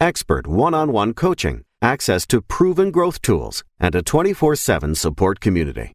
expert 0.00 0.46
one 0.46 0.74
on 0.74 0.92
one 0.92 1.14
coaching, 1.14 1.64
access 1.82 2.26
to 2.26 2.40
proven 2.40 2.90
growth 2.90 3.20
tools, 3.22 3.64
and 3.78 3.94
a 3.94 4.02
24 4.02 4.56
7 4.56 4.94
support 4.94 5.40
community. 5.40 5.92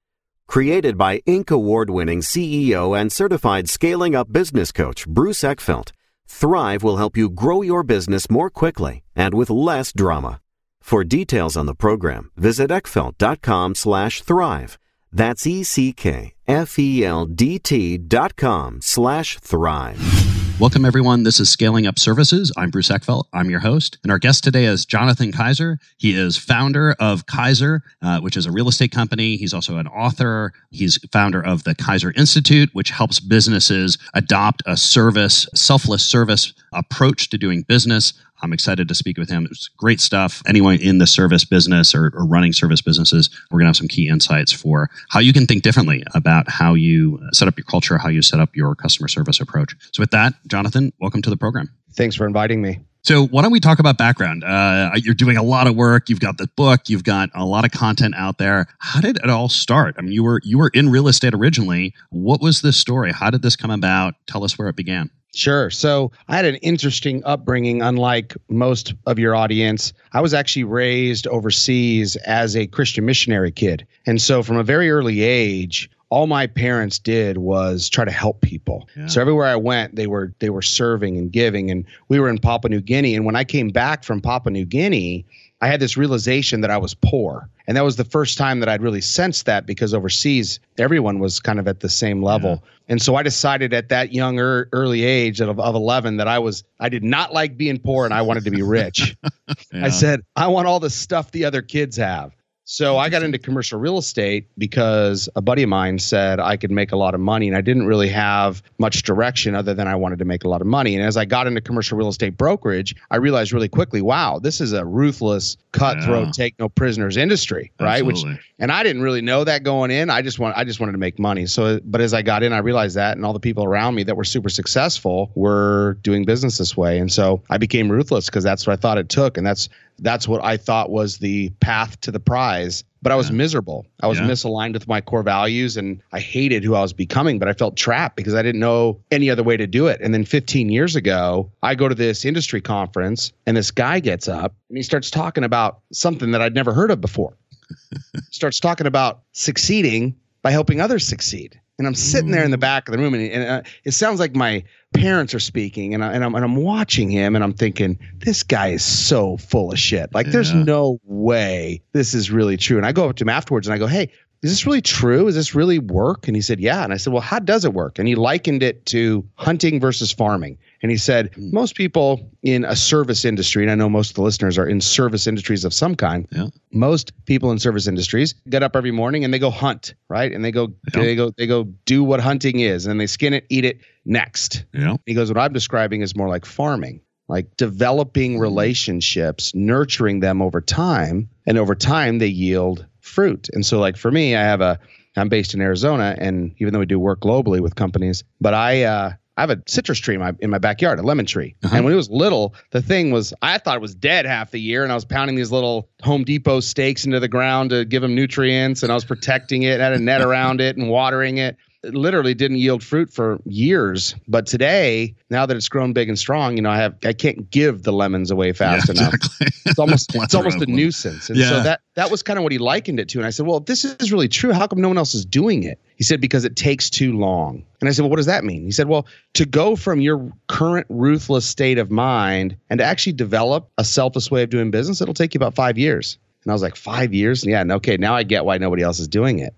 Created 0.48 0.98
by 0.98 1.20
Inc. 1.22 1.52
award 1.52 1.90
winning 1.90 2.22
CEO 2.22 3.00
and 3.00 3.12
certified 3.12 3.70
scaling 3.70 4.16
up 4.16 4.32
business 4.32 4.72
coach 4.72 5.08
Bruce 5.08 5.42
Eckfeldt, 5.42 5.92
Thrive 6.28 6.84
will 6.84 6.98
help 6.98 7.16
you 7.16 7.30
grow 7.30 7.62
your 7.62 7.84
business 7.84 8.30
more 8.30 8.50
quickly 8.50 9.04
and 9.16 9.34
with 9.34 9.50
less 9.50 9.94
drama. 9.94 10.42
For 10.82 11.04
details 11.04 11.56
on 11.56 11.66
the 11.66 11.76
program, 11.76 12.32
visit 12.36 12.70
eckfeldt.com 12.70 13.76
slash 13.76 14.22
thrive. 14.22 14.78
That's 15.12 15.48
E-C-K-F-E-L-D-T 15.48 16.33
dot 16.46 18.36
com 18.36 18.82
slash 18.82 19.40
thrive. 19.40 20.60
Welcome, 20.60 20.86
everyone. 20.86 21.24
This 21.24 21.40
is 21.40 21.50
Scaling 21.50 21.88
Up 21.88 21.98
Services. 21.98 22.52
I'm 22.58 22.70
Bruce 22.70 22.90
Eckfeldt. 22.90 23.24
I'm 23.34 23.50
your 23.50 23.62
host. 23.62 23.98
And 24.04 24.12
our 24.12 24.20
guest 24.20 24.44
today 24.44 24.66
is 24.66 24.86
Jonathan 24.86 25.32
Keyser. 25.32 25.78
He 25.98 26.14
is 26.14 26.38
founder 26.38 26.96
of 27.00 27.26
Keyser, 27.26 27.80
uh, 28.02 28.20
which 28.20 28.38
is 28.38 28.46
a 28.46 28.52
real 28.52 28.68
estate 28.68 28.92
company. 28.92 29.36
He's 29.36 29.54
also 29.54 29.78
an 29.78 29.88
author. 29.88 30.52
He's 30.70 31.00
founder 31.12 31.44
of 31.44 31.64
the 31.64 31.76
Keyser 31.76 32.16
Institute, 32.16 32.70
which 32.74 32.92
helps 32.92 33.20
businesses 33.20 33.98
adopt 34.14 34.62
a 34.66 34.78
service, 34.78 35.48
selfless 35.56 36.06
service 36.06 36.54
approach 36.72 37.30
to 37.30 37.38
doing 37.38 37.64
business. 37.64 38.14
I'm 38.44 38.52
excited 38.52 38.90
to 38.90 38.96
speak 38.96 39.18
with 39.18 39.30
him. 39.30 39.48
It's 39.50 39.70
great 39.70 40.02
stuff. 40.02 40.44
Anyone 40.46 40.76
in 40.76 40.98
the 40.98 41.08
service 41.08 41.46
business 41.46 41.96
or, 41.96 42.12
or 42.14 42.26
running 42.26 42.52
service 42.52 42.82
businesses, 42.82 43.30
we're 43.50 43.60
going 43.60 43.66
to 43.66 43.70
have 43.70 43.78
some 43.78 43.88
key 43.88 44.10
insights 44.10 44.52
for 44.52 44.90
how 45.10 45.22
you 45.22 45.32
can 45.32 45.48
think 45.48 45.64
differently 45.64 46.04
about 46.14 46.50
how 46.50 46.74
you 46.74 47.20
set 47.32 47.48
up 47.48 47.58
your 47.58 47.66
culture, 47.66 47.98
how 47.98 48.10
you 48.10 48.22
set 48.22 48.42
up 48.42 48.50
your 48.54 48.76
customer 48.76 49.08
service 49.08 49.40
approach. 49.40 49.76
So, 49.94 50.02
with 50.02 50.12
that, 50.12 50.34
Jonathan, 50.48 50.92
welcome 51.00 51.22
to 51.22 51.30
the 51.30 51.38
program. 51.38 51.70
Thanks 51.94 52.16
for 52.16 52.28
inviting 52.28 52.62
me. 52.62 52.80
So, 53.04 53.28
why 53.28 53.42
don't 53.42 53.52
we 53.52 53.62
talk 53.62 53.80
about 53.80 53.98
background? 53.98 54.44
Uh, 54.44 54.92
you're 54.96 55.14
doing 55.14 55.38
a 55.38 55.44
lot 55.44 55.68
of 55.68 55.76
work. 55.76 56.10
You've 56.10 56.20
got 56.20 56.38
the 56.38 56.48
book. 56.58 56.90
You've 56.90 57.04
got 57.04 57.30
a 57.34 57.46
lot 57.46 57.64
of 57.64 57.72
content 57.72 58.14
out 58.18 58.40
there. 58.40 58.68
How 58.80 59.00
did 59.00 59.18
it 59.18 59.30
all 59.30 59.48
start? 59.48 59.96
I 59.98 60.02
mean, 60.02 60.12
you 60.12 60.24
were 60.24 60.42
you 60.44 60.58
were 60.58 60.72
in 60.74 60.90
real 60.90 61.08
estate 61.08 61.34
originally. 61.34 61.94
What 62.10 62.42
was 62.42 62.62
this 62.62 62.78
story? 62.78 63.14
How 63.14 63.30
did 63.30 63.42
this 63.42 63.56
come 63.56 63.72
about? 63.72 64.16
Tell 64.28 64.44
us 64.44 64.58
where 64.58 64.68
it 64.68 64.76
began. 64.76 65.12
Sure. 65.34 65.72
So 65.72 66.12
I 66.28 66.36
had 66.36 66.46
an 66.46 66.56
interesting 66.58 67.24
upbringing, 67.26 67.82
unlike 67.82 68.36
most 68.50 68.94
of 69.08 69.18
your 69.18 69.36
audience. 69.36 69.92
I 70.14 70.22
was 70.22 70.34
actually 70.34 70.64
raised 70.64 71.26
overseas 71.28 72.16
as 72.18 72.56
a 72.56 72.68
Christian 72.68 73.06
missionary 73.06 73.52
kid. 73.52 73.86
And 74.06 74.22
so 74.22 74.44
from 74.44 74.58
a 74.58 74.64
very 74.64 74.92
early 74.92 75.22
age, 75.22 75.90
all 76.10 76.28
my 76.28 76.46
parents 76.46 77.00
did 77.00 77.40
was 77.40 77.90
try 77.90 78.06
to 78.06 78.12
help 78.12 78.42
people. 78.42 78.88
Yeah. 78.96 79.08
So 79.08 79.22
everywhere 79.22 79.48
I 79.48 79.56
went, 79.56 79.96
they 79.96 80.06
were 80.06 80.32
they 80.38 80.52
were 80.52 80.62
serving 80.62 81.18
and 81.18 81.32
giving. 81.32 81.72
And 81.72 81.86
we 82.08 82.20
were 82.20 82.30
in 82.30 82.38
Papua 82.38 82.70
New 82.70 82.82
Guinea. 82.82 83.16
And 83.16 83.26
when 83.26 83.36
I 83.36 83.44
came 83.44 83.70
back 83.70 84.04
from 84.04 84.22
Papua 84.22 84.52
New 84.52 84.66
Guinea, 84.66 85.26
I 85.64 85.68
had 85.68 85.80
this 85.80 85.96
realization 85.96 86.60
that 86.60 86.70
I 86.70 86.78
was 86.78 86.94
poor. 86.94 87.48
And 87.68 87.78
that 87.78 87.86
was 87.86 87.96
the 87.96 88.04
first 88.04 88.38
time 88.38 88.60
that 88.60 88.68
I'd 88.68 88.82
really 88.82 89.00
sensed 89.00 89.46
that 89.46 89.66
because 89.66 89.94
overseas, 89.94 90.60
everyone 90.78 91.20
was 91.20 91.40
kind 91.40 91.58
of 91.58 91.70
at 91.70 91.80
the 91.80 91.88
same 91.88 92.22
level. 92.22 92.62
Yeah. 92.62 92.70
And 92.90 93.02
so 93.02 93.16
I 93.16 93.24
decided 93.24 93.74
at 93.74 93.88
that 93.88 94.12
young 94.12 94.40
early 94.40 95.06
age 95.06 95.40
of, 95.40 95.58
of 95.58 95.74
11 95.74 96.18
that 96.18 96.28
I 96.28 96.38
was, 96.38 96.66
I 96.82 96.90
did 96.90 97.02
not 97.02 97.32
like 97.32 97.56
being 97.56 97.80
poor 97.80 98.04
and 98.04 98.14
I 98.14 98.24
wanted 98.24 98.44
to 98.44 98.52
be 98.52 98.62
rich. 98.62 99.16
yeah. 99.72 99.86
I 99.86 99.90
said, 99.90 100.20
I 100.36 100.48
want 100.48 100.68
all 100.68 100.82
the 100.82 100.90
stuff 100.90 101.32
the 101.32 101.46
other 101.46 101.62
kids 101.62 101.96
have. 101.96 102.36
So 102.66 102.98
I 102.98 103.10
got 103.10 103.24
into 103.24 103.38
commercial 103.38 103.78
real 103.80 103.98
estate 103.98 104.48
because 104.58 105.28
a 105.36 105.42
buddy 105.42 105.64
of 105.64 105.70
mine 105.70 106.00
said 106.00 106.40
I 106.40 106.56
could 106.56 106.72
make 106.72 106.94
a 106.94 106.96
lot 106.96 107.14
of 107.14 107.20
money 107.20 107.48
and 107.48 107.58
I 107.58 107.62
didn't 107.62 107.86
really 107.86 108.08
have 108.10 108.64
much 108.78 109.04
direction 109.04 109.54
other 109.54 109.74
than 109.74 109.88
I 109.88 109.96
wanted 109.96 110.20
to 110.20 110.26
make 110.26 110.46
a 110.46 110.48
lot 110.48 110.62
of 110.62 110.68
money. 110.68 110.96
And 110.96 111.04
as 111.04 111.18
I 111.18 111.26
got 111.26 111.46
into 111.46 111.60
commercial 111.60 111.98
real 111.98 112.08
estate 112.08 112.38
brokerage, 112.38 112.96
I 113.12 113.18
realized 113.18 113.52
really 113.52 113.68
quickly, 113.68 114.02
wow, 114.02 114.40
this 114.40 114.62
is 114.62 114.72
a 114.72 114.86
ruthless, 114.86 115.58
cutthroat, 115.74 116.28
yeah. 116.28 116.32
take 116.32 116.58
no 116.58 116.70
prisoners 116.70 117.18
industry, 117.18 117.72
right? 117.82 118.06
Which 118.06 118.24
and 118.64 118.72
I 118.72 118.82
didn't 118.82 119.02
really 119.02 119.22
know 119.22 119.44
that 119.44 119.64
going 119.64 119.92
in. 119.92 120.10
I 120.10 120.22
just 120.22 120.40
want 120.40 120.56
I 120.56 120.64
just 120.64 120.80
wanted 120.80 120.94
to 120.94 120.98
make 120.98 121.20
money. 121.20 121.48
So 121.48 121.82
but 121.84 122.00
as 122.00 122.14
I 122.14 122.22
got 122.22 122.44
in, 122.44 122.54
I 122.54 122.60
realized 122.60 122.96
that 122.96 123.18
and 123.18 123.26
all 123.26 123.34
the 123.34 123.40
people 123.40 123.66
around 123.66 123.94
me 123.96 124.04
that 124.04 124.16
were 124.16 124.24
super 124.24 124.48
successful 124.48 125.34
were 125.36 125.98
doing 126.02 126.24
business 126.24 126.60
this 126.60 126.78
way. 126.78 126.98
And 126.98 127.12
so 127.12 127.44
I 127.50 127.58
became 127.58 127.92
ruthless 127.92 128.28
because 128.28 128.46
that's 128.46 128.66
what 128.66 128.72
I 128.72 128.78
thought 128.78 128.98
it 128.98 129.10
took 129.10 129.36
and 129.36 129.46
that's 129.46 129.68
that's 130.00 130.30
what 130.30 130.42
I 130.46 130.56
thought 130.56 130.92
was 130.92 131.18
the 131.18 131.50
path 131.60 132.00
to 132.02 132.12
the 132.12 132.22
prize. 132.22 132.86
But 133.02 133.12
I 133.12 133.16
was 133.16 133.30
yeah. 133.30 133.36
miserable. 133.36 133.86
I 134.02 134.08
was 134.08 134.18
yeah. 134.18 134.28
misaligned 134.28 134.76
with 134.76 134.88
my 134.88 135.02
core 135.02 135.24
values 135.24 135.76
and 135.76 136.02
I 136.14 136.22
hated 136.22 136.64
who 136.64 136.74
I 136.74 136.80
was 136.80 136.94
becoming, 136.94 137.40
but 137.40 137.50
I 137.50 137.54
felt 137.54 137.76
trapped 137.76 138.16
because 138.16 138.34
I 138.34 138.42
didn't 138.42 138.62
know 138.62 138.98
any 139.12 139.30
other 139.30 139.44
way 139.44 139.58
to 139.58 139.68
do 139.68 139.88
it. 139.88 140.00
And 140.00 140.14
then 140.14 140.24
15 140.24 140.70
years 140.70 140.96
ago, 140.96 141.52
I 141.64 141.76
go 141.76 141.90
to 141.90 141.96
this 141.96 142.24
industry 142.24 142.62
conference 142.62 143.34
and 143.46 143.58
this 143.58 143.72
guy 143.72 144.00
gets 144.00 144.30
up 144.30 144.56
and 144.70 144.78
he 144.78 144.84
starts 144.84 145.12
talking 145.12 145.44
about 145.44 145.82
something 145.92 146.32
that 146.32 146.42
I'd 146.42 146.56
never 146.56 146.72
heard 146.72 146.92
of 146.92 147.02
before. 147.02 147.36
starts 148.44 148.60
talking 148.60 148.88
about 148.88 149.22
succeeding 149.32 150.14
by 150.42 150.52
helping 150.52 150.82
others 150.82 151.08
succeed. 151.08 151.58
And 151.78 151.88
I'm 151.88 151.96
sitting 151.96 152.32
there 152.32 152.44
in 152.44 152.52
the 152.52 152.58
back 152.58 152.90
of 152.90 152.92
the 152.92 152.98
room, 152.98 153.14
and, 153.14 153.32
and 153.32 153.44
uh, 153.44 153.70
it 153.86 153.92
sounds 153.92 154.20
like 154.20 154.36
my 154.36 154.66
parents 154.94 155.34
are 155.34 155.40
speaking, 155.40 155.94
and, 155.94 156.04
I, 156.04 156.12
and, 156.12 156.26
I'm, 156.26 156.36
and 156.36 156.44
I'm 156.44 156.58
watching 156.58 157.10
him, 157.10 157.36
and 157.36 157.44
I'm 157.44 157.54
thinking, 157.54 157.98
this 158.18 158.44
guy 158.44 158.68
is 158.68 158.84
so 158.84 159.38
full 159.38 159.72
of 159.72 159.80
shit. 159.80 160.14
Like, 160.14 160.26
yeah. 160.26 160.34
there's 160.34 160.54
no 160.54 161.00
way 161.06 161.82
this 161.94 162.14
is 162.14 162.32
really 162.32 162.58
true. 162.58 162.76
And 162.76 162.86
I 162.86 162.92
go 162.92 163.10
up 163.10 163.16
to 163.16 163.24
him 163.24 163.30
afterwards, 163.30 163.66
and 163.66 163.74
I 163.74 163.78
go, 163.78 163.88
hey, 163.88 164.12
is 164.44 164.52
this 164.52 164.66
really 164.66 164.82
true? 164.82 165.28
Is 165.28 165.36
this 165.36 165.56
really 165.56 165.80
work? 165.80 166.28
And 166.28 166.36
he 166.36 166.42
said, 166.42 166.60
yeah. 166.60 166.84
And 166.84 166.92
I 166.92 166.98
said, 166.98 167.14
well, 167.14 167.22
how 167.22 167.40
does 167.40 167.64
it 167.64 167.74
work? 167.74 167.98
And 167.98 168.10
he 168.10 168.16
likened 168.16 168.62
it 168.62 168.86
to 168.88 169.26
hunting 169.36 169.80
versus 169.80 170.12
farming. 170.12 170.58
And 170.84 170.92
he 170.92 170.98
said, 170.98 171.34
hmm. 171.34 171.50
most 171.52 171.76
people 171.76 172.30
in 172.44 172.66
a 172.66 172.76
service 172.76 173.26
industry, 173.26 173.64
and 173.64 173.72
I 173.72 173.76
know 173.76 173.90
most 173.90 174.10
of 174.12 174.16
the 174.16 174.22
listeners 174.22 174.58
are 174.58 174.68
in 174.68 174.82
service 174.82 175.26
industries 175.26 175.66
of 175.66 175.74
some 175.74 175.96
kind. 175.96 176.28
Yeah. 176.32 176.48
Most 176.72 177.14
people 177.26 177.52
in 177.52 177.58
service 177.58 177.88
industries 177.88 178.36
get 178.50 178.62
up 178.62 178.76
every 178.76 178.92
morning 178.92 179.24
and 179.24 179.34
they 179.34 179.40
go 179.40 179.50
hunt, 179.50 179.96
right? 180.10 180.32
And 180.32 180.44
they 180.44 180.52
go, 180.52 180.74
yeah. 180.94 181.02
they 181.02 181.16
go, 181.16 181.32
they 181.38 181.48
go 181.48 181.64
do 181.86 182.04
what 182.04 182.20
hunting 182.20 182.60
is, 182.60 182.86
and 182.86 183.00
they 183.00 183.08
skin 183.08 183.34
it, 183.34 183.46
eat 183.50 183.66
it 183.66 183.80
next. 184.06 184.66
Yeah. 184.74 184.98
He 185.06 185.14
goes, 185.14 185.30
what 185.30 185.40
I'm 185.40 185.54
describing 185.54 186.02
is 186.02 186.16
more 186.16 186.28
like 186.28 186.46
farming 186.46 187.02
like 187.30 187.56
developing 187.56 188.36
hmm. 188.36 188.42
relationships, 188.42 189.56
nurturing 189.56 190.20
them 190.20 190.42
over 190.42 190.60
time, 190.60 191.30
and 191.48 191.58
over 191.58 191.74
time 191.74 192.20
they 192.20 192.28
yield 192.28 192.86
fruit. 193.00 193.48
And 193.54 193.66
so, 193.66 193.80
like 193.80 193.98
for 193.98 194.12
me, 194.12 194.36
I 194.36 194.42
have 194.42 194.60
a 194.60 194.78
I'm 195.16 195.30
based 195.30 195.54
in 195.54 195.62
Arizona, 195.62 196.16
and 196.18 196.54
even 196.58 196.74
though 196.74 196.80
we 196.80 196.86
do 196.86 197.00
work 197.00 197.22
globally 197.22 197.60
with 197.60 197.76
companies, 197.76 198.24
but 198.42 198.54
I 198.54 198.84
uh, 198.84 199.12
I 199.36 199.42
have 199.42 199.50
a 199.50 199.62
citrus 199.68 200.00
tree 200.00 200.16
in 200.16 200.22
my 200.22 200.34
in 200.40 200.50
my 200.50 200.60
backyard, 200.60 201.00
a 201.00 201.02
lemon 201.02 201.26
tree. 201.26 201.56
Uh-huh. 201.64 201.76
And 201.76 201.86
when 201.86 201.94
it 201.94 201.98
was 201.98 202.10
little, 202.10 202.54
the 202.72 202.82
thing 202.82 203.12
was 203.12 203.34
I 203.42 203.58
thought 203.58 203.76
it 203.76 203.82
was 203.82 203.96
dead 203.96 204.26
half 204.26 204.52
the 204.52 204.60
year, 204.60 204.84
and 204.84 204.92
I 204.92 204.96
was 204.96 205.06
pounding 205.06 205.36
these 205.36 205.52
little 205.52 205.90
Home 206.04 206.24
Depot 206.24 206.60
stakes 206.60 207.06
into 207.06 207.20
the 207.20 207.28
ground 207.28 207.72
to 207.72 207.86
give 207.86 208.02
them 208.02 208.16
nutrients, 208.16 208.84
and 208.84 208.92
I 208.92 208.96
was 208.96 209.06
protecting 209.06 209.64
it, 209.64 209.80
had 209.80 209.94
a 209.94 210.00
net 210.00 210.22
around 210.22 210.62
it, 210.62 210.78
and 210.78 210.90
watering 210.90 211.38
it 211.38 211.58
literally 211.84 212.34
didn't 212.34 212.58
yield 212.58 212.84
fruit 212.84 213.12
for 213.12 213.40
years. 213.46 214.16
But 214.28 214.46
today, 214.46 215.16
now 215.30 215.46
that 215.46 215.58
it's 215.58 215.70
grown 215.70 215.94
big 215.94 216.10
and 216.10 216.18
strong, 216.18 216.56
you 216.56 216.62
know, 216.62 216.70
I 216.70 216.78
have 216.78 216.96
I 217.04 217.14
can't 217.14 217.50
give 217.52 217.84
the 217.84 217.92
lemons 217.92 218.32
away 218.32 218.54
fast 218.54 218.88
yeah, 218.88 219.02
enough. 219.02 219.14
Exactly. 219.14 219.48
It's 219.66 219.80
almost 219.80 220.14
it's 220.16 220.36
almost 220.36 220.62
a 220.62 220.66
nuisance. 220.66 221.30
And 221.30 221.40
yeah. 221.40 221.50
so 221.50 221.64
that 221.64 221.82
that 221.96 222.12
was 222.12 222.22
kind 222.22 222.38
of 222.38 222.44
what 222.44 222.52
he 222.52 222.58
likened 222.58 223.00
it 223.00 223.08
to. 223.10 223.20
And 223.20 223.26
I 223.26 223.30
said, 223.30 223.48
Well, 223.48 223.58
if 223.58 223.66
this 223.66 223.86
is 223.86 224.12
really 224.12 224.28
true, 224.28 224.52
how 224.52 224.68
come 224.68 224.82
no 224.82 224.90
one 224.90 224.98
else 224.98 225.16
is 225.16 225.26
doing 225.26 225.64
it? 225.64 225.80
He 225.96 226.04
said, 226.04 226.20
Because 226.20 226.44
it 226.46 226.56
takes 226.56 226.90
too 226.90 227.18
long. 227.18 227.64
And 227.80 227.90
I 227.90 227.92
said, 227.94 228.02
Well, 228.02 228.10
what 228.10 228.18
does 228.18 228.26
that 228.26 228.44
mean? 228.44 228.66
He 228.66 228.72
said, 228.72 228.88
Well, 228.88 229.08
to 229.36 229.46
go 229.46 229.76
from 229.76 230.02
your 230.02 230.32
current 230.48 230.86
ruthless 230.90 231.46
state 231.46 231.78
of 231.78 231.90
mind 231.90 232.58
and 232.70 232.80
to 232.80 232.84
actually 232.84 233.14
develop 233.14 233.70
a 233.78 233.84
selfless 233.84 234.30
way 234.30 234.44
of 234.44 234.50
doing 234.50 234.70
business, 234.70 235.02
it'll 235.02 235.14
take 235.14 235.34
you 235.34 235.40
about 235.40 235.56
five 235.56 235.78
years. 235.78 236.18
And 236.44 236.52
I 236.52 236.54
was 236.54 236.62
like, 236.62 236.76
five 236.76 237.14
years? 237.14 237.46
Yeah, 237.46 237.62
and 237.62 237.72
okay, 237.72 237.98
now 237.98 238.16
I 238.16 238.24
get 238.24 238.46
why 238.46 238.58
nobody 238.58 238.84
else 238.84 239.00
is 239.00 239.08
doing 239.08 239.40
it. 239.40 239.56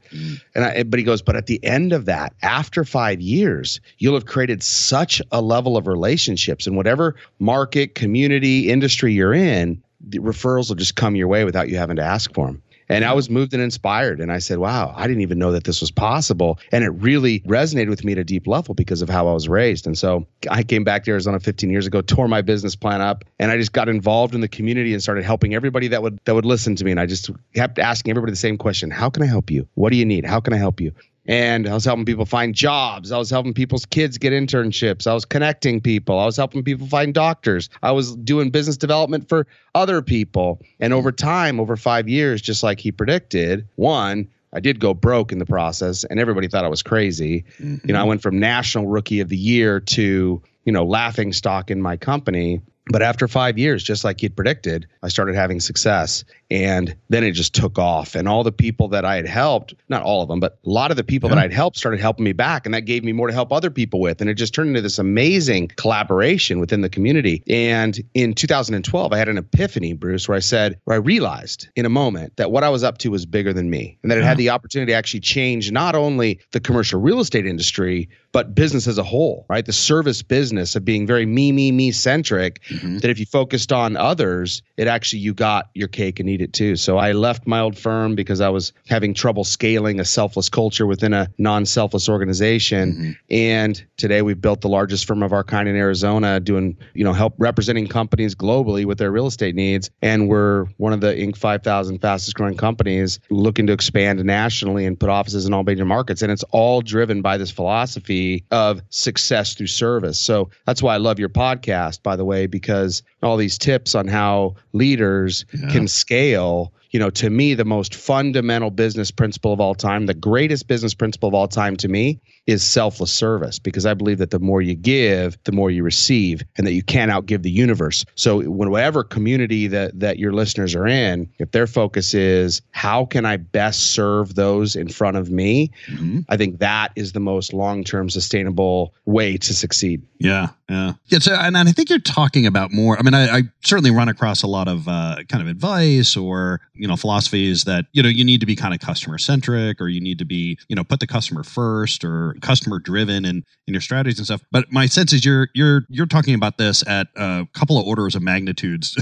And 0.54 0.64
I, 0.64 0.84
but 0.84 1.00
he 1.00 1.04
goes, 1.04 1.22
but 1.22 1.36
at 1.36 1.48
the 1.48 1.64
end 1.64 1.94
of 1.94 2.06
that, 2.06 2.34
after 2.42 2.84
five 2.84 3.22
years, 3.22 3.80
you'll 3.98 4.14
have 4.14 4.26
created 4.26 4.62
such 4.62 5.22
a 5.32 5.42
level 5.42 5.78
of 5.78 5.88
relationships 5.88 6.68
in 6.68 6.76
whatever 6.76 7.16
market, 7.40 7.96
community, 7.96 8.70
industry 8.70 9.14
you're 9.14 9.34
in, 9.34 9.82
the 10.08 10.20
referrals 10.20 10.70
will 10.70 10.76
just 10.76 10.96
come 10.96 11.16
your 11.16 11.28
way 11.28 11.44
without 11.44 11.70
you 11.70 11.78
having 11.78 11.96
to 11.96 12.04
ask 12.04 12.34
for 12.34 12.48
them. 12.48 12.62
And 12.90 13.04
I 13.04 13.08
mm-hmm. 13.08 13.16
was 13.16 13.30
moved 13.30 13.54
and 13.54 13.62
inspired. 13.62 14.20
And 14.20 14.32
I 14.32 14.40
said, 14.40 14.60
wow, 14.60 14.94
I 14.96 15.08
didn't 15.08 15.22
even 15.22 15.40
know 15.40 15.52
that 15.52 15.64
this 15.64 15.82
was 15.82 15.92
possible. 15.92 16.60
And 16.72 16.84
it 16.84 16.90
really 16.90 17.40
resonated 17.42 17.90
with 17.90 18.04
me 18.04 18.12
at 18.14 18.18
a 18.18 18.24
deep 18.24 18.48
level 18.48 18.76
because 18.76 19.02
of 19.02 19.10
how 19.10 19.28
I 19.28 19.34
was 19.34 19.48
raised. 19.48 19.88
And 19.88 19.98
so 19.98 20.28
I 20.50 20.64
came 20.64 20.84
back 20.84 21.04
to 21.06 21.12
Arizona 21.12 21.40
15 21.40 21.70
years 21.70 21.88
ago, 21.88 22.02
tore 22.02 22.28
my 22.28 22.42
business 22.42 22.76
plan 22.76 23.02
up, 23.02 23.24
and 23.40 23.52
I 23.52 23.58
just 23.58 23.74
got 23.74 23.90
involved 23.90 24.36
in 24.36 24.42
the 24.42 24.48
community 24.48 24.94
and 24.94 25.02
started 25.02 25.24
helping 25.24 25.54
everybody 25.56 25.88
that 25.90 26.02
would 26.02 26.20
that 26.26 26.36
would 26.36 26.46
listen 26.46 26.76
to 26.76 26.86
me. 26.86 26.92
And 26.92 27.00
I 27.00 27.06
just 27.06 27.30
kept 27.54 27.80
asking 27.80 28.12
everybody 28.12 28.32
the 28.32 28.38
same 28.38 28.58
question: 28.58 28.92
How 28.92 29.10
can 29.10 29.24
I 29.24 29.28
help 29.28 29.50
you? 29.50 29.68
What 29.76 29.92
do 29.92 29.98
you 29.98 30.06
need? 30.06 30.26
How 30.26 30.40
can 30.40 30.54
I 30.54 30.58
help 30.58 30.80
you? 30.80 30.92
And 31.26 31.68
I 31.68 31.74
was 31.74 31.86
helping 31.86 32.06
people 32.06 32.26
find 32.26 32.54
jobs. 32.54 33.12
I 33.12 33.18
was 33.18 33.30
helping 33.30 33.54
people's 33.54 33.86
kids 33.86 34.18
get 34.18 34.34
internships. 34.34 35.08
I 35.08 35.14
was 35.14 35.26
connecting 35.26 35.82
people. 35.82 36.20
I 36.20 36.26
was 36.26 36.38
helping 36.38 36.64
people 36.64 36.88
find 36.88 37.14
doctors. 37.14 37.70
I 37.82 37.92
was 37.92 38.16
doing 38.16 38.52
business 38.52 38.78
development 38.78 39.28
for 39.28 39.48
other 39.74 40.02
people. 40.02 40.62
And 40.80 40.94
over 40.94 41.12
time, 41.12 41.60
over 41.60 41.76
five 41.76 42.08
years, 42.08 42.42
just 42.42 42.64
like 42.64 42.80
he 42.80 42.92
predicted, 42.92 43.68
one, 43.76 44.28
I 44.54 44.60
did 44.60 44.80
go 44.80 44.94
broke 44.94 45.32
in 45.32 45.40
the 45.40 45.46
process, 45.46 46.06
and 46.06 46.20
everybody 46.20 46.48
thought 46.48 46.64
I 46.64 46.70
was 46.70 46.82
crazy. 46.82 47.44
Mm-hmm. 47.60 47.88
You 47.88 47.94
know, 47.94 48.00
I 48.00 48.04
went 48.04 48.22
from 48.22 48.40
national 48.40 48.88
rookie 48.88 49.20
of 49.20 49.28
the 49.28 49.38
year 49.38 49.82
to 49.82 50.42
you 50.64 50.72
know 50.72 50.86
laughing 50.86 51.34
stock 51.34 51.70
in 51.70 51.82
my 51.82 51.98
company 51.98 52.62
but 52.92 53.02
after 53.02 53.28
five 53.28 53.58
years, 53.58 53.84
just 53.84 54.04
like 54.04 54.22
he'd 54.22 54.36
predicted, 54.36 54.88
I 55.02 55.08
started 55.08 55.36
having 55.36 55.60
success. 55.60 56.24
And 56.52 56.96
then 57.10 57.24
it 57.24 57.32
just 57.32 57.56
took 57.56 57.80
off. 57.80 58.14
And 58.14 58.28
all 58.28 58.44
the 58.44 58.52
people 58.52 58.88
that 58.90 59.04
I 59.04 59.16
had 59.16 59.26
helped, 59.26 59.74
not 59.90 60.04
all 60.04 60.22
of 60.22 60.30
them, 60.30 60.40
but 60.40 60.60
a 60.64 60.70
lot 60.70 60.92
of 60.92 60.98
the 60.98 61.04
people 61.04 61.30
yeah. 61.30 61.36
that 61.36 61.46
I'd 61.46 61.54
helped 61.54 61.78
started 61.78 62.00
helping 62.00 62.24
me 62.26 62.34
back. 62.34 62.66
And 62.66 62.76
that 62.76 62.82
gave 62.82 63.04
me 63.04 63.12
more 63.12 63.28
to 63.28 63.34
help 63.34 63.52
other 63.52 63.72
people 63.72 64.00
with. 64.00 64.22
And 64.22 64.30
it 64.30 64.36
just 64.36 64.54
turned 64.54 64.70
into 64.70 64.82
this 64.82 65.00
amazing 65.00 65.70
collaboration 65.78 66.60
within 66.60 66.82
the 66.82 66.90
community. 66.90 67.42
And 67.50 68.00
in 68.14 68.36
2012, 68.36 69.12
I 69.12 69.18
had 69.18 69.30
an 69.30 69.40
epiphany, 69.40 69.94
Bruce, 69.94 70.28
where 70.28 70.38
I 70.38 70.42
said, 70.42 70.80
where 70.84 70.96
I 70.96 71.00
realized 71.00 71.68
in 71.76 71.88
a 71.88 71.90
moment 71.90 72.38
that 72.38 72.52
what 72.52 72.64
I 72.64 72.70
was 72.70 72.84
up 72.84 73.00
to 73.00 73.10
was 73.10 73.26
bigger 73.26 73.52
than 73.52 73.72
me 73.72 73.98
and 74.04 74.12
that 74.12 74.20
it 74.20 74.24
had 74.24 74.38
the 74.38 74.52
opportunity 74.52 74.92
to 74.92 74.96
actually 74.96 75.22
change 75.22 75.72
not 75.72 75.96
only 75.96 76.40
the 76.52 76.60
commercial 76.60 77.02
real 77.02 77.20
estate 77.20 77.48
industry, 77.48 78.10
but 78.36 78.54
business 78.54 78.86
as 78.86 78.98
a 78.98 79.04
whole, 79.04 79.46
right? 79.48 79.66
The 79.66 79.72
service 79.72 80.22
business 80.22 80.76
of 80.76 80.84
being 80.84 81.08
very 81.08 81.26
me, 81.26 81.54
me, 81.54 81.72
me 81.72 81.94
centric, 81.94 82.62
mm-hmm. 82.64 82.98
that 82.98 83.10
if 83.10 83.18
you 83.18 83.26
focused 83.26 83.72
on 83.72 83.96
others, 83.96 84.62
it 84.76 84.88
actually, 84.88 85.20
you 85.20 85.34
got 85.34 85.70
your 85.74 85.88
cake 85.88 86.20
and 86.20 86.30
eat 86.30 86.42
it 86.42 86.52
too. 86.52 86.76
So 86.76 86.98
I 86.98 87.14
left 87.14 87.48
my 87.48 87.62
old 87.62 87.78
firm 87.78 88.14
because 88.14 88.42
I 88.42 88.50
was 88.50 88.74
having 88.90 89.14
trouble 89.14 89.46
scaling 89.46 90.02
a 90.02 90.04
selfless 90.04 90.50
culture 90.50 90.86
within 90.86 91.14
a 91.14 91.30
non 91.38 91.66
selfless 91.66 92.10
organization. 92.10 92.92
Mm-hmm. 92.92 93.12
And 93.30 93.86
today 93.96 94.22
we've 94.22 94.42
built 94.42 94.60
the 94.60 94.68
largest 94.68 95.06
firm 95.06 95.24
of 95.24 95.32
our 95.32 95.46
kind 95.46 95.70
in 95.70 95.78
Arizona, 95.78 96.42
doing, 96.42 96.78
you 96.94 97.06
know, 97.06 97.14
help 97.14 97.36
representing 97.38 97.88
companies 97.88 98.36
globally 98.36 98.84
with 98.84 98.98
their 98.98 99.14
real 99.14 99.28
estate 99.28 99.56
needs. 99.56 99.90
And 100.02 100.28
we're 100.28 100.66
one 100.76 100.92
of 100.92 101.00
the 101.00 101.14
Inc. 101.14 101.38
5000 101.38 102.00
fastest 102.00 102.36
growing 102.36 102.58
companies 102.58 103.18
looking 103.30 103.66
to 103.68 103.72
expand 103.72 104.22
nationally 104.26 104.86
and 104.86 105.00
put 105.00 105.10
offices 105.10 105.46
in 105.46 105.54
all 105.54 105.64
major 105.64 105.86
markets. 105.86 106.22
And 106.22 106.34
it's 106.34 106.44
all 106.52 106.82
driven 106.82 107.22
by 107.22 107.38
this 107.38 107.50
philosophy 107.50 108.25
of 108.52 108.82
success 108.90 109.54
through 109.54 109.68
service. 109.68 110.20
So 110.20 110.50
that's 110.66 110.82
why 110.82 110.96
I 110.96 110.98
love 110.98 111.20
your 111.20 111.30
podcast, 111.30 112.04
by 112.04 112.16
the 112.16 112.26
way, 112.26 112.48
because 112.48 113.04
all 113.24 113.38
these 113.38 113.58
tips 113.58 113.96
on 113.96 114.08
how 114.08 114.56
leaders 114.74 115.46
yeah. 115.54 115.72
can 115.72 115.88
scale 115.88 116.72
you 116.92 117.00
know, 117.00 117.10
to 117.10 117.30
me, 117.30 117.54
the 117.54 117.66
most 117.66 117.94
fundamental 117.94 118.72
business 118.72 119.12
principle 119.12 119.52
of 119.52 119.60
all 119.60 119.76
time, 119.76 120.06
the 120.06 120.14
greatest 120.14 120.70
business 120.70 120.94
principle 120.94 121.28
of 121.28 121.36
all 121.36 121.50
time 121.50 121.76
to 121.76 121.90
me 121.90 122.22
is 122.48 122.64
selfless 122.64 123.12
service 123.12 123.60
because 123.60 123.86
I 123.86 123.94
believe 123.94 124.20
that 124.20 124.32
the 124.32 124.40
more 124.40 124.62
you 124.62 124.76
give, 124.76 125.38
the 125.46 125.52
more 125.52 125.72
you 125.72 125.84
receive, 125.84 126.44
and 126.58 126.68
that 126.68 126.74
you 126.74 126.84
can't 126.84 127.12
outgive 127.12 127.42
the 127.42 127.52
universe. 127.52 128.06
So, 128.16 128.42
whatever 128.44 129.04
community 129.04 129.68
that 129.68 130.00
that 130.00 130.20
your 130.20 130.34
listeners 130.34 130.76
are 130.76 130.88
in, 130.88 131.30
if 131.40 131.52
their 131.52 131.68
focus 131.68 132.14
is 132.14 132.62
how 132.72 133.06
can 133.06 133.26
I 133.26 133.38
best 133.38 133.92
serve 133.92 134.36
those 134.36 134.76
in 134.76 134.90
front 134.90 135.18
of 135.18 135.32
me, 135.32 135.72
mm-hmm. 135.88 136.20
I 136.30 136.38
think 136.38 136.60
that 136.60 136.92
is 136.96 137.14
the 137.14 137.20
most 137.20 137.54
long 137.54 137.84
term 137.84 138.10
sustainable 138.10 138.94
way 139.06 139.38
to 139.38 139.54
succeed. 139.54 140.02
Yeah, 140.20 140.50
yeah, 140.70 140.94
yeah. 141.08 141.20
So, 141.20 141.34
and, 141.34 141.58
and 141.58 141.68
I 141.68 141.72
think 141.72 141.90
you're 141.90 142.00
talking 142.00 142.46
about 142.46 142.72
more. 142.72 142.98
I 142.98 143.02
mean, 143.02 143.14
I, 143.14 143.38
I 143.38 143.44
certainly 143.64 143.92
run 143.92 144.10
across 144.10 144.44
a 144.44 144.48
lot 144.48 144.68
of 144.68 144.88
uh, 144.88 145.18
kind 145.30 145.42
of 145.42 145.48
advice 145.48 146.16
or 146.16 146.62
you 146.74 146.88
know 146.88 146.96
philosophies 146.96 147.64
that 147.66 147.86
you 147.92 148.04
know 148.04 148.10
you 148.10 148.24
need 148.24 148.40
to 148.40 148.46
be 148.46 148.56
kind 148.56 148.74
of 148.74 148.80
customer 148.80 149.18
centric 149.18 149.82
or 149.82 149.88
you 149.88 150.02
need 150.02 150.20
to 150.20 150.26
be 150.26 150.58
you 150.68 150.76
know 150.76 150.84
put 150.84 151.00
the 151.00 151.08
customer 151.08 151.44
first 151.44 152.04
or 152.04 152.35
customer 152.42 152.80
driven 152.80 153.26
and 153.26 153.44
in 153.68 153.74
your 153.74 153.82
strategies 153.82 154.20
and 154.20 154.26
stuff. 154.26 154.42
But 154.52 154.72
my 154.72 154.86
sense 154.86 155.14
is 155.14 155.26
you're 155.26 155.50
you're 155.54 155.84
you're 155.90 156.06
talking 156.06 156.36
about 156.36 156.58
this 156.58 156.86
at 156.88 157.08
a 157.16 157.48
couple 157.54 157.78
of 157.80 157.86
orders 157.86 158.16
of 158.16 158.22
magnitudes, 158.22 158.96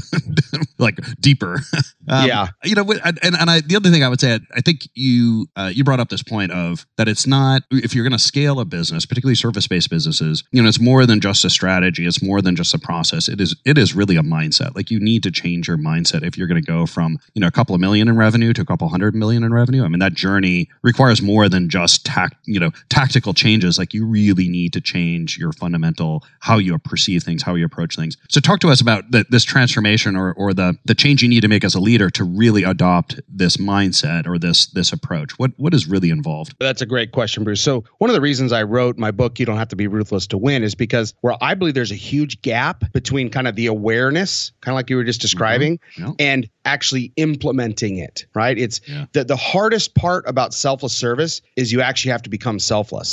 like 0.78 1.00
deeper. 1.20 1.60
Um, 2.10 2.28
yeah, 2.28 2.48
you 2.66 2.76
know, 2.76 2.84
and 3.06 3.18
and 3.24 3.50
I, 3.50 3.62
the 3.62 3.78
other 3.78 3.90
thing 3.90 4.04
I 4.04 4.10
would 4.10 4.20
say, 4.20 4.38
I 4.54 4.60
think 4.60 4.90
you 4.94 5.48
uh, 5.56 5.72
you 5.74 5.86
brought 5.86 6.02
up 6.02 6.10
this 6.10 6.22
point 6.22 6.52
of 6.52 6.86
that 6.98 7.08
it's 7.08 7.26
not 7.26 7.62
if 7.72 7.96
you're 7.96 8.04
going 8.04 8.12
to 8.12 8.20
scale 8.20 8.60
a 8.60 8.66
business, 8.66 9.06
particularly 9.06 9.36
service 9.36 9.68
based 9.68 9.90
businesses, 9.90 10.44
you 10.52 10.62
know, 10.62 10.68
it's 10.68 10.82
more 10.82 11.06
than 11.06 11.22
just 11.22 11.46
a 11.46 11.50
strategy. 11.50 12.06
It's 12.06 12.22
more 12.22 12.42
than 12.42 12.58
just 12.58 12.74
a 12.74 12.78
process. 12.78 13.30
It 13.30 13.40
is 13.40 13.56
it 13.64 13.78
is 13.78 13.96
really 13.96 14.18
a 14.18 14.22
mindset. 14.22 14.76
Like 14.76 14.92
you 14.92 15.00
need 15.00 15.24
to 15.24 15.32
change 15.32 15.70
your 15.70 15.78
mindset 15.78 16.28
if 16.28 16.38
you're 16.38 16.48
going 16.48 16.62
to 16.62 16.68
go 16.68 16.86
from 16.86 17.20
you 17.36 17.40
know 17.40 17.48
a 17.48 17.52
couple 17.52 17.74
of 17.74 17.80
million 17.80 18.10
in 18.10 18.18
revenue 18.18 18.52
to 18.52 18.62
a 18.62 18.66
couple 18.66 18.90
hundred 18.90 19.16
million 19.16 19.46
in 19.46 19.54
revenue. 19.54 19.86
I 19.86 19.88
mean, 19.88 20.00
that 20.00 20.14
journey 20.14 20.68
requires 20.82 21.22
more 21.22 21.48
than 21.48 21.70
just 21.70 22.06
tact, 22.06 22.36
you 22.44 22.60
know, 22.60 22.72
tactical 22.90 23.23
changes, 23.32 23.78
like 23.78 23.94
you 23.94 24.06
really 24.06 24.50
need 24.50 24.74
to 24.74 24.82
change 24.82 25.38
your 25.38 25.54
fundamental 25.54 26.26
how 26.40 26.58
you 26.58 26.78
perceive 26.80 27.24
things, 27.24 27.44
how 27.44 27.56
you 27.56 27.66
approach 27.66 27.96
things. 27.96 28.18
So 28.28 28.42
talk 28.42 28.60
to 28.62 28.70
us 28.70 28.82
about 28.82 29.12
the, 29.12 29.26
this 29.30 29.44
transformation 29.44 30.16
or, 30.16 30.34
or 30.34 30.54
the 30.54 30.76
the 30.86 30.96
change 30.96 31.22
you 31.22 31.30
need 31.30 31.42
to 31.42 31.48
make 31.48 31.64
as 31.64 31.76
a 31.76 31.80
leader 31.80 32.10
to 32.10 32.24
really 32.24 32.64
adopt 32.64 33.20
this 33.30 33.58
mindset 33.58 34.28
or 34.28 34.40
this 34.40 34.68
this 34.68 34.92
approach. 34.92 35.38
What 35.38 35.52
what 35.58 35.74
is 35.74 35.88
really 35.88 36.10
involved? 36.10 36.56
That's 36.60 36.82
a 36.82 36.86
great 36.86 37.12
question, 37.12 37.44
Bruce. 37.44 37.62
So 37.62 37.84
one 38.00 38.10
of 38.10 38.16
the 38.16 38.22
reasons 38.22 38.52
I 38.52 38.64
wrote 38.64 38.98
my 38.98 39.12
book, 39.12 39.40
You 39.40 39.46
Don't 39.46 39.58
Have 39.58 39.70
to 39.70 39.76
Be 39.76 39.88
Ruthless 39.88 40.28
to 40.28 40.38
Win, 40.38 40.64
is 40.64 40.74
because 40.74 41.14
where 41.22 41.36
I 41.42 41.54
believe 41.54 41.76
there's 41.76 41.92
a 41.92 41.96
huge 41.96 42.42
gap 42.42 42.92
between 42.94 43.30
kind 43.30 43.48
of 43.48 43.56
the 43.56 43.68
awareness, 43.68 44.52
kind 44.62 44.74
of 44.74 44.76
like 44.76 44.90
you 44.90 44.96
were 44.96 45.04
just 45.04 45.20
mm-hmm. 45.20 45.26
describing, 45.26 45.80
mm-hmm. 45.98 46.12
and 46.18 46.50
actually 46.66 47.12
implementing 47.18 47.98
it. 47.98 48.26
Right? 48.34 48.58
It's 48.58 48.82
yeah. 48.88 49.06
the 49.14 49.24
the 49.24 49.36
hardest 49.36 49.94
part 49.94 50.28
about 50.28 50.54
selfless 50.54 50.94
service 50.94 51.42
is 51.56 51.72
you 51.72 51.82
actually 51.82 52.12
have 52.12 52.24
to 52.24 52.30
become 52.30 52.60
selfless 52.60 53.13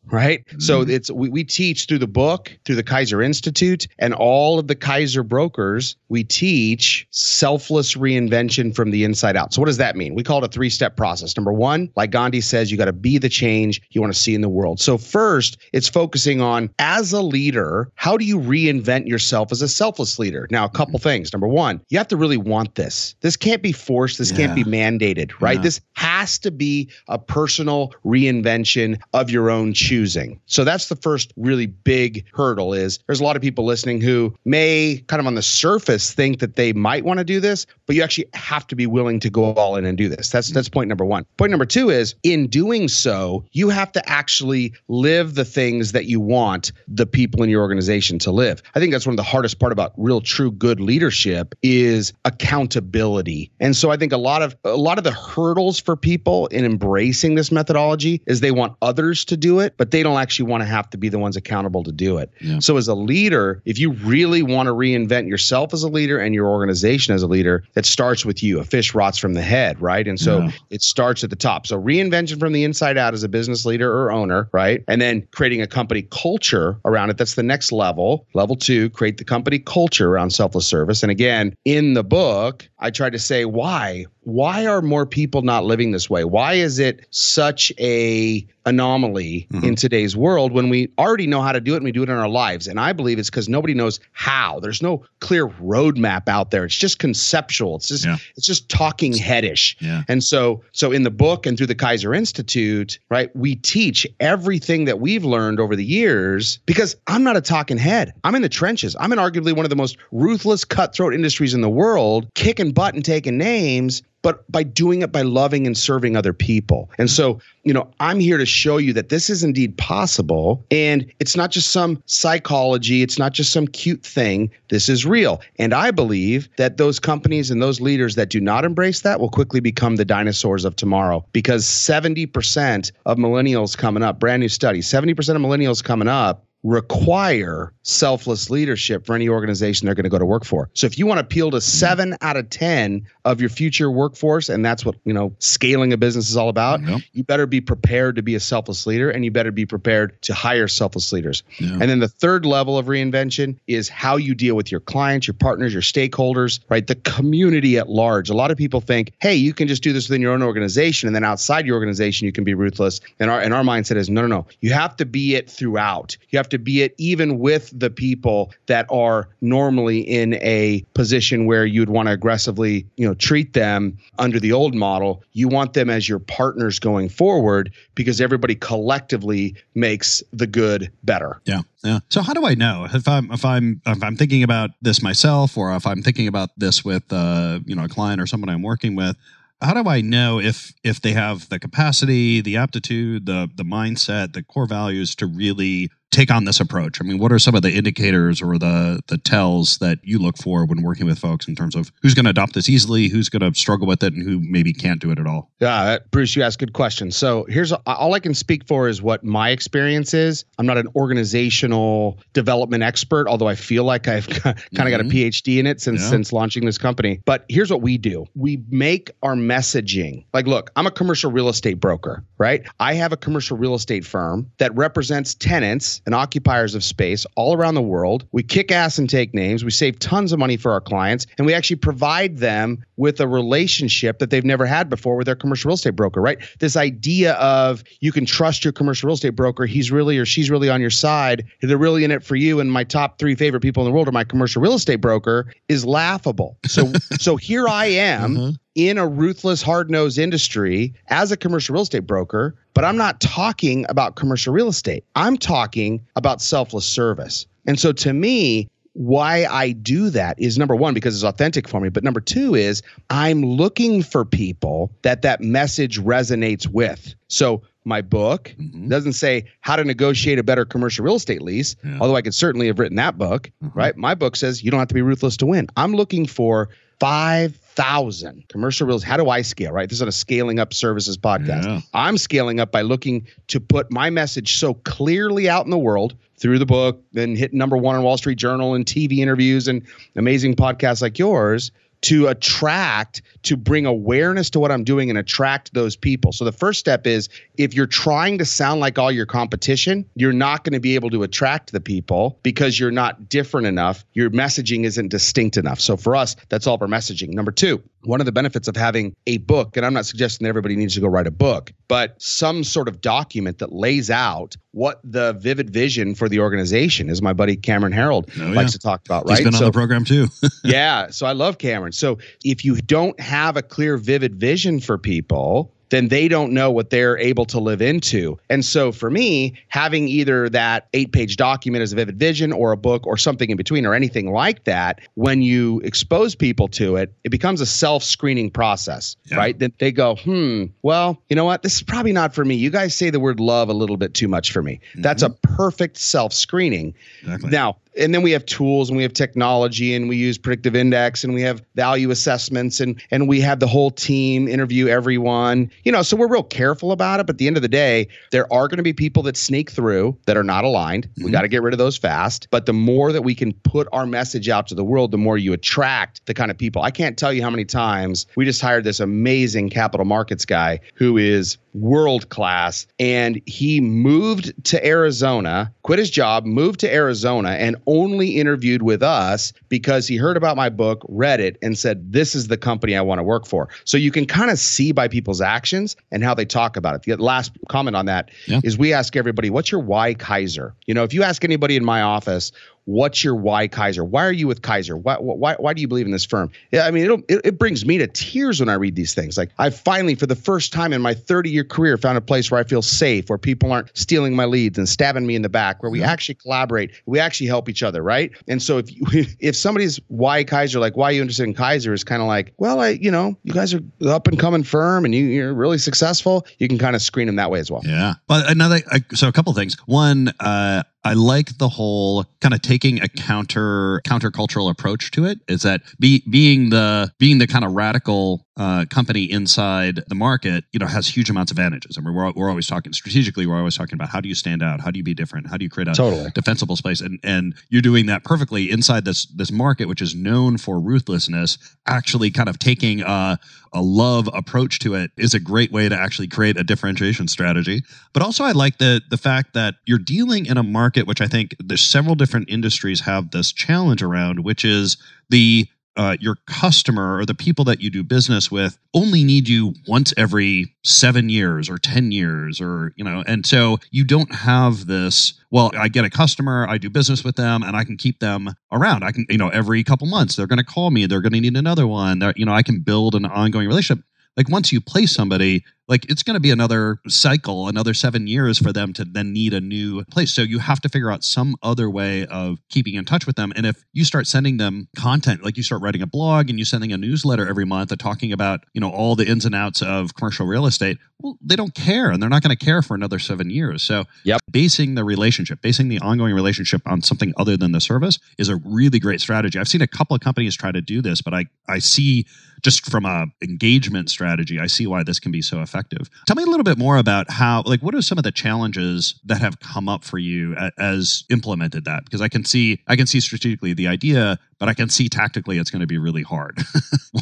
right? 0.11 0.45
Mm-hmm. 0.45 0.59
So 0.59 0.81
it's 0.81 1.09
we, 1.09 1.29
we 1.29 1.43
teach 1.43 1.85
through 1.85 1.99
the 1.99 2.07
book, 2.07 2.57
through 2.65 2.75
the 2.75 2.83
Keyser 2.83 3.23
Institute, 3.23 3.87
and 3.97 4.13
all 4.13 4.59
of 4.59 4.67
the 4.67 4.75
Keyser 4.75 5.27
brokers, 5.27 5.95
we 6.09 6.23
teach 6.23 7.07
selfless 7.11 7.95
reinvention 7.95 8.75
from 8.75 8.91
the 8.91 9.03
inside 9.03 9.35
out. 9.35 9.53
So 9.53 9.61
what 9.61 9.67
does 9.67 9.77
that 9.77 9.95
mean? 9.95 10.13
We 10.13 10.23
call 10.23 10.43
it 10.43 10.47
a 10.47 10.51
three-step 10.51 10.97
process. 10.97 11.35
Number 11.37 11.53
one, 11.53 11.89
like 11.95 12.11
Gandhi 12.11 12.41
says, 12.41 12.71
you 12.71 12.77
got 12.77 12.85
to 12.85 12.93
be 12.93 13.17
the 13.17 13.29
change 13.29 13.81
you 13.91 14.01
want 14.01 14.13
to 14.13 14.19
see 14.19 14.35
in 14.35 14.41
the 14.41 14.49
world. 14.49 14.79
So 14.79 14.97
first, 14.97 15.57
it's 15.73 15.87
focusing 15.87 16.41
on 16.41 16.69
as 16.79 17.13
a 17.13 17.21
leader, 17.21 17.89
how 17.95 18.17
do 18.17 18.25
you 18.25 18.39
reinvent 18.39 19.07
yourself 19.07 19.51
as 19.51 19.61
a 19.61 19.67
selfless 19.67 20.19
leader? 20.19 20.47
Now, 20.51 20.65
a 20.65 20.69
couple 20.69 20.99
mm-hmm. 20.99 21.09
things. 21.09 21.33
Number 21.33 21.47
one, 21.47 21.81
you 21.89 21.97
have 21.97 22.07
to 22.09 22.17
really 22.17 22.37
want 22.37 22.75
this. 22.75 23.15
This 23.21 23.37
can't 23.37 23.61
be 23.61 23.71
forced. 23.71 24.17
This 24.17 24.31
yeah. 24.31 24.37
can't 24.37 24.55
be 24.55 24.63
mandated, 24.63 25.31
right? 25.39 25.57
Yeah. 25.57 25.63
This 25.63 25.81
has 25.93 26.37
to 26.39 26.51
be 26.51 26.89
a 27.07 27.17
personal 27.17 27.93
reinvention 28.05 28.99
of 29.13 29.29
your 29.29 29.49
own 29.49 29.73
choosing. 29.73 30.00
So 30.45 30.63
that's 30.63 30.89
the 30.89 30.95
first 30.95 31.33
really 31.35 31.67
big 31.67 32.25
hurdle 32.33 32.73
is 32.73 32.99
there's 33.07 33.19
a 33.19 33.23
lot 33.23 33.35
of 33.35 33.41
people 33.41 33.65
listening 33.65 34.01
who 34.01 34.33
may 34.45 35.03
kind 35.07 35.19
of 35.19 35.27
on 35.27 35.35
the 35.35 35.41
surface 35.41 36.13
think 36.13 36.39
that 36.39 36.55
they 36.55 36.73
might 36.73 37.05
want 37.05 37.19
to 37.19 37.23
do 37.23 37.39
this, 37.39 37.65
but 37.85 37.95
you 37.95 38.03
actually 38.03 38.27
have 38.33 38.67
to 38.67 38.75
be 38.75 38.87
willing 38.87 39.19
to 39.19 39.29
go 39.29 39.53
all 39.53 39.75
in 39.75 39.85
and 39.85 39.97
do 39.97 40.09
this. 40.09 40.29
That's 40.29 40.49
that's 40.49 40.69
point 40.69 40.89
number 40.89 41.05
1. 41.05 41.25
Point 41.37 41.51
number 41.51 41.65
2 41.65 41.89
is 41.89 42.15
in 42.23 42.47
doing 42.47 42.87
so, 42.87 43.45
you 43.51 43.69
have 43.69 43.91
to 43.93 44.09
actually 44.09 44.73
live 44.87 45.35
the 45.35 45.45
things 45.45 45.91
that 45.91 46.05
you 46.05 46.19
want 46.19 46.71
the 46.87 47.05
people 47.05 47.43
in 47.43 47.49
your 47.49 47.61
organization 47.61 48.19
to 48.19 48.31
live. 48.31 48.61
I 48.75 48.79
think 48.79 48.91
that's 48.91 49.05
one 49.05 49.13
of 49.13 49.17
the 49.17 49.23
hardest 49.23 49.59
part 49.59 49.71
about 49.71 49.93
real 49.97 50.21
true 50.21 50.51
good 50.51 50.79
leadership 50.79 51.55
is 51.61 52.13
accountability. 52.25 53.51
And 53.59 53.75
so 53.75 53.91
I 53.91 53.97
think 53.97 54.11
a 54.11 54.17
lot 54.17 54.41
of 54.41 54.55
a 54.63 54.77
lot 54.77 54.97
of 54.97 55.03
the 55.03 55.11
hurdles 55.11 55.79
for 55.79 55.95
people 55.95 56.47
in 56.47 56.65
embracing 56.65 57.35
this 57.35 57.51
methodology 57.51 58.21
is 58.27 58.39
they 58.39 58.51
want 58.51 58.75
others 58.81 59.25
to 59.25 59.37
do 59.37 59.59
it, 59.59 59.75
but 59.81 59.89
they 59.89 60.03
don't 60.03 60.19
actually 60.19 60.47
want 60.47 60.61
to 60.61 60.67
have 60.67 60.87
to 60.91 60.95
be 60.95 61.09
the 61.09 61.17
ones 61.17 61.35
accountable 61.35 61.83
to 61.83 61.91
do 61.91 62.19
it. 62.19 62.31
Yeah. 62.39 62.59
So, 62.59 62.77
as 62.77 62.87
a 62.87 62.93
leader, 62.93 63.63
if 63.65 63.79
you 63.79 63.93
really 63.93 64.43
want 64.43 64.67
to 64.67 64.73
reinvent 64.75 65.27
yourself 65.27 65.73
as 65.73 65.81
a 65.81 65.87
leader 65.87 66.19
and 66.19 66.35
your 66.35 66.45
organization 66.45 67.15
as 67.15 67.23
a 67.23 67.27
leader, 67.27 67.63
it 67.73 67.87
starts 67.87 68.23
with 68.23 68.43
you. 68.43 68.59
A 68.59 68.63
fish 68.63 68.93
rots 68.93 69.17
from 69.17 69.33
the 69.33 69.41
head, 69.41 69.81
right? 69.81 70.07
And 70.07 70.19
so 70.19 70.41
yeah. 70.41 70.51
it 70.69 70.83
starts 70.83 71.23
at 71.23 71.31
the 71.31 71.35
top. 71.35 71.65
So, 71.65 71.81
reinvention 71.81 72.39
from 72.39 72.53
the 72.53 72.63
inside 72.63 72.95
out 72.95 73.15
as 73.15 73.23
a 73.23 73.27
business 73.27 73.65
leader 73.65 73.91
or 73.91 74.11
owner, 74.11 74.49
right? 74.51 74.83
And 74.87 75.01
then 75.01 75.27
creating 75.31 75.63
a 75.63 75.67
company 75.67 76.03
culture 76.11 76.77
around 76.85 77.09
it. 77.09 77.17
That's 77.17 77.33
the 77.33 77.41
next 77.41 77.71
level. 77.71 78.27
Level 78.35 78.55
two, 78.55 78.91
create 78.91 79.17
the 79.17 79.23
company 79.23 79.57
culture 79.57 80.09
around 80.09 80.29
selfless 80.29 80.67
service. 80.67 81.01
And 81.01 81.11
again, 81.11 81.55
in 81.65 81.95
the 81.95 82.03
book, 82.03 82.69
I 82.77 82.91
try 82.91 83.09
to 83.09 83.17
say 83.17 83.45
why 83.45 84.05
why 84.23 84.67
are 84.67 84.81
more 84.81 85.05
people 85.05 85.41
not 85.41 85.65
living 85.65 85.91
this 85.91 86.09
way? 86.09 86.23
Why 86.23 86.53
is 86.53 86.79
it 86.79 87.07
such 87.09 87.73
a 87.79 88.47
anomaly 88.65 89.47
Mhm. 89.51 89.63
in 89.63 89.75
today's 89.75 90.15
world 90.15 90.51
when 90.51 90.69
we 90.69 90.89
already 90.97 91.27
know 91.27 91.41
how 91.41 91.51
to 91.51 91.59
do 91.59 91.73
it 91.73 91.77
and 91.77 91.85
we 91.85 91.91
do 91.91 92.03
it 92.03 92.09
in 92.09 92.15
our 92.15 92.29
lives. 92.29 92.67
And 92.67 92.79
I 92.79 92.93
believe 92.93 93.19
it's 93.19 93.29
because 93.29 93.49
nobody 93.49 93.73
knows 93.73 93.99
how. 94.13 94.59
There's 94.59 94.81
no 94.81 95.03
clear 95.19 95.47
roadmap 95.47 96.27
out 96.27 96.51
there. 96.51 96.65
It's 96.65 96.75
just 96.77 96.99
conceptual. 96.99 97.75
It's 97.77 97.87
just 97.87 98.05
Yeah. 98.05 98.17
it's 98.37 98.45
just 98.45 98.69
talking 98.69 99.13
headish. 99.13 99.75
Yeah. 99.79 100.03
And 100.07 100.23
so 100.23 100.61
so 100.71 100.91
in 100.91 101.03
the 101.03 101.11
book 101.11 101.45
and 101.45 101.57
through 101.57 101.67
the 101.67 101.75
Keyser 101.75 102.15
Institute, 102.15 102.99
right, 103.09 103.29
we 103.35 103.55
teach 103.55 104.05
everything 104.19 104.85
that 104.85 104.99
we've 104.99 105.25
learned 105.25 105.59
over 105.59 105.75
the 105.75 105.85
years 105.85 106.59
because 106.65 106.95
I'm 107.07 107.23
not 107.23 107.37
a 107.37 107.41
talking 107.41 107.77
head. 107.77 108.13
I'm 108.23 108.35
in 108.35 108.41
the 108.41 108.49
trenches. 108.49 108.95
I'm 108.99 109.11
in 109.11 109.19
arguably 109.19 109.53
one 109.55 109.65
of 109.65 109.69
the 109.69 109.75
most 109.75 109.97
ruthless 110.11 110.63
cutthroat 110.65 111.13
industries 111.13 111.53
in 111.53 111.61
the 111.61 111.69
world, 111.69 112.27
kicking 112.35 112.71
butt 112.71 112.93
and 112.93 113.03
taking 113.03 113.37
names 113.37 114.01
but 114.21 114.49
by 114.51 114.63
doing 114.63 115.01
it 115.01 115.11
by 115.11 115.21
loving 115.21 115.65
and 115.65 115.77
serving 115.77 116.15
other 116.15 116.33
people. 116.33 116.89
And 116.97 117.09
so, 117.09 117.39
you 117.63 117.73
know, 117.73 117.89
I'm 117.99 118.19
here 118.19 118.37
to 118.37 118.45
show 118.45 118.77
you 118.77 118.93
that 118.93 119.09
this 119.09 119.29
is 119.29 119.43
indeed 119.43 119.77
possible. 119.77 120.65
And 120.71 121.11
it's 121.19 121.35
not 121.35 121.51
just 121.51 121.71
some 121.71 122.01
psychology, 122.05 123.01
it's 123.01 123.17
not 123.17 123.33
just 123.33 123.51
some 123.51 123.67
cute 123.67 124.03
thing. 124.03 124.51
This 124.69 124.89
is 124.89 125.05
real. 125.05 125.41
And 125.57 125.73
I 125.73 125.91
believe 125.91 126.49
that 126.57 126.77
those 126.77 126.99
companies 126.99 127.51
and 127.51 127.61
those 127.61 127.81
leaders 127.81 128.15
that 128.15 128.29
do 128.29 128.39
not 128.39 128.65
embrace 128.65 129.01
that 129.01 129.19
will 129.19 129.29
quickly 129.29 129.59
become 129.59 129.95
the 129.95 130.05
dinosaurs 130.05 130.65
of 130.65 130.75
tomorrow 130.75 131.25
because 131.33 131.65
70% 131.65 132.91
of 133.05 133.17
millennials 133.17 133.77
coming 133.77 134.03
up, 134.03 134.19
brand 134.19 134.41
new 134.41 134.49
study, 134.49 134.79
70% 134.79 135.11
of 135.35 135.41
millennials 135.41 135.83
coming 135.83 136.07
up 136.07 136.45
require 136.63 137.73
selfless 137.83 138.49
leadership 138.49 139.05
for 139.05 139.15
any 139.15 139.27
organization 139.27 139.85
they're 139.85 139.95
going 139.95 140.03
to 140.03 140.09
go 140.09 140.19
to 140.19 140.25
work 140.25 140.45
for. 140.45 140.69
So 140.73 140.85
if 140.85 140.99
you 140.99 141.07
want 141.07 141.17
to 141.17 141.23
appeal 141.23 141.49
to 141.51 141.61
7 141.61 142.15
out 142.21 142.37
of 142.37 142.49
10 142.49 143.07
of 143.25 143.41
your 143.41 143.49
future 143.49 143.89
workforce 143.89 144.49
and 144.49 144.63
that's 144.63 144.85
what, 144.85 144.95
you 145.03 145.13
know, 145.13 145.33
scaling 145.39 145.91
a 145.91 145.97
business 145.97 146.29
is 146.29 146.37
all 146.37 146.49
about, 146.49 146.81
you 147.13 147.23
better 147.23 147.47
be 147.47 147.61
prepared 147.61 148.15
to 148.17 148.21
be 148.21 148.35
a 148.35 148.39
selfless 148.39 148.85
leader 148.85 149.09
and 149.09 149.25
you 149.25 149.31
better 149.31 149.51
be 149.51 149.65
prepared 149.65 150.21
to 150.21 150.33
hire 150.33 150.67
selfless 150.67 151.11
leaders. 151.11 151.43
Yeah. 151.59 151.71
And 151.73 151.83
then 151.83 151.99
the 151.99 152.07
third 152.07 152.45
level 152.45 152.77
of 152.77 152.85
reinvention 152.85 153.57
is 153.67 153.89
how 153.89 154.17
you 154.17 154.35
deal 154.35 154.55
with 154.55 154.71
your 154.71 154.81
clients, 154.81 155.27
your 155.27 155.33
partners, 155.33 155.73
your 155.73 155.81
stakeholders, 155.81 156.59
right? 156.69 156.85
The 156.85 156.95
community 156.95 157.77
at 157.77 157.89
large. 157.89 158.29
A 158.29 158.33
lot 158.33 158.51
of 158.51 158.57
people 158.57 158.81
think, 158.81 159.13
hey, 159.19 159.35
you 159.35 159.53
can 159.53 159.67
just 159.67 159.81
do 159.81 159.93
this 159.93 160.07
within 160.07 160.21
your 160.21 160.33
own 160.33 160.43
organization, 160.43 161.07
and 161.07 161.15
then 161.15 161.23
outside 161.23 161.65
your 161.65 161.75
organization, 161.75 162.25
you 162.25 162.31
can 162.31 162.43
be 162.43 162.53
ruthless. 162.53 163.01
And 163.19 163.29
our 163.29 163.39
and 163.39 163.53
our 163.53 163.63
mindset 163.63 163.95
is 163.95 164.09
no, 164.09 164.21
no, 164.21 164.27
no. 164.27 164.45
You 164.59 164.73
have 164.73 164.95
to 164.97 165.05
be 165.05 165.35
it 165.35 165.49
throughout. 165.49 166.17
You 166.29 166.37
have 166.37 166.49
to 166.51 166.59
be 166.59 166.81
it 166.83 166.93
even 166.97 167.39
with 167.39 167.77
the 167.77 167.89
people 167.89 168.53
that 168.67 168.85
are 168.89 169.29
normally 169.41 169.99
in 169.99 170.35
a 170.35 170.83
position 170.93 171.45
where 171.45 171.65
you'd 171.65 171.89
want 171.89 172.07
to 172.07 172.13
aggressively, 172.13 172.85
you 172.97 173.07
know, 173.07 173.13
treat 173.15 173.53
them 173.53 173.97
under 174.19 174.39
the 174.39 174.51
old 174.51 174.75
model. 174.75 175.23
You 175.33 175.47
want 175.47 175.73
them 175.73 175.89
as 175.89 176.07
your 176.07 176.19
partners 176.19 176.79
going 176.79 177.09
forward 177.09 177.73
because 177.95 178.21
everybody 178.21 178.55
collectively 178.55 179.55
makes 179.73 180.21
the 180.31 180.47
good 180.47 180.91
better. 181.03 181.41
Yeah, 181.45 181.61
yeah. 181.83 181.99
So 182.09 182.21
how 182.21 182.33
do 182.33 182.45
I 182.45 182.53
know 182.53 182.87
if 182.93 183.07
I'm 183.07 183.31
if 183.31 183.43
I'm 183.43 183.81
if 183.85 184.03
I'm 184.03 184.15
thinking 184.15 184.43
about 184.43 184.71
this 184.81 185.01
myself, 185.01 185.57
or 185.57 185.73
if 185.75 185.87
I'm 185.87 186.01
thinking 186.01 186.27
about 186.27 186.49
this 186.57 186.85
with 186.85 187.11
uh, 187.11 187.59
you 187.65 187.75
know 187.75 187.85
a 187.85 187.89
client 187.89 188.21
or 188.21 188.27
someone 188.27 188.49
I'm 188.49 188.61
working 188.61 188.95
with? 188.95 189.15
How 189.61 189.79
do 189.79 189.87
I 189.87 190.01
know 190.01 190.39
if 190.39 190.73
if 190.83 191.01
they 191.01 191.13
have 191.13 191.49
the 191.49 191.59
capacity, 191.59 192.41
the 192.41 192.57
aptitude, 192.57 193.25
the 193.25 193.49
the 193.55 193.63
mindset, 193.63 194.33
the 194.33 194.43
core 194.43 194.65
values 194.65 195.15
to 195.15 195.25
really 195.25 195.91
take 196.11 196.29
on 196.31 196.45
this 196.45 196.59
approach? 196.59 196.99
I 197.01 197.03
mean, 197.05 197.17
what 197.17 197.31
are 197.31 197.39
some 197.39 197.55
of 197.55 197.61
the 197.61 197.71
indicators 197.71 198.41
or 198.41 198.57
the 198.57 199.01
the 199.07 199.17
tells 199.17 199.77
that 199.79 199.99
you 200.03 200.19
look 200.19 200.37
for 200.37 200.65
when 200.65 200.81
working 200.83 201.05
with 201.05 201.17
folks 201.19 201.47
in 201.47 201.55
terms 201.55 201.75
of 201.75 201.91
who's 202.01 202.13
going 202.13 202.25
to 202.25 202.29
adopt 202.31 202.53
this 202.53 202.69
easily, 202.69 203.07
who's 203.07 203.29
going 203.29 203.49
to 203.51 203.57
struggle 203.59 203.87
with 203.87 204.03
it, 204.03 204.13
and 204.13 204.23
who 204.23 204.39
maybe 204.39 204.73
can't 204.73 205.01
do 205.01 205.11
it 205.11 205.19
at 205.19 205.25
all? 205.27 205.49
Yeah, 205.59 205.97
Bruce, 206.11 206.35
you 206.35 206.43
asked 206.43 206.59
good 206.59 206.73
questions. 206.73 207.15
So 207.15 207.45
here's 207.49 207.71
all 207.71 208.13
I 208.13 208.19
can 208.19 208.33
speak 208.33 208.67
for 208.67 208.87
is 208.87 209.01
what 209.01 209.23
my 209.23 209.49
experience 209.49 210.13
is. 210.13 210.43
I'm 210.57 210.65
not 210.65 210.77
an 210.77 210.87
organizational 210.95 212.19
development 212.33 212.83
expert, 212.83 213.27
although 213.27 213.47
I 213.47 213.55
feel 213.55 213.83
like 213.83 214.07
I've 214.07 214.27
kind 214.29 214.55
of 214.55 214.89
got 214.89 214.99
a 214.99 215.03
Mhm. 215.03 215.11
PhD 215.11 215.59
in 215.59 215.67
it 215.67 215.81
since 215.81 216.01
Yeah. 216.01 216.09
since 216.09 216.33
launching 216.33 216.65
this 216.65 216.77
company. 216.77 217.21
But 217.25 217.45
here's 217.49 217.71
what 217.71 217.81
we 217.81 217.97
do: 217.97 218.25
we 218.35 218.61
make 218.69 219.11
our 219.23 219.35
messaging. 219.35 220.25
Like, 220.33 220.47
look, 220.47 220.71
I'm 220.75 220.87
a 220.87 220.91
commercial 220.91 221.31
real 221.31 221.49
estate 221.49 221.79
broker, 221.79 222.23
right? 222.37 222.63
I 222.79 222.93
have 222.95 223.13
a 223.13 223.17
commercial 223.17 223.57
real 223.57 223.75
estate 223.75 224.05
firm 224.05 224.49
that 224.57 224.75
represents 224.75 225.33
tenants 225.35 226.00
and 226.05 226.15
occupiers 226.15 226.75
of 226.75 226.83
space 226.83 227.25
all 227.35 227.55
around 227.55 227.75
the 227.75 227.81
world. 227.81 228.25
We 228.31 228.43
kick 228.43 228.71
ass 228.71 228.97
and 228.97 229.09
take 229.09 229.33
names. 229.33 229.63
We 229.63 229.71
save 229.71 229.99
tons 229.99 230.31
of 230.31 230.39
money 230.39 230.57
for 230.57 230.71
our 230.71 230.81
clients, 230.81 231.27
and 231.37 231.45
we 231.45 231.53
actually 231.53 231.75
provide 231.77 232.37
them 232.37 232.83
with 232.97 233.19
a 233.19 233.27
relationship 233.27 234.19
that 234.19 234.29
they've 234.29 234.45
never 234.45 234.65
had 234.65 234.89
before 234.89 235.15
with 235.15 235.25
their 235.25 235.35
commercial 235.35 235.69
real 235.69 235.75
estate 235.75 235.95
broker, 235.95 236.21
right? 236.21 236.37
This 236.59 236.75
idea 236.75 237.33
of 237.33 237.83
you 237.99 238.11
can 238.11 238.25
trust 238.25 238.63
your 238.63 238.71
commercial 238.73 239.07
real 239.07 239.15
estate 239.15 239.35
broker. 239.35 239.65
He's 239.65 239.91
really 239.91 240.17
or 240.17 240.25
she's 240.25 240.49
really 240.49 240.69
on 240.69 240.81
your 240.81 240.89
side. 240.89 241.45
They're 241.61 241.77
really 241.77 242.03
in 242.03 242.11
it 242.11 242.23
for 242.23 242.35
you. 242.35 242.59
And 242.59 242.71
my 242.71 242.83
top 242.83 243.19
three 243.19 243.35
favorite 243.35 243.61
people 243.61 243.83
in 243.83 243.89
the 243.89 243.93
world 243.93 244.07
are 244.07 244.11
my 244.11 244.23
commercial 244.23 244.61
real 244.61 244.73
estate 244.73 244.97
broker 244.97 245.51
is 245.67 245.85
laughable. 245.85 246.57
So 246.67 246.91
so 247.19 247.35
here 247.37 247.67
I 247.67 247.85
am 247.85 248.35
Mhm. 248.37 248.57
In 248.75 248.97
a 248.97 249.07
ruthless, 249.07 249.61
hard 249.61 249.91
nosed 249.91 250.17
industry 250.17 250.93
as 251.07 251.31
a 251.31 251.37
commercial 251.37 251.73
real 251.73 251.83
estate 251.83 252.07
broker, 252.07 252.55
but 252.73 252.85
I'm 252.85 252.97
not 252.97 253.19
talking 253.19 253.85
about 253.89 254.15
commercial 254.15 254.53
real 254.53 254.69
estate. 254.69 255.03
I'm 255.15 255.37
talking 255.37 256.01
about 256.15 256.41
selfless 256.41 256.85
service. 256.85 257.45
And 257.67 257.79
so 257.79 257.91
to 257.93 258.13
me, 258.13 258.69
why 258.93 259.45
I 259.49 259.71
do 259.71 260.09
that 260.09 260.37
is 260.39 260.57
number 260.57 260.75
one, 260.75 260.93
because 260.93 261.15
it's 261.15 261.23
authentic 261.23 261.67
for 261.67 261.79
me. 261.79 261.89
But 261.89 262.03
number 262.03 262.19
two 262.19 262.55
is 262.55 262.81
I'm 263.09 263.41
looking 263.43 264.03
for 264.03 264.25
people 264.25 264.91
that 265.03 265.21
that 265.21 265.41
message 265.41 265.99
resonates 265.99 266.67
with. 266.67 267.13
So 267.27 267.61
my 267.85 268.01
book 268.01 268.53
Mhm. 268.59 268.89
doesn't 268.89 269.13
say 269.13 269.45
how 269.61 269.75
to 269.75 269.83
negotiate 269.83 270.39
a 270.39 270.43
better 270.43 270.65
commercial 270.65 271.03
real 271.05 271.15
estate 271.15 271.41
lease, 271.41 271.75
Yeah. 271.83 271.97
although 271.99 272.15
I 272.15 272.21
could 272.21 272.35
certainly 272.35 272.67
have 272.67 272.79
written 272.79 272.97
that 272.97 273.17
book, 273.17 273.49
Mhm. 273.63 273.71
right? 273.73 273.95
My 273.97 274.13
book 274.13 274.35
says 274.35 274.63
you 274.63 274.71
don't 274.71 274.79
have 274.79 274.89
to 274.89 274.93
be 274.93 275.01
ruthless 275.01 275.37
to 275.37 275.45
win. 275.45 275.67
I'm 275.77 275.93
looking 275.93 276.25
for 276.25 276.69
5,000 277.01 278.47
commercial 278.47 278.85
reals. 278.85 279.01
How 279.01 279.17
do 279.17 279.27
I 279.27 279.41
scale, 279.41 279.71
right? 279.71 279.89
This 279.89 279.97
is 279.97 280.01
on 280.03 280.07
a 280.07 280.11
scaling 280.11 280.59
up 280.59 280.71
services 280.71 281.17
podcast. 281.17 281.63
Yeah. 281.65 281.81
I'm 281.95 282.15
scaling 282.15 282.59
up 282.59 282.71
by 282.71 282.83
looking 282.83 283.25
to 283.47 283.59
put 283.59 283.91
my 283.91 284.11
message 284.11 284.57
so 284.57 284.75
clearly 284.75 285.49
out 285.49 285.65
in 285.65 285.71
the 285.71 285.79
world 285.79 286.15
through 286.37 286.59
the 286.59 286.65
book, 286.67 287.01
then 287.11 287.35
hit 287.35 287.55
number 287.55 287.75
one 287.75 287.95
on 287.95 288.03
Wall 288.03 288.17
Street 288.17 288.37
Journal 288.37 288.75
and 288.75 288.85
TV 288.85 289.17
interviews 289.17 289.67
and 289.67 289.83
amazing 290.15 290.55
podcasts 290.55 291.01
like 291.01 291.17
yours 291.17 291.71
to 292.01 292.27
attract, 292.27 293.21
to 293.43 293.55
bring 293.55 293.85
awareness 293.85 294.49
to 294.51 294.59
what 294.59 294.71
I'm 294.71 294.83
doing 294.83 295.09
and 295.09 295.19
attract 295.19 295.73
those 295.73 295.95
people. 295.95 296.31
So 296.31 296.45
the 296.45 296.51
first 296.51 296.79
step 296.79 297.05
is 297.05 297.29
if 297.57 297.73
you're 297.73 297.85
trying 297.85 298.37
to 298.39 298.45
sound 298.45 298.79
like 298.79 298.97
all 298.97 299.11
your 299.11 299.25
competition, 299.25 300.05
you're 300.15 300.33
not 300.33 300.63
going 300.63 300.73
to 300.73 300.79
be 300.79 300.95
able 300.95 301.09
to 301.11 301.23
attract 301.23 301.71
the 301.71 301.79
people 301.79 302.39
because 302.43 302.79
you're 302.79 302.91
not 302.91 303.29
different 303.29 303.67
enough. 303.67 304.03
Your 304.13 304.29
messaging 304.29 304.83
isn't 304.83 305.09
distinct 305.09 305.57
enough. 305.57 305.79
So 305.79 305.95
for 305.95 306.15
us, 306.15 306.35
that's 306.49 306.65
all 306.67 306.75
of 306.75 306.81
our 306.81 306.87
messaging. 306.87 307.33
Number 307.33 307.51
two, 307.51 307.83
one 308.03 308.19
of 308.19 308.25
the 308.25 308.31
benefits 308.31 308.67
of 308.67 308.75
having 308.75 309.15
a 309.27 309.37
book, 309.39 309.77
and 309.77 309.85
I'm 309.85 309.93
not 309.93 310.05
suggesting 310.05 310.45
that 310.45 310.49
everybody 310.49 310.75
needs 310.75 310.95
to 310.95 311.01
go 311.01 311.07
write 311.07 311.27
a 311.27 311.31
book, 311.31 311.71
but 311.87 312.21
some 312.21 312.63
sort 312.63 312.87
of 312.87 313.01
document 313.01 313.59
that 313.59 313.71
lays 313.73 314.09
out 314.09 314.55
what 314.71 314.99
the 315.03 315.33
vivid 315.33 315.69
vision 315.69 316.15
for 316.15 316.27
the 316.29 316.39
organization 316.39 317.09
is. 317.09 317.21
My 317.21 317.33
buddy 317.33 317.55
Cameron 317.55 317.93
Herold 317.93 318.29
Oh, 318.39 318.45
likes 318.53 318.71
yeah. 318.71 318.73
to 318.73 318.79
talk 318.79 319.01
about, 319.05 319.27
right? 319.27 319.37
He's 319.37 319.45
been 319.45 319.53
on 319.55 319.59
So- 319.59 319.65
the 319.65 319.71
program 319.71 320.05
too. 320.05 320.27
yeah. 320.63 321.09
So 321.09 321.25
I 321.25 321.33
love 321.33 321.57
Cameron. 321.57 321.91
So 321.91 322.17
if 322.43 322.63
you 322.65 322.75
don't 322.75 323.19
have 323.19 323.57
a 323.57 323.61
clear, 323.61 323.97
vivid 323.97 324.35
vision 324.35 324.79
for 324.79 324.97
people, 324.97 325.73
then 325.91 326.07
they 326.07 326.27
don't 326.27 326.51
know 326.51 326.71
what 326.71 326.89
they're 326.89 327.17
able 327.19 327.45
to 327.45 327.59
live 327.59 327.81
into. 327.81 328.39
And 328.49 328.65
so 328.65 328.91
for 328.91 329.11
me, 329.11 329.53
having 329.67 330.07
either 330.07 330.49
that 330.49 330.87
eight 330.93 331.11
page 331.11 331.37
document 331.37 331.83
as 331.83 331.93
a 331.93 331.95
vivid 331.95 332.17
vision 332.17 332.51
or 332.51 332.71
a 332.71 332.77
book 332.77 333.05
or 333.05 333.15
something 333.17 333.49
in 333.51 333.57
between 333.57 333.85
or 333.85 333.93
anything 333.93 334.31
like 334.31 334.63
that, 334.63 334.99
when 335.13 335.41
you 335.43 335.79
expose 335.81 336.33
people 336.33 336.67
to 336.69 336.95
it, 336.95 337.13
it 337.23 337.29
becomes 337.29 337.61
a 337.61 337.65
self 337.65 338.03
screening 338.03 338.49
process, 338.49 339.15
Yeah. 339.29 339.37
right? 339.37 339.59
That 339.59 339.77
they 339.77 339.91
go, 339.91 340.15
hmm, 340.15 340.65
well, 340.81 341.21
you 341.29 341.35
know 341.35 341.45
what? 341.45 341.61
This 341.61 341.75
is 341.75 341.83
probably 341.83 342.13
not 342.13 342.33
for 342.33 342.43
me. 342.43 342.55
You 342.55 342.69
guys 342.71 342.95
say 342.95 343.09
the 343.11 343.19
word 343.19 343.39
love 343.39 343.69
a 343.69 343.73
little 343.73 343.97
bit 343.97 344.13
too 344.13 344.27
much 344.27 344.51
for 344.51 344.63
me. 344.63 344.79
That's 344.95 345.21
a 345.21 345.29
perfect 345.29 345.97
self 345.97 346.33
screening. 346.33 346.93
Exactly. 347.21 347.49
Now, 347.51 347.77
and 347.97 348.13
then 348.13 348.21
we 348.21 348.31
have 348.31 348.45
tools 348.45 348.89
and 348.89 348.95
we 348.97 349.03
have 349.03 349.13
technology 349.13 349.93
and 349.93 350.07
we 350.07 350.15
use 350.15 350.37
predictive 350.37 350.75
index 350.75 351.23
and 351.23 351.33
we 351.33 351.41
have 351.41 351.61
value 351.75 352.09
assessments 352.11 352.79
and 352.79 353.01
and 353.11 353.27
we 353.27 353.41
have 353.41 353.59
the 353.59 353.67
whole 353.67 353.91
team 353.91 354.47
interview 354.47 354.87
everyone. 354.87 355.69
You 355.83 355.91
know, 355.91 356.01
so 356.01 356.15
we're 356.15 356.27
real 356.27 356.43
careful 356.43 356.91
about 356.91 357.19
it, 357.19 357.25
but 357.27 357.35
at 357.35 357.37
the 357.37 357.47
end 357.47 357.57
of 357.57 357.61
the 357.61 357.67
day, 357.67 358.07
there 358.31 358.51
are 358.51 358.67
going 358.67 358.77
to 358.77 358.83
be 358.83 358.93
people 358.93 359.23
that 359.23 359.35
sneak 359.37 359.69
through 359.71 360.17
that 360.25 360.37
are 360.37 360.43
not 360.43 360.63
aligned. 360.63 361.09
We 361.17 361.25
Mhm. 361.25 361.31
got 361.31 361.41
to 361.41 361.47
get 361.47 361.61
rid 361.61 361.73
of 361.73 361.77
those 361.79 361.97
fast, 361.97 362.47
but 362.51 362.65
the 362.65 362.73
more 362.73 363.11
that 363.11 363.23
we 363.23 363.35
can 363.35 363.53
put 363.63 363.87
our 363.91 364.05
message 364.05 364.47
out 364.49 364.67
to 364.67 364.75
the 364.75 364.83
world, 364.83 365.11
the 365.11 365.17
more 365.17 365.37
you 365.37 365.53
attract 365.53 366.25
the 366.25 366.33
kind 366.33 366.49
of 366.51 366.57
people. 366.57 366.81
I 366.81 366.91
can't 366.91 367.17
tell 367.17 367.33
you 367.33 367.41
how 367.41 367.49
many 367.49 367.65
times 367.65 368.25
we 368.35 368.45
just 368.45 368.61
hired 368.61 368.83
this 368.83 368.99
amazing 368.99 369.69
capital 369.69 370.05
markets 370.05 370.45
guy 370.45 370.79
who 370.95 371.17
is 371.17 371.57
world 371.73 372.27
class 372.29 372.85
and 372.99 373.41
he 373.45 373.79
moved 373.79 374.51
to 374.65 374.85
Arizona, 374.85 375.71
quit 375.83 375.99
his 375.99 376.09
job, 376.09 376.45
moved 376.45 376.79
to 376.81 376.93
Arizona 376.93 377.49
and 377.51 377.75
only 377.87 378.37
interviewed 378.37 378.81
with 378.81 379.03
us 379.03 379.53
because 379.69 380.07
he 380.07 380.17
heard 380.17 380.37
about 380.37 380.55
my 380.55 380.69
book, 380.69 381.05
read 381.09 381.39
it, 381.39 381.57
and 381.61 381.77
said, 381.77 382.11
This 382.11 382.35
is 382.35 382.47
the 382.47 382.57
company 382.57 382.95
I 382.95 383.01
want 383.01 383.19
to 383.19 383.23
work 383.23 383.45
for. 383.45 383.69
So 383.85 383.97
you 383.97 384.11
can 384.11 384.25
kind 384.25 384.51
of 384.51 384.59
see 384.59 384.91
by 384.91 385.07
people's 385.07 385.41
actions 385.41 385.95
and 386.11 386.23
how 386.23 386.33
they 386.33 386.45
talk 386.45 386.77
about 386.77 386.95
it. 386.95 387.03
The 387.03 387.23
last 387.23 387.51
comment 387.69 387.95
on 387.95 388.05
that 388.05 388.31
yeah. 388.47 388.59
is 388.63 388.77
we 388.77 388.93
ask 388.93 389.15
everybody, 389.15 389.49
What's 389.49 389.71
your 389.71 389.81
why 389.81 390.13
Keyser? 390.13 390.73
You 390.85 390.93
know, 390.93 391.03
if 391.03 391.13
you 391.13 391.23
ask 391.23 391.43
anybody 391.43 391.75
in 391.75 391.85
my 391.85 392.01
office, 392.01 392.51
what's 392.85 393.23
your 393.23 393.35
why 393.35 393.67
Keyser? 393.67 394.07
Why 394.07 394.25
are 394.25 394.31
you 394.31 394.47
with 394.47 394.61
Keyser? 394.61 394.99
Why, 395.01 395.15
why, 395.15 395.55
why 395.55 395.73
do 395.73 395.81
you 395.81 395.87
believe 395.87 396.05
in 396.05 396.11
this 396.11 396.25
firm? 396.25 396.51
Yeah, 396.71 396.85
I 396.85 396.91
mean, 396.91 397.23
it, 397.27 397.41
it 397.43 397.59
brings 397.59 397.85
me 397.85 397.97
to 397.99 398.07
tears 398.07 398.59
when 398.59 398.69
I 398.69 398.73
read 398.73 398.95
these 398.95 399.13
things. 399.13 399.37
Like, 399.37 399.51
I 399.57 399.69
finally, 399.69 400.15
for 400.15 400.25
the 400.25 400.35
first 400.35 400.73
time 400.73 400.93
in 400.93 401.01
my 401.01 401.13
30 401.13 401.49
year 401.49 401.63
career, 401.63 401.97
found 401.97 402.17
a 402.17 402.21
place 402.21 402.49
where 402.51 402.59
I 402.59 402.63
feel 402.63 402.81
safe, 402.81 403.29
where 403.29 403.37
people 403.37 403.71
aren't 403.71 403.95
stealing 403.97 404.35
my 404.35 404.45
leads 404.45 404.77
and 404.77 404.87
stabbing 404.87 405.25
me 405.25 405.35
in 405.35 405.41
the 405.41 405.49
back, 405.49 405.81
where 405.81 405.91
we 405.91 406.03
actually 406.03 406.35
collaborate, 406.35 406.91
we 407.05 407.19
actually 407.19 407.47
help 407.47 407.69
each 407.69 407.83
other, 407.83 408.01
right? 408.01 408.31
And 408.47 408.61
so 408.61 408.77
if 408.77 408.91
you, 408.91 409.05
if 409.39 409.55
somebody's 409.55 409.99
why 410.07 410.43
Keyser, 410.43 410.79
like, 410.79 410.97
why 410.97 411.09
are 411.09 411.11
you 411.13 411.21
interested 411.21 411.43
in 411.43 411.53
Keyser, 411.53 411.93
is 411.93 412.03
kind 412.03 412.21
of 412.21 412.27
like, 412.27 412.53
well, 412.57 412.79
I, 412.79 412.89
you 412.89 413.11
know, 413.11 413.37
you 413.43 413.53
guys 413.53 413.73
are 413.73 413.81
up 414.07 414.27
and 414.27 414.39
coming 414.39 414.63
firm 414.63 415.05
and 415.05 415.13
you, 415.13 415.25
you're 415.25 415.53
really 415.53 415.77
successful, 415.77 416.45
you 416.57 416.67
can 416.67 416.77
kind 416.77 416.95
of 416.95 417.01
screen 417.01 417.27
them 417.27 417.35
that 417.37 417.51
way 417.51 417.59
as 417.59 417.71
well. 417.71 417.81
Yeah. 417.83 418.15
But 418.27 418.49
another, 418.49 418.79
so 419.13 419.27
a 419.27 419.31
couple 419.31 419.53
things. 419.53 419.75
One, 419.85 420.33
uh, 420.39 420.83
I 421.03 421.13
like 421.13 421.57
the 421.57 421.67
whole 421.69 422.25
kind 422.41 422.53
of 422.53 422.61
taking 422.61 423.01
a 423.01 423.07
counter 423.07 424.01
countercultural 424.05 424.69
approach 424.69 425.11
to 425.11 425.25
it. 425.25 425.39
Is 425.47 425.63
that 425.63 425.81
be, 425.99 426.23
being 426.29 426.69
the 426.69 427.11
being 427.17 427.39
the 427.39 427.47
kind 427.47 427.65
of 427.65 427.71
radical 427.71 428.45
uh, 428.57 428.85
company 428.85 429.23
inside 429.23 430.03
the 430.07 430.15
market, 430.15 430.65
you 430.71 430.79
know, 430.79 430.85
has 430.85 431.07
huge 431.07 431.29
amounts 431.29 431.51
of 431.51 431.57
advantages. 431.57 431.97
I 431.97 432.01
mean, 432.01 432.13
we're, 432.13 432.31
we're 432.33 432.49
always 432.49 432.67
talking 432.67 432.93
strategically. 432.93 433.47
We're 433.47 433.57
always 433.57 433.75
talking 433.75 433.95
about 433.95 434.09
how 434.09 434.21
do 434.21 434.29
you 434.29 434.35
stand 434.35 434.61
out? 434.61 434.81
How 434.81 434.91
do 434.91 434.99
you 434.99 435.03
be 435.03 435.15
different? 435.15 435.49
How 435.49 435.57
do 435.57 435.63
you 435.63 435.69
create 435.69 435.87
a 435.87 435.93
totally. 435.93 436.29
defensible 436.35 436.75
space? 436.75 437.01
And 437.01 437.19
and 437.23 437.55
you're 437.69 437.81
doing 437.81 438.05
that 438.05 438.23
perfectly 438.23 438.69
inside 438.69 439.05
this 439.05 439.25
this 439.25 439.51
market, 439.51 439.87
which 439.87 440.01
is 440.01 440.13
known 440.13 440.57
for 440.57 440.79
ruthlessness. 440.79 441.57
Actually, 441.87 442.29
kind 442.29 442.47
of 442.47 442.59
taking 442.59 443.01
a, 443.01 443.39
a 443.73 443.81
love 443.81 444.29
approach 444.33 444.79
to 444.79 444.95
it 444.95 445.11
is 445.17 445.33
a 445.33 445.39
great 445.39 445.71
way 445.71 445.87
to 445.87 445.95
actually 445.95 446.27
create 446.27 446.57
a 446.57 446.63
differentiation 446.63 447.27
strategy. 447.27 447.83
But 448.13 448.23
also, 448.23 448.43
I 448.43 448.51
like 448.51 448.77
the 448.77 449.01
the 449.09 449.17
fact 449.17 449.53
that 449.53 449.75
you're 449.85 449.97
dealing 449.97 450.45
in 450.45 450.57
a 450.57 450.63
market 450.63 451.07
which 451.07 451.21
I 451.21 451.27
think 451.27 451.55
there's 451.59 451.81
several 451.81 452.15
different 452.15 452.49
industries 452.49 453.01
have 453.01 453.31
this 453.31 453.51
challenge 453.51 454.03
around, 454.03 454.43
which 454.43 454.65
is 454.65 454.97
the 455.29 455.67
uh, 455.97 456.15
your 456.19 456.37
customer 456.47 457.17
or 457.17 457.25
the 457.25 457.33
people 457.33 457.65
that 457.65 457.81
you 457.81 457.89
do 457.89 458.03
business 458.03 458.49
with 458.49 458.77
only 458.93 459.23
need 459.23 459.47
you 459.47 459.73
once 459.87 460.13
every 460.15 460.73
seven 460.83 461.27
years 461.27 461.69
or 461.69 461.77
10 461.77 462.11
years 462.11 462.61
or 462.61 462.93
you 462.95 463.03
know 463.03 463.23
and 463.27 463.45
so 463.45 463.77
you 463.91 464.03
don't 464.03 464.33
have 464.33 464.87
this 464.87 465.33
well 465.51 465.69
i 465.77 465.87
get 465.87 466.05
a 466.05 466.09
customer 466.09 466.65
i 466.69 466.77
do 466.77 466.89
business 466.89 467.23
with 467.23 467.35
them 467.35 467.61
and 467.61 467.75
i 467.75 467.83
can 467.83 467.97
keep 467.97 468.19
them 468.19 468.49
around. 468.71 469.03
I 469.03 469.11
can 469.11 469.25
you 469.29 469.37
know 469.37 469.49
every 469.49 469.83
couple 469.83 470.07
months 470.07 470.35
they're 470.35 470.47
going 470.47 470.57
to 470.59 470.65
call 470.65 470.91
me 470.91 471.05
they're 471.05 471.21
going 471.21 471.33
to 471.33 471.41
need 471.41 471.57
another 471.57 471.85
one 471.87 472.19
they're, 472.19 472.33
you 472.35 472.45
know 472.45 472.53
i 472.53 472.63
can 472.63 472.79
build 472.81 473.15
an 473.15 473.25
ongoing 473.25 473.67
relationship. 473.67 474.03
Like 474.37 474.49
once 474.49 474.71
you 474.71 474.79
place 474.79 475.11
somebody 475.11 475.65
like 475.91 476.09
it's 476.09 476.23
going 476.23 476.35
to 476.35 476.39
be 476.39 476.51
another 476.51 476.99
cycle 477.09 477.67
another 477.67 477.93
seven 477.93 478.25
years 478.25 478.57
for 478.57 478.71
them 478.71 478.93
to 478.93 479.03
then 479.03 479.33
need 479.33 479.53
a 479.53 479.59
new 479.59 480.05
place. 480.05 480.33
So 480.33 480.41
you 480.41 480.59
have 480.59 480.79
to 480.81 480.89
figure 480.89 481.11
out 481.11 481.23
some 481.23 481.55
other 481.61 481.89
way 481.89 482.25
of 482.27 482.59
keeping 482.69 482.95
in 482.95 483.03
touch 483.03 483.27
with 483.27 483.35
them. 483.35 483.51
And 483.57 483.65
if 483.65 483.83
you 483.91 484.05
start 484.05 484.25
sending 484.25 484.55
them 484.55 484.87
content 484.97 485.43
like 485.43 485.57
you 485.57 485.63
start 485.63 485.81
writing 485.81 486.01
a 486.01 486.07
blog 486.07 486.49
and 486.49 486.57
you 486.57 486.63
sending 486.63 486.93
a 486.93 486.97
newsletter 486.97 487.45
every 487.45 487.65
month 487.65 487.95
talking 487.97 488.31
about 488.31 488.61
you 488.73 488.79
know 488.79 488.89
all 488.89 489.15
the 489.15 489.27
ins 489.27 489.45
and 489.45 489.53
outs 489.53 489.81
of 489.81 490.15
commercial 490.15 490.47
real 490.47 490.65
estate 490.65 490.97
well 491.19 491.37
they 491.41 491.57
don't 491.57 491.75
care 491.75 492.09
and 492.09 492.23
they're 492.23 492.29
not 492.29 492.41
going 492.41 492.55
to 492.55 492.65
care 492.65 492.81
for 492.81 492.95
another 492.95 493.19
seven 493.19 493.49
years. 493.49 493.83
So 493.83 494.05
yep. 494.23 494.39
basing 494.49 494.95
the 494.95 495.03
relationship 495.03 495.61
basing 495.61 495.89
the 495.89 495.99
ongoing 495.99 496.33
relationship 496.33 496.81
on 496.85 497.01
something 497.01 497.33
other 497.35 497.57
than 497.57 497.73
the 497.73 497.81
service 497.81 498.17
is 498.37 498.47
a 498.47 498.55
really 498.55 498.99
great 498.99 499.19
strategy. 499.19 499.59
I've 499.59 499.67
seen 499.67 499.81
a 499.81 499.87
couple 499.87 500.15
of 500.15 500.21
companies 500.21 500.55
try 500.55 500.71
to 500.71 500.81
do 500.81 501.01
this 501.01 501.21
but 501.21 501.33
i 501.33 501.45
i 501.67 501.79
see 501.79 502.25
just 502.61 502.89
from 502.89 503.05
a 503.05 503.25
engagement 503.41 504.09
strategy 504.09 504.59
i 504.59 504.67
see 504.67 504.87
why 504.87 505.03
this 505.03 505.19
can 505.19 505.31
be 505.31 505.41
so 505.41 505.61
effective. 505.61 506.09
Tell 506.27 506.35
me 506.35 506.43
a 506.43 506.47
little 506.47 506.63
bit 506.63 506.77
more 506.77 506.97
about 506.97 507.29
how 507.29 507.63
like 507.65 507.81
what 507.81 507.93
are 507.95 508.01
some 508.01 508.17
of 508.17 508.23
the 508.23 508.31
challenges 508.31 509.19
that 509.25 509.41
have 509.41 509.59
come 509.59 509.87
up 509.87 510.03
for 510.03 510.17
you 510.17 510.55
as 510.77 511.23
implemented 511.29 511.85
that? 511.85 512.05
Because 512.05 512.21
i 512.21 512.27
can 512.27 512.45
see 512.45 512.81
i 512.87 512.95
can 512.95 513.07
see 513.07 513.19
strategically 513.19 513.73
the 513.73 513.87
idea 513.87 514.39
but 514.59 514.69
i 514.69 514.73
can 514.73 514.89
see 514.89 515.09
tactically 515.09 515.57
it's 515.57 515.69
going 515.69 515.81
to 515.81 515.87
be 515.87 515.97
really 515.97 516.23
hard. 516.23 516.57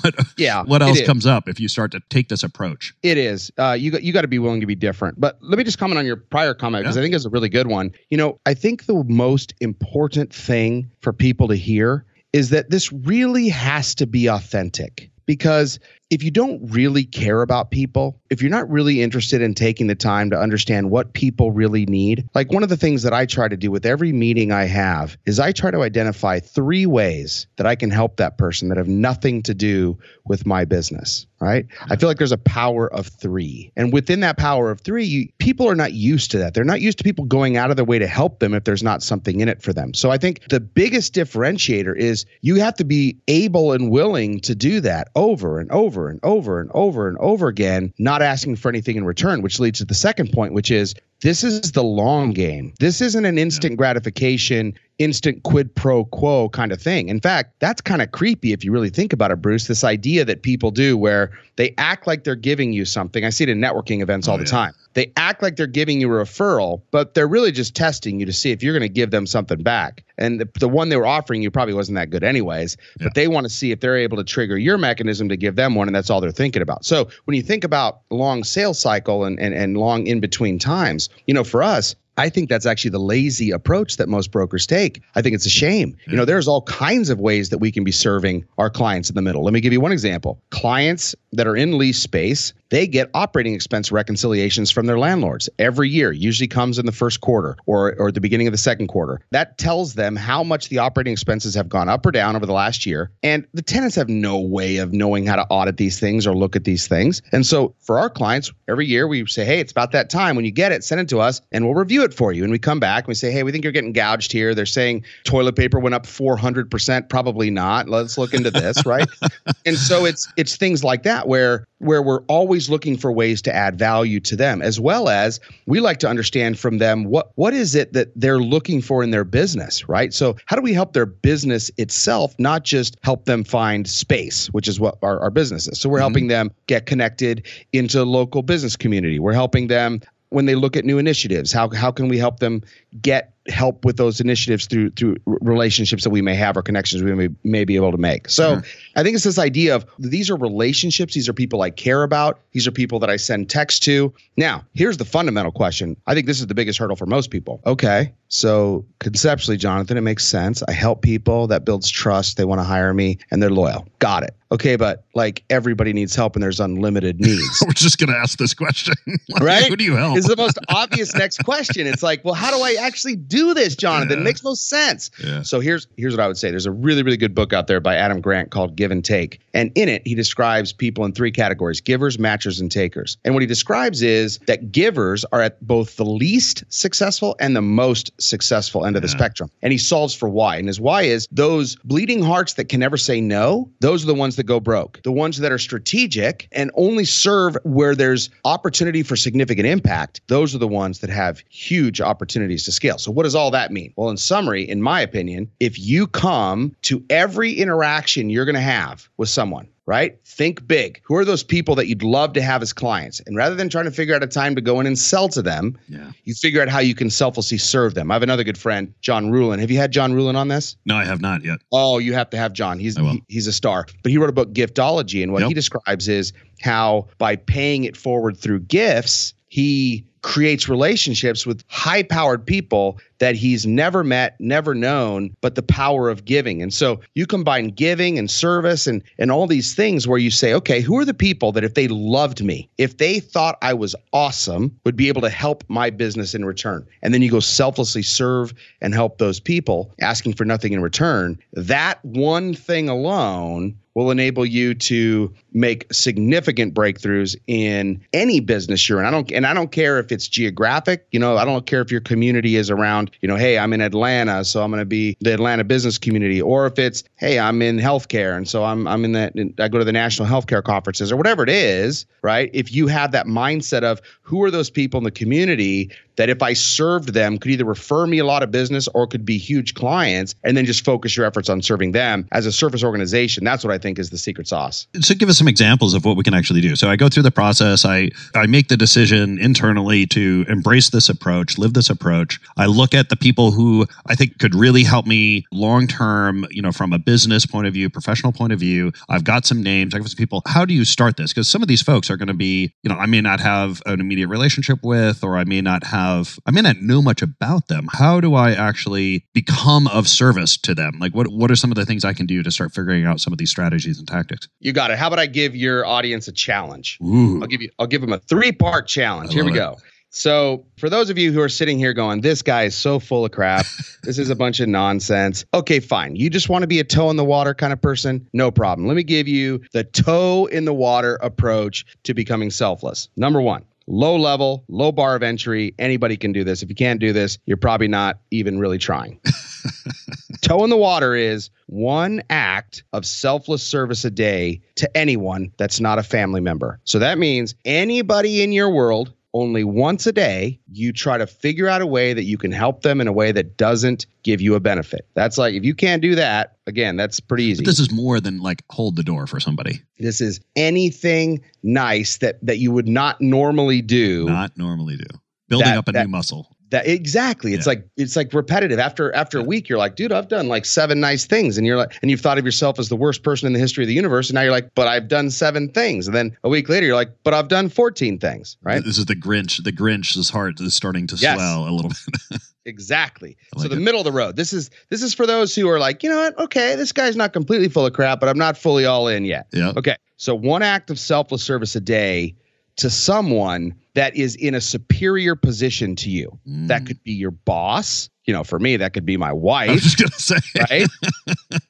What 0.02 0.14
yeah 0.38 0.64
what 0.64 0.84
else 0.84 1.02
comes 1.02 1.26
up 1.26 1.50
if 1.50 1.60
you 1.60 1.68
start 1.68 1.92
to 1.94 2.00
take 2.10 2.30
this 2.30 2.44
approach? 2.44 2.94
It 3.02 3.18
is. 3.18 3.52
Uh, 3.58 3.72
you 3.72 3.90
got 3.90 4.04
you 4.04 4.14
got 4.14 4.22
to 4.22 4.28
be 4.28 4.38
willing 4.38 4.60
to 4.60 4.68
be 4.68 4.76
different. 4.76 5.20
But 5.20 5.40
let 5.42 5.58
me 5.58 5.64
just 5.64 5.80
comment 5.80 5.98
on 5.98 6.06
your 6.06 6.16
prior 6.16 6.54
comment 6.54 6.84
because 6.84 6.96
yeah. 6.96 7.02
i 7.02 7.04
think 7.04 7.16
it's 7.16 7.26
a 7.26 7.30
really 7.30 7.50
good 7.50 7.66
one. 7.66 7.92
You 8.12 8.18
know 8.18 8.40
i 8.46 8.54
think 8.54 8.86
the 8.86 9.04
most 9.08 9.56
important 9.60 10.32
thing 10.32 10.92
for 11.02 11.12
people 11.12 11.48
to 11.48 11.56
hear 11.56 12.06
is 12.34 12.52
that 12.52 12.70
this 12.70 12.94
really 12.94 13.50
has 13.50 13.96
to 13.96 14.06
be 14.06 14.28
authentic 14.28 15.10
because 15.30 15.78
if 16.10 16.24
you 16.24 16.32
don't 16.32 16.60
really 16.72 17.04
care 17.04 17.44
about 17.44 17.70
people, 17.70 18.19
if 18.30 18.42
you're 18.42 18.52
not 18.52 18.70
really 18.70 19.02
interested 19.02 19.42
in 19.42 19.54
taking 19.54 19.88
the 19.88 19.96
time 19.96 20.30
to 20.30 20.40
understand 20.40 20.92
what 20.92 21.14
people 21.14 21.52
really 21.52 21.86
need, 21.86 22.28
like 22.36 22.52
one 22.52 22.64
of 22.64 22.70
the 22.70 22.78
things 22.78 23.04
that 23.04 23.14
I 23.14 23.26
try 23.26 23.48
to 23.48 23.58
do 23.58 23.72
with 23.72 23.86
every 23.86 24.14
meeting 24.14 24.52
I 24.52 24.66
have 24.66 25.18
is 25.26 25.40
I 25.40 25.52
try 25.52 25.72
to 25.72 25.82
identify 25.82 26.40
three 26.40 26.86
ways 26.86 27.48
that 27.58 27.66
I 27.66 27.76
can 27.76 27.90
help 27.90 28.18
that 28.18 28.38
person 28.38 28.70
that 28.70 28.78
have 28.78 28.88
nothing 28.88 29.42
to 29.44 29.54
do 29.54 29.98
with 30.26 30.46
my 30.46 30.66
business, 30.66 31.26
right? 31.40 31.66
I 31.90 31.96
feel 31.96 32.08
like 32.08 32.18
there's 32.18 32.32
a 32.32 32.38
power 32.38 32.92
of 32.94 33.08
three. 33.08 33.72
And 33.76 33.92
within 33.92 34.20
that 34.20 34.38
power 34.38 34.70
of 34.70 34.82
three, 34.82 35.06
you, 35.06 35.30
people 35.40 35.68
are 35.68 35.76
not 35.76 35.94
used 35.94 36.32
to 36.32 36.38
that. 36.38 36.54
They're 36.54 36.64
not 36.64 36.82
used 36.82 37.00
to 37.00 37.04
people 37.04 37.26
going 37.26 37.58
out 37.58 37.72
of 37.72 37.78
their 37.78 37.86
way 37.86 37.98
to 38.00 38.08
help 38.08 38.40
them 38.40 38.54
if 38.54 38.64
there's 38.64 38.84
not 38.84 39.02
something 39.02 39.40
in 39.40 39.50
it 39.50 39.62
for 39.62 39.74
them. 39.74 39.94
So 39.94 40.12
I 40.12 40.18
think 40.18 40.48
the 40.50 40.60
biggest 40.60 41.16
differentiator 41.16 41.96
is 41.98 42.26
you 42.42 42.56
have 42.56 42.76
to 42.76 42.84
be 42.84 43.18
able 43.28 43.74
and 43.74 43.90
willing 43.90 44.40
to 44.42 44.54
do 44.54 44.82
that 44.82 45.10
over 45.16 45.60
and 45.60 45.72
over 45.72 46.10
and 46.10 46.20
over 46.24 46.60
and 46.60 46.70
over 46.74 47.08
and 47.08 47.18
over 47.18 47.48
again, 47.48 47.94
not 47.98 48.19
asking 48.22 48.56
for 48.58 48.70
anything 48.70 48.96
in 48.96 49.04
return, 49.04 49.42
which 49.42 49.60
leads 49.60 49.80
to 49.80 49.86
the 49.86 49.94
second 49.94 50.32
point, 50.32 50.54
which 50.54 50.72
is 50.72 50.96
this 51.22 51.44
is 51.44 51.72
the 51.72 51.84
long 51.84 52.32
game. 52.32 52.74
This 52.80 53.02
isn't 53.02 53.26
an 53.26 53.38
instant 53.38 53.78
gratification, 53.78 54.74
instant 55.00 55.44
quid 55.44 55.74
pro 55.74 56.06
quo 56.06 56.50
kind 56.50 56.72
of 56.72 56.82
thing. 56.82 57.10
In 57.10 57.20
fact, 57.20 57.60
that's 57.60 57.82
kind 57.82 58.02
of 58.02 58.12
creepy 58.12 58.54
if 58.54 58.64
you 58.64 58.72
really 58.72 58.90
think 58.90 59.14
about 59.14 59.32
it, 59.32 59.38
Bruce. 59.38 59.68
This 59.68 59.84
idea 59.84 60.26
that 60.26 60.44
people 60.44 60.72
do 60.72 60.98
where 60.98 61.32
they 61.56 61.74
act 61.78 62.06
like 62.06 62.26
they're 62.26 62.36
giving 62.36 62.74
you 62.74 62.86
something. 62.86 63.26
I 63.26 63.30
see 63.30 63.46
it 63.46 63.50
in 63.50 63.60
networking 63.60 64.02
events 64.02 64.28
all 64.28 64.36
oh, 64.36 64.38
the 64.38 64.44
yeah. 64.44 64.52
time. 64.52 64.74
They 64.94 65.12
act 65.16 65.42
like 65.42 65.56
they're 65.56 65.68
giving 65.68 66.02
you 66.02 66.14
a 66.14 66.24
referral, 66.24 66.82
but 66.92 67.14
they're 67.14 67.28
really 67.28 67.52
just 67.52 67.76
testing 67.76 68.20
you 68.20 68.26
to 68.26 68.34
see 68.34 68.52
if 68.52 68.62
you're 68.62 68.74
going 68.74 68.82
to 68.82 68.94
give 68.94 69.12
them 69.12 69.26
something 69.26 69.62
back. 69.62 70.04
And 70.18 70.42
the, 70.42 70.50
the 70.60 70.68
one 70.68 70.90
they 70.90 70.98
were 70.98 71.06
offering 71.06 71.42
you 71.42 71.52
probably 71.52 71.74
wasn't 71.74 71.96
that 71.96 72.10
good, 72.10 72.24
anyways. 72.24 72.76
Yeah. 73.00 73.06
But 73.06 73.16
they 73.16 73.28
want 73.28 73.46
to 73.46 73.50
see 73.50 73.72
if 73.72 73.80
they're 73.80 73.98
able 73.98 74.18
to 74.18 74.24
trigger 74.24 74.58
your 74.58 74.78
mechanism 74.78 75.30
to 75.30 75.38
give 75.38 75.56
them 75.56 75.76
one, 75.76 75.88
and 75.88 75.96
that's 75.96 76.10
all 76.10 76.20
they're 76.20 76.32
thinking 76.32 76.62
about. 76.62 76.86
So 76.86 77.08
when 77.26 77.36
you 77.36 77.44
think 77.44 77.64
about 77.64 78.02
long 78.10 78.44
sales 78.44 78.80
cycle 78.80 79.24
and, 79.24 79.40
and, 79.40 79.54
and 79.54 79.78
long 79.78 80.08
in 80.08 80.20
between 80.20 80.60
times, 80.60 81.10
you 81.28 81.34
know, 81.34 81.44
for 81.44 81.64
us, 81.64 81.96
I 82.20 82.28
think 82.28 82.50
that's 82.50 82.66
actually 82.66 82.92
the 82.92 83.00
lazy 83.00 83.52
approach 83.52 83.96
that 83.96 84.10
most 84.10 84.30
brokers 84.30 84.68
take. 84.68 85.02
I 85.16 85.22
think 85.22 85.36
it's 85.36 85.46
a 85.46 85.50
shame. 85.50 85.96
You 86.06 86.18
know, 86.18 86.26
there's 86.26 86.50
all 86.50 86.64
kinds 86.64 87.10
of 87.10 87.18
ways 87.18 87.48
that 87.50 87.60
we 87.60 87.72
can 87.72 87.86
be 87.86 87.94
serving 87.94 88.46
our 88.58 88.70
clients 88.70 89.10
in 89.10 89.16
the 89.16 89.22
middle. 89.22 89.42
Let 89.42 89.54
me 89.54 89.62
give 89.62 89.72
you 89.72 89.80
one 89.80 89.94
example. 89.94 90.42
Clients 90.50 91.16
that 91.32 91.48
are 91.48 91.56
in 91.56 91.78
lease 91.78 91.98
space 91.98 92.54
they 92.70 92.88
get 92.88 93.10
operating 93.14 93.54
expense 93.54 93.92
reconciliations 93.92 94.72
from 94.72 94.86
their 94.86 95.00
landlords 95.00 95.50
every 95.60 95.90
year, 95.90 96.12
usually 96.12 96.48
comes 96.48 96.80
in 96.80 96.86
the 96.86 96.92
first 96.92 97.22
quarter 97.22 97.58
or, 97.66 97.96
or 97.98 98.12
the 98.12 98.22
beginning 98.22 98.48
of 98.48 98.52
the 98.52 98.58
second 98.58 98.88
quarter. 98.88 99.20
That 99.32 99.58
tells 99.58 99.96
them 99.96 100.16
how 100.16 100.44
much 100.44 100.70
the 100.70 100.78
operating 100.80 101.14
expenses 101.14 101.56
have 101.56 101.70
gone 101.70 101.90
up 101.90 102.06
or 102.06 102.12
down 102.12 102.36
over 102.36 102.46
the 102.46 102.54
last 102.54 102.86
year. 102.86 103.12
And 103.24 103.46
the 103.54 103.62
tenants 103.62 103.96
have 103.96 104.10
no 104.10 104.40
way 104.40 104.78
of 104.78 104.94
knowing 104.94 105.26
how 105.26 105.36
to 105.36 105.46
audit 105.50 105.78
these 105.78 106.00
things 106.00 106.28
or 106.28 106.36
look 106.36 106.56
at 106.56 106.64
these 106.64 106.88
things. 106.88 107.22
And 107.32 107.46
so 107.46 107.76
for 107.80 108.00
our 108.00 108.10
clients, 108.10 108.52
every 108.68 108.86
year 108.86 109.08
we 109.08 109.26
say, 109.26 109.46
hey, 109.46 109.60
it's 109.60 109.72
about 109.72 109.92
that 109.92 110.10
time. 110.10 110.36
When 110.36 110.46
you 110.46 110.52
get 110.52 110.72
it, 110.72 110.84
send 110.84 111.02
it 111.02 111.10
to 111.10 111.20
us 111.20 111.42
and 111.52 111.66
we'll 111.66 111.76
review 111.76 112.04
it 112.04 112.14
for 112.14 112.32
you. 112.32 112.44
And 112.44 112.52
we 112.52 112.60
come 112.60 112.80
back 112.80 113.04
and 113.04 113.10
we 113.10 113.16
say, 113.16 113.32
hey, 113.32 113.44
we 113.44 113.52
think 113.52 113.64
you're 113.64 113.74
getting 113.74 113.94
gouged 113.94 114.32
here. 114.32 114.54
They're 114.54 114.66
saying 114.66 115.06
toilet 115.24 115.56
paper 115.56 115.80
went 115.80 115.96
up 115.96 116.06
400%. 116.06 117.10
Probably 117.10 117.50
not. 117.50 117.90
Let's 117.90 118.18
look 118.18 118.34
into 118.34 118.52
this, 118.52 118.86
right? 118.86 119.08
and 119.66 119.78
so 119.78 120.06
it's 120.06 120.32
it's 120.38 120.56
things 120.56 120.84
like 120.84 121.04
that 121.04 121.28
where 121.28 121.66
where 121.80 122.02
we're 122.02 122.22
always 122.24 122.70
looking 122.70 122.98
for 122.98 123.12
ways 123.12 123.42
to 123.42 123.56
add 123.56 123.78
value 123.78 124.20
to 124.20 124.36
them 124.36 124.62
as 124.62 124.80
well 124.80 125.10
as 125.10 125.40
we 125.66 125.80
like 125.80 125.98
to 126.00 126.08
understand 126.08 126.60
from 126.60 126.78
them 126.78 127.06
what 127.06 127.32
what 127.36 127.54
is 127.54 127.76
it 127.76 127.94
that 127.94 128.12
they're 128.16 128.40
looking 128.40 128.82
for 128.82 129.04
in 129.04 129.12
their 129.12 129.24
business 129.24 129.88
right? 129.90 130.14
So 130.14 130.36
how 130.46 130.56
do 130.56 130.62
we 130.62 130.74
help 130.74 130.94
their 130.94 131.06
business 131.06 131.72
itself 131.78 132.36
not 132.38 132.64
just 132.64 132.98
help 133.02 133.26
them 133.26 133.44
find 133.44 133.88
space 133.88 134.48
which 134.48 134.68
is 134.68 134.80
what 134.80 134.98
our, 135.02 135.20
our 135.20 135.32
business 135.32 135.68
is? 135.68 135.80
So 135.80 135.90
we're 135.90 135.98
mm-hmm. 135.98 136.04
helping 136.04 136.28
them 136.28 136.52
get 136.68 136.86
connected 136.86 137.48
into 137.74 138.04
local 138.04 138.42
business 138.42 138.76
community. 138.76 139.20
We're 139.20 139.34
helping 139.34 139.68
them 139.68 140.02
when 140.30 140.46
they 140.46 140.56
look 140.56 140.78
at 140.78 140.86
new 140.86 140.98
initiatives. 140.98 141.52
How, 141.52 141.70
how 141.70 141.92
can 141.92 142.08
we 142.08 142.18
help 142.18 142.40
them 142.40 142.62
get 143.02 143.34
help 143.50 143.86
with 143.86 143.98
those 143.98 144.20
initiatives 144.20 144.66
through 144.66 144.92
through 144.92 145.18
relationships 145.26 146.04
that 146.04 146.10
we 146.10 146.22
may 146.22 146.36
have 146.36 146.56
or 146.58 146.62
connections 146.62 147.04
we 147.04 147.14
may, 147.14 147.30
may 147.44 147.66
be 147.66 147.76
able 147.76 147.92
to 147.92 147.98
make. 147.98 148.30
So 148.30 148.56
mm-hmm. 148.56 149.00
I 149.00 149.04
think 149.04 149.16
it's 149.16 149.24
this 149.24 149.40
idea 149.40 149.76
of 149.76 149.86
these 149.98 150.30
are 150.30 150.36
relationships. 150.36 151.14
These 151.14 151.28
are 151.30 151.34
people 151.34 151.62
I 151.62 151.70
care 151.70 152.04
about. 152.04 152.40
These 152.52 152.68
are 152.68 152.72
people 152.72 153.00
that 153.00 153.10
I 153.10 153.18
send 153.18 153.50
text 153.50 153.84
to. 153.84 154.14
Now, 154.38 154.64
here's 154.74 154.98
the 154.98 155.06
fundamental 155.06 155.52
question. 155.52 155.96
I 156.08 156.14
think 156.14 156.28
this 156.28 156.40
is 156.40 156.48
the 156.48 156.56
biggest 156.56 156.80
hurdle 156.80 156.96
for 156.96 157.06
most 157.06 157.32
people. 157.32 157.62
Okay, 157.66 158.14
so 158.28 158.86
conceptually, 159.00 159.58
Jonathan, 159.58 159.98
it 159.98 160.02
makes 160.02 160.26
sense. 160.26 160.64
I 160.68 160.72
help 160.72 161.02
people. 161.02 161.48
That 161.48 161.66
builds 161.66 161.90
trust. 161.90 162.38
They 162.38 162.46
want 162.46 162.60
to 162.60 162.66
hire 162.66 162.94
me, 162.94 163.18
and 163.32 163.42
they're 163.42 163.50
loyal. 163.50 163.88
Got 164.00 164.24
it 164.24 164.36
okay, 164.52 164.76
but 164.76 165.06
like 165.14 165.44
everybody 165.50 165.94
needs 165.94 166.16
help 166.16 166.36
and 166.36 166.44
there's 166.44 166.60
unlimited 166.60 167.20
needs. 167.20 167.64
We're 167.66 167.74
just 167.74 167.98
going 167.98 168.12
to 168.12 168.18
ask 168.18 168.38
this 168.38 168.54
question. 168.54 168.96
like, 169.30 169.44
right? 169.44 169.66
Who 169.68 169.76
do 169.76 169.84
you 169.84 169.96
help? 169.96 170.18
Is 170.18 170.26
the 170.26 170.36
most 170.36 170.58
obvious 170.70 171.14
next 171.16 171.44
question. 171.44 171.88
It's 171.88 172.04
like, 172.04 172.24
well, 172.24 172.34
how 172.34 172.52
do 172.52 172.62
I 172.62 172.78
actually 172.80 173.16
do 173.16 173.54
this, 173.54 173.76
Jonathan? 173.76 174.12
Yeah. 174.12 174.22
It 174.22 174.24
makes 174.24 174.44
no 174.44 174.54
sense. 174.54 175.12
Yeah. 175.24 175.42
So 175.42 175.60
here's 175.60 175.88
here's 175.98 176.16
what 176.16 176.24
I 176.24 176.28
would 176.28 176.38
say. 176.38 176.50
There's 176.50 176.66
a 176.66 176.72
really 176.72 177.04
really 177.04 177.18
good 177.18 177.36
book 177.36 177.54
out 177.54 177.68
there 177.68 177.80
by 177.80 177.96
Adam 177.96 178.22
Grant 178.22 178.52
called 178.52 178.76
Give 178.76 178.92
and 178.92 179.04
Take. 179.04 179.40
And 179.54 179.72
in 179.76 179.90
it, 179.90 180.02
he 180.06 180.16
describes 180.16 180.74
people 180.74 181.06
in 181.06 181.12
three 181.12 181.32
categories: 181.32 181.82
givers, 181.82 182.18
matchers, 182.18 182.60
and 182.60 182.72
takers. 182.72 183.18
And 183.24 183.34
what 183.34 183.42
he 183.42 183.48
describes 183.48 184.02
is 184.02 184.40
that 184.48 184.72
givers 184.72 185.26
are 185.32 185.42
at 185.42 185.66
both 185.66 185.98
the 185.98 186.06
least 186.06 186.64
successful 186.70 187.36
and 187.40 187.56
the 187.56 187.62
most 187.62 188.12
successful 188.20 188.86
end 188.86 188.96
yeah. 188.96 188.98
of 188.98 189.02
the 189.02 189.08
spectrum. 189.08 189.50
And 189.62 189.72
he 189.72 189.78
solves 189.78 190.14
for 190.14 190.30
why. 190.30 190.58
And 190.58 190.68
his 190.68 190.80
why 190.80 191.04
is 191.04 191.28
those 191.32 191.76
bleeding 191.78 192.22
hearts 192.22 192.54
that 192.54 192.66
can 192.66 192.80
never 192.80 192.98
say 192.98 193.22
no, 193.22 193.70
those 193.80 194.04
are 194.04 194.08
the 194.08 194.16
ones 194.16 194.36
that 194.40 194.46
go 194.46 194.60
broke. 194.60 195.02
The 195.04 195.12
ones 195.12 195.38
that 195.38 195.52
are 195.52 195.60
strategic 195.60 196.48
and 196.52 196.72
only 196.74 197.06
serve 197.06 197.56
where 197.64 197.94
there's 197.94 198.30
opportunity 198.46 199.04
for 199.04 199.16
significant 199.16 199.68
impact, 199.68 200.22
those 200.28 200.56
are 200.56 200.58
the 200.58 200.68
ones 200.68 201.00
that 201.00 201.10
have 201.10 201.44
huge 201.50 202.02
opportunities 202.02 202.64
to 202.64 202.72
scale. 202.72 202.98
So, 202.98 203.12
what 203.12 203.24
does 203.24 203.36
all 203.36 203.52
that 203.52 203.72
mean? 203.72 203.94
Well, 203.96 204.10
in 204.10 204.18
summary, 204.18 204.64
in 204.64 204.82
my 204.82 205.02
opinion, 205.02 205.52
if 205.60 205.78
you 205.78 206.08
come 206.08 206.76
to 206.84 207.04
every 207.10 207.54
interaction 207.54 208.30
you're 208.30 208.46
going 208.46 208.56
to 208.56 208.62
have 208.62 209.10
with 209.18 209.30
someone, 209.30 209.68
right? 209.90 210.20
Think 210.24 210.68
big. 210.68 211.02
Who 211.06 211.16
are 211.16 211.26
those 211.26 211.42
people 211.42 211.74
that 211.74 211.88
you'd 211.88 212.04
love 212.04 212.34
to 212.34 212.44
have 212.44 212.62
as 212.62 212.74
clients? 212.74 213.22
And 213.22 213.36
rather 213.36 213.56
than 213.56 213.70
trying 213.70 213.86
to 213.86 213.92
figure 213.92 214.14
out 214.14 214.22
a 214.22 214.28
time 214.28 214.54
to 214.54 214.62
go 214.62 214.80
in 214.80 214.86
and 214.86 214.98
sell 214.98 215.28
to 215.30 215.42
them, 215.42 215.80
yeah. 215.88 216.12
you 216.26 216.36
figure 216.36 216.62
out 216.62 216.70
how 216.70 216.78
you 216.78 216.94
can 216.94 217.10
selflessly 217.10 217.58
serve 217.58 217.96
them. 217.96 218.12
I 218.12 218.14
have 218.14 218.22
another 218.22 218.44
good 218.44 218.58
friend, 218.58 218.94
John 219.02 219.32
Ruhlin. 219.32 219.58
Have 219.58 219.72
you 219.72 219.80
had 219.80 219.92
John 219.92 220.14
Ruhlin 220.14 220.36
on 220.36 220.48
this? 220.48 220.76
No, 220.86 220.96
I 220.96 221.06
have 221.06 221.22
not 221.22 221.44
yet. 221.44 221.58
Oh, 221.72 221.98
you 221.98 222.14
have 222.14 222.30
to 222.30 222.38
have 222.38 222.54
John. 222.54 222.78
He's 222.78 222.98
he, 222.98 223.24
he's 223.30 223.48
a 223.48 223.52
star. 223.52 223.88
But 224.04 224.12
he 224.12 224.20
wrote 224.20 224.30
a 224.30 224.34
book, 224.34 224.54
Giftology, 224.54 225.24
and 225.24 225.32
what 225.32 225.40
yep. 225.40 225.48
he 225.48 225.56
describes 225.56 226.08
is 226.08 226.34
how 226.62 227.08
by 227.18 227.36
paying 227.36 227.84
it 227.84 227.98
forward 227.98 228.38
through 228.38 228.60
gifts, 228.60 229.34
he 229.50 230.06
creates 230.22 230.68
relationships 230.68 231.46
with 231.46 231.64
high 231.68 232.04
powered 232.04 232.46
people 232.46 233.00
that 233.20 233.36
he's 233.36 233.66
never 233.66 234.04
met, 234.04 234.36
never 234.40 234.74
known, 234.74 235.36
but 235.42 235.56
the 235.56 235.62
power 235.62 236.10
of 236.10 236.26
giving. 236.26 236.62
And 236.62 236.74
so 236.74 237.00
you 237.16 237.26
combine 237.26 237.68
giving 237.70 238.18
and 238.18 238.30
service 238.30 238.88
and 238.88 239.04
and 239.18 239.32
all 239.32 239.48
these 239.48 239.76
things 239.76 240.08
where 240.08 240.18
you 240.18 240.32
say, 240.32 240.54
okay, 240.54 240.82
who 240.82 240.98
are 240.98 241.06
the 241.06 241.14
people 241.14 241.52
that 241.54 241.64
if 241.64 241.74
they 241.74 241.88
loved 241.88 242.44
me, 242.44 242.70
if 242.78 242.98
they 242.98 243.20
thought 243.20 243.58
I 243.62 243.74
was 243.74 243.96
awesome, 244.14 244.78
would 244.86 244.96
be 244.96 245.08
able 245.08 245.22
to 245.22 245.30
help 245.30 245.64
my 245.68 245.90
business 245.90 246.34
in 246.34 246.46
return. 246.46 246.86
And 247.02 247.14
then 247.14 247.22
you 247.22 247.32
go 247.32 247.40
selflessly 247.40 248.04
serve 248.04 248.54
and 248.82 248.94
help 248.94 249.18
those 249.18 249.40
people, 249.40 249.94
asking 250.02 250.34
for 250.34 250.46
nothing 250.46 250.74
in 250.74 250.82
return. 250.82 251.40
That 251.54 252.04
one 252.04 252.54
thing 252.54 252.90
alone 252.90 253.78
will 253.96 254.12
enable 254.12 254.46
you 254.46 254.74
to 254.74 255.34
make 255.54 255.92
significant 255.92 256.74
breakthroughs 256.74 257.36
in 257.48 258.02
any 258.14 258.40
business 258.40 258.88
you're 258.88 259.00
in. 259.00 259.06
I 259.06 259.12
don't 259.12 259.32
and 259.32 259.46
I 259.46 259.54
don't 259.54 259.72
care 259.72 260.00
if 260.00 260.12
it's 260.12 260.28
geographic, 260.28 261.08
you 261.12 261.20
know, 261.20 261.38
I 261.38 261.46
don't 261.46 261.66
care 261.66 261.82
if 261.82 261.92
your 261.92 262.02
community 262.02 262.56
is 262.56 262.70
around, 262.70 263.12
you 263.22 263.28
know, 263.28 263.36
hey, 263.36 263.58
I'm 263.58 263.74
in 263.74 263.82
Atlanta, 263.82 264.44
so 264.46 264.64
I'm 264.64 264.72
going 264.72 264.82
to 264.82 264.86
be 264.86 265.18
the 265.22 265.34
Atlanta 265.34 265.64
business 265.64 265.98
community 265.98 266.42
or 266.42 266.66
if 266.66 266.78
it's, 266.78 267.04
hey, 267.16 267.40
I'm 267.40 267.62
in 267.62 267.78
healthcare 267.78 268.36
and 268.36 268.48
so 268.48 268.64
I'm 268.64 268.88
I'm 268.88 269.06
in 269.06 269.14
that 269.14 269.34
I 269.60 269.68
go 269.68 269.80
to 269.80 269.86
the 269.86 269.92
national 269.92 270.28
healthcare 270.28 270.64
conferences 270.64 271.12
or 271.12 271.18
whatever 271.18 271.44
it 271.44 271.50
is, 271.50 272.06
right? 272.22 272.50
If 272.54 272.74
you 272.74 272.88
have 272.88 273.12
that 273.12 273.26
mindset 273.26 273.84
of 273.84 274.02
who 274.22 274.44
are 274.44 274.52
those 274.52 274.70
people 274.70 275.00
in 275.00 275.04
the 275.04 275.12
community 275.12 275.92
that 276.20 276.30
if 276.30 276.44
I 276.44 276.52
served 276.52 277.14
them 277.14 277.38
could 277.38 277.50
either 277.50 277.64
refer 277.64 278.06
me 278.06 278.20
a 278.20 278.26
lot 278.26 278.44
of 278.44 278.52
business 278.52 278.90
or 278.90 279.08
could 279.08 279.26
be 279.26 279.38
huge 279.38 279.74
clients 279.74 280.36
and 280.44 280.58
then 280.58 280.66
just 280.66 280.84
focus 280.84 281.16
your 281.16 281.26
efforts 281.26 281.48
on 281.48 281.62
serving 281.62 281.94
them 281.94 282.28
as 282.34 282.46
a 282.46 282.52
service 282.52 282.84
organization. 282.84 283.46
That's 283.46 283.64
what 283.64 283.74
I 283.74 283.78
think 283.78 283.98
is 283.98 284.10
the 284.10 284.18
secret 284.18 284.46
sauce. 284.46 284.86
So 285.00 285.16
give 285.16 285.30
us 285.30 285.39
some 285.40 285.48
examples 285.48 285.94
of 285.96 286.06
what 286.06 286.16
we 286.16 286.24
can 286.24 286.36
actually 286.36 286.62
do. 286.62 286.76
So 286.76 286.90
I 286.90 286.96
go 286.96 287.10
through 287.10 287.24
the 287.24 287.32
process, 287.32 287.86
I 287.86 288.10
I 288.36 288.46
make 288.46 288.68
the 288.68 288.78
decision 288.78 289.40
internally 289.40 290.06
to 290.08 290.46
embrace 290.48 290.92
this 290.92 291.10
approach, 291.10 291.58
live 291.58 291.74
this 291.74 291.90
approach. 291.90 292.40
I 292.58 292.68
look 292.68 292.94
at 292.94 293.10
the 293.10 293.16
people 293.16 293.52
who 293.52 293.88
I 294.06 294.16
think 294.16 294.38
could 294.38 294.54
really 294.54 294.84
help 294.84 295.08
me 295.08 295.46
long 295.52 295.88
term, 295.88 296.46
you 296.52 296.62
know, 296.62 296.72
from 296.72 296.94
a 296.94 297.00
business 297.00 297.46
point 297.46 297.66
of 297.66 297.74
view, 297.74 297.90
professional 297.90 298.32
point 298.32 298.54
of 298.54 298.60
view. 298.60 298.92
I've 299.10 299.24
got 299.24 299.46
some 299.46 299.64
names, 299.64 299.96
I've 299.96 300.02
got 300.02 300.10
some 300.10 300.18
people. 300.18 300.42
How 300.46 300.66
do 300.66 300.74
you 300.74 300.86
start 300.86 301.18
this? 301.18 301.34
Because 301.34 301.48
some 301.48 301.62
of 301.62 301.68
these 301.68 301.82
folks 301.82 302.10
are 302.12 302.18
going 302.18 302.28
to 302.28 302.34
be, 302.34 302.74
you 302.84 302.90
know, 302.90 302.98
I 302.98 303.08
may 303.08 303.22
not 303.22 303.40
have 303.40 303.82
an 303.86 304.00
immediate 304.00 304.28
relationship 304.28 304.80
with 304.84 305.24
or 305.24 305.38
I 305.38 305.46
may 305.46 305.62
not 305.62 305.86
have 305.86 306.38
I 306.46 306.52
may 306.52 306.62
not 306.62 306.78
know 306.82 307.02
much 307.02 307.22
about 307.22 307.68
them. 307.68 307.88
How 307.94 308.20
do 308.20 308.36
I 308.36 308.52
actually 308.52 309.26
become 309.34 309.88
of 309.88 310.08
service 310.08 310.58
to 310.58 310.76
them? 310.76 310.98
Like 311.00 311.16
what 311.16 311.30
what 311.30 311.50
are 311.50 311.56
some 311.56 311.72
of 311.72 311.76
the 311.76 311.86
things 311.86 312.04
I 312.04 312.14
can 312.14 312.26
do 312.26 312.44
to 312.44 312.52
start 312.52 312.74
figuring 312.74 313.06
out 313.06 313.22
some 313.22 313.34
of 313.34 313.40
these 313.40 313.50
strategies 313.50 314.00
and 314.00 314.08
tactics? 314.08 314.48
You 314.60 314.74
got 314.74 314.92
it. 314.92 314.98
How 314.98 315.08
about 315.08 315.20
I 315.20 315.28
give 315.30 315.56
your 315.56 315.86
audience 315.86 316.28
a 316.28 316.32
challenge? 316.32 316.98
Ooh. 317.02 317.42
I'll 317.42 317.48
give 317.48 317.62
you 317.62 317.70
I'll 317.80 317.88
give 317.88 318.02
them 318.02 318.14
a 318.14 318.20
three-part 318.20 318.88
challenge. 318.88 319.34
Here 319.34 319.46
we 319.46 319.52
it. 319.52 319.56
go. 319.56 319.78
So, 320.12 320.66
for 320.78 320.90
those 320.90 321.12
of 321.12 321.20
you 321.20 321.32
who 321.32 321.40
are 321.40 321.50
sitting 321.50 321.78
here 321.78 321.94
going, 321.94 322.22
this 322.22 322.42
guy 322.42 322.64
is 322.64 322.76
so 322.76 323.00
full 323.00 323.26
of 323.26 323.32
crap. 323.32 323.68
this 324.04 324.18
is 324.18 324.32
a 324.32 324.36
bunch 324.36 324.60
of 324.60 324.68
nonsense. 324.68 325.46
Okay, 325.54 325.80
fine. 325.80 326.16
You 326.16 326.32
just 326.32 326.50
want 326.50 326.64
to 326.64 326.68
be 326.68 326.80
a 326.80 326.84
toe 326.84 327.12
in 327.12 327.16
the 327.16 327.24
water 327.24 327.54
kind 327.54 327.72
of 327.72 327.80
person? 327.80 328.28
No 328.34 328.50
problem. 328.50 328.88
Let 328.88 328.96
me 328.96 329.04
give 329.04 329.28
you 329.28 329.62
the 329.72 329.84
toe 329.84 330.48
in 330.48 330.66
the 330.66 330.74
water 330.74 331.20
approach 331.22 331.86
to 332.04 332.16
becoming 332.16 332.50
selfless. 332.50 333.08
Number 333.18 333.40
one, 333.40 333.66
low 333.90 334.16
level, 334.16 334.64
low 334.70 334.92
bar 334.92 335.16
of 335.16 335.24
entry. 335.24 335.74
Anybody 335.78 336.16
can 336.16 336.32
do 336.32 336.44
this. 336.44 336.64
If 336.64 336.70
you 336.70 336.76
can't 336.76 337.00
do 337.00 337.12
this, 337.12 337.40
you're 337.46 337.58
probably 337.58 337.88
not 337.88 338.20
even 338.32 338.60
really 338.60 338.78
trying. 338.78 339.20
Toe 340.42 340.64
in 340.64 340.70
the 340.70 340.78
water 340.78 341.16
is 341.16 341.50
one 341.66 342.22
act 342.30 342.84
of 342.94 343.06
selfless 343.06 343.64
service 343.64 344.06
a 344.06 344.12
day 344.12 344.62
to 344.76 344.98
anyone 344.98 345.52
that's 345.58 345.80
not 345.80 346.00
a 346.00 346.04
family 346.04 346.40
member. 346.40 346.80
So 346.86 347.00
that 347.00 347.18
means 347.18 347.56
anybody 347.66 348.42
in 348.42 348.52
your 348.52 348.70
world 348.70 349.14
only 349.34 349.64
once 349.64 350.08
a 350.08 350.12
day, 350.12 350.60
you 350.72 350.92
try 350.92 351.18
to 351.18 351.28
figure 351.28 351.68
out 351.68 351.82
a 351.82 351.86
way 351.86 352.14
that 352.14 352.24
you 352.24 352.38
can 352.38 352.52
help 352.52 352.82
them 352.82 353.00
in 353.00 353.08
a 353.08 353.12
way 353.14 353.32
that 353.32 353.58
doesn't 353.58 354.06
give 354.24 354.42
you 354.42 354.56
a 354.56 354.60
benefit. 354.60 355.08
That's 355.14 355.38
like, 355.38 355.54
if 355.54 355.64
you 355.64 355.76
can't 355.76 356.02
do 356.02 356.16
that, 356.16 356.58
again, 356.68 356.98
that's 356.98 357.20
pretty 357.20 357.44
easy. 357.46 357.64
But 357.64 357.70
this 357.70 357.80
is 357.80 357.92
more 357.92 358.20
than 358.20 358.40
like 358.40 358.64
hold 358.72 358.96
the 358.96 359.04
door 359.04 359.28
for 359.28 359.40
somebody. 359.40 359.82
This 360.00 360.22
is 360.22 360.40
anything 360.56 361.44
nice 361.64 362.18
that, 362.18 362.40
that 362.44 362.58
you 362.58 362.72
would 362.72 362.88
not 362.88 363.22
normally 363.22 363.82
do. 363.82 364.26
Not 364.26 364.58
normally 364.58 364.98
do. 364.98 365.06
Building 365.48 365.68
that, 365.68 365.78
up 365.78 365.88
a 365.88 365.92
that, 365.92 366.04
new 366.04 366.12
muscle 366.12 366.56
that 366.70 366.88
exactly. 366.88 367.54
It's 367.54 367.66
yeah. 367.66 367.72
like 367.72 367.88
it's 367.98 368.16
like 368.16 368.34
repetitive. 368.34 368.80
After 368.80 369.14
after 369.14 369.40
a 369.40 369.44
week 369.44 369.70
you're 369.70 369.78
like 369.78 369.96
dude 369.96 370.12
i've 370.12 370.28
done 370.28 370.48
like 370.48 370.66
seven 370.66 371.00
nice 371.00 371.26
things. 371.26 371.58
And 371.58 371.66
you're 371.66 371.78
like 371.78 371.98
and 372.02 372.12
you've 372.12 372.22
thought 372.22 372.38
of 372.38 372.46
yourself 372.46 372.80
as 372.80 372.90
the 372.90 372.96
worst 372.96 373.24
person 373.24 373.48
in 373.48 373.54
the 373.54 373.60
history 373.60 373.84
of 373.84 373.88
the 373.88 373.94
universe 373.94 374.30
and 374.30 374.36
now 374.36 374.42
you're 374.42 374.52
like 374.52 374.74
but 374.76 374.88
i've 374.88 375.08
done 375.08 375.30
seven 375.30 375.70
things. 375.70 376.08
And 376.08 376.16
then 376.16 376.38
a 376.44 376.50
week 376.50 376.70
later 376.70 376.86
you're 376.86 376.96
like 376.96 377.12
but 377.24 377.34
i've 377.34 377.48
done 377.48 377.70
14 377.70 378.20
things 378.20 378.58
right? 378.62 378.84
this 378.84 378.98
is 378.98 379.06
the 379.06 379.16
grinch 379.16 379.64
the 379.64 379.72
grinch's 379.72 380.30
heart 380.30 380.60
is 380.60 380.74
starting 380.74 381.08
to 381.08 381.16
yes. 381.16 381.36
swell 381.36 381.68
a 381.68 381.72
little 381.72 381.90
bit. 381.90 382.42
Exactly. 382.66 383.36
Like 383.56 383.64
so 383.64 383.70
the 383.70 383.78
it. 383.78 383.80
middle 383.80 384.02
of 384.02 384.06
the 384.06 384.12
road. 384.12 384.36
This 384.36 384.54
is 384.54 384.70
this 384.90 385.02
is 385.02 385.16
for 385.16 385.26
those 385.26 385.56
who 385.56 385.68
are 385.70 385.80
like 385.80 386.04
you 386.04 386.10
know 386.10 386.18
what? 386.18 386.38
Okay 386.38 386.76
this 386.76 386.92
guy's 386.92 387.16
not 387.16 387.34
completely 387.34 387.68
full 387.68 387.86
of 387.86 387.94
crap 387.94 388.20
but 388.20 388.30
i'm 388.30 388.38
not 388.38 388.58
fully 388.58 388.86
all 388.86 389.08
in 389.08 389.26
yet. 389.26 389.48
Yeah. 389.52 389.74
Okay 389.76 389.96
so 390.18 390.36
one 390.36 390.62
act 390.62 390.92
of 390.92 391.00
selfless 391.00 391.42
service 391.42 391.76
a 391.76 391.80
day 391.80 392.36
to 392.80 392.90
someone 392.90 393.76
that 393.94 394.16
is 394.16 394.36
in 394.36 394.56
a 394.56 394.62
superior 394.62 395.36
position 395.36 395.96
to 395.98 396.10
you. 396.10 396.40
Mm. 396.48 396.68
That 396.68 396.86
could 396.86 397.04
be 397.04 397.12
your 397.12 397.32
boss. 397.32 398.10
You 398.26 398.34
know, 398.34 398.44
for 398.44 398.60
me, 398.60 398.78
that 398.78 398.94
could 398.94 399.06
be 399.06 399.18
my 399.18 399.34
wife. 399.34 399.70
I 399.70 399.74
was 399.74 399.84
just 399.84 399.98
gonna 399.98 400.12
say, 400.12 400.38
right? 400.70 400.88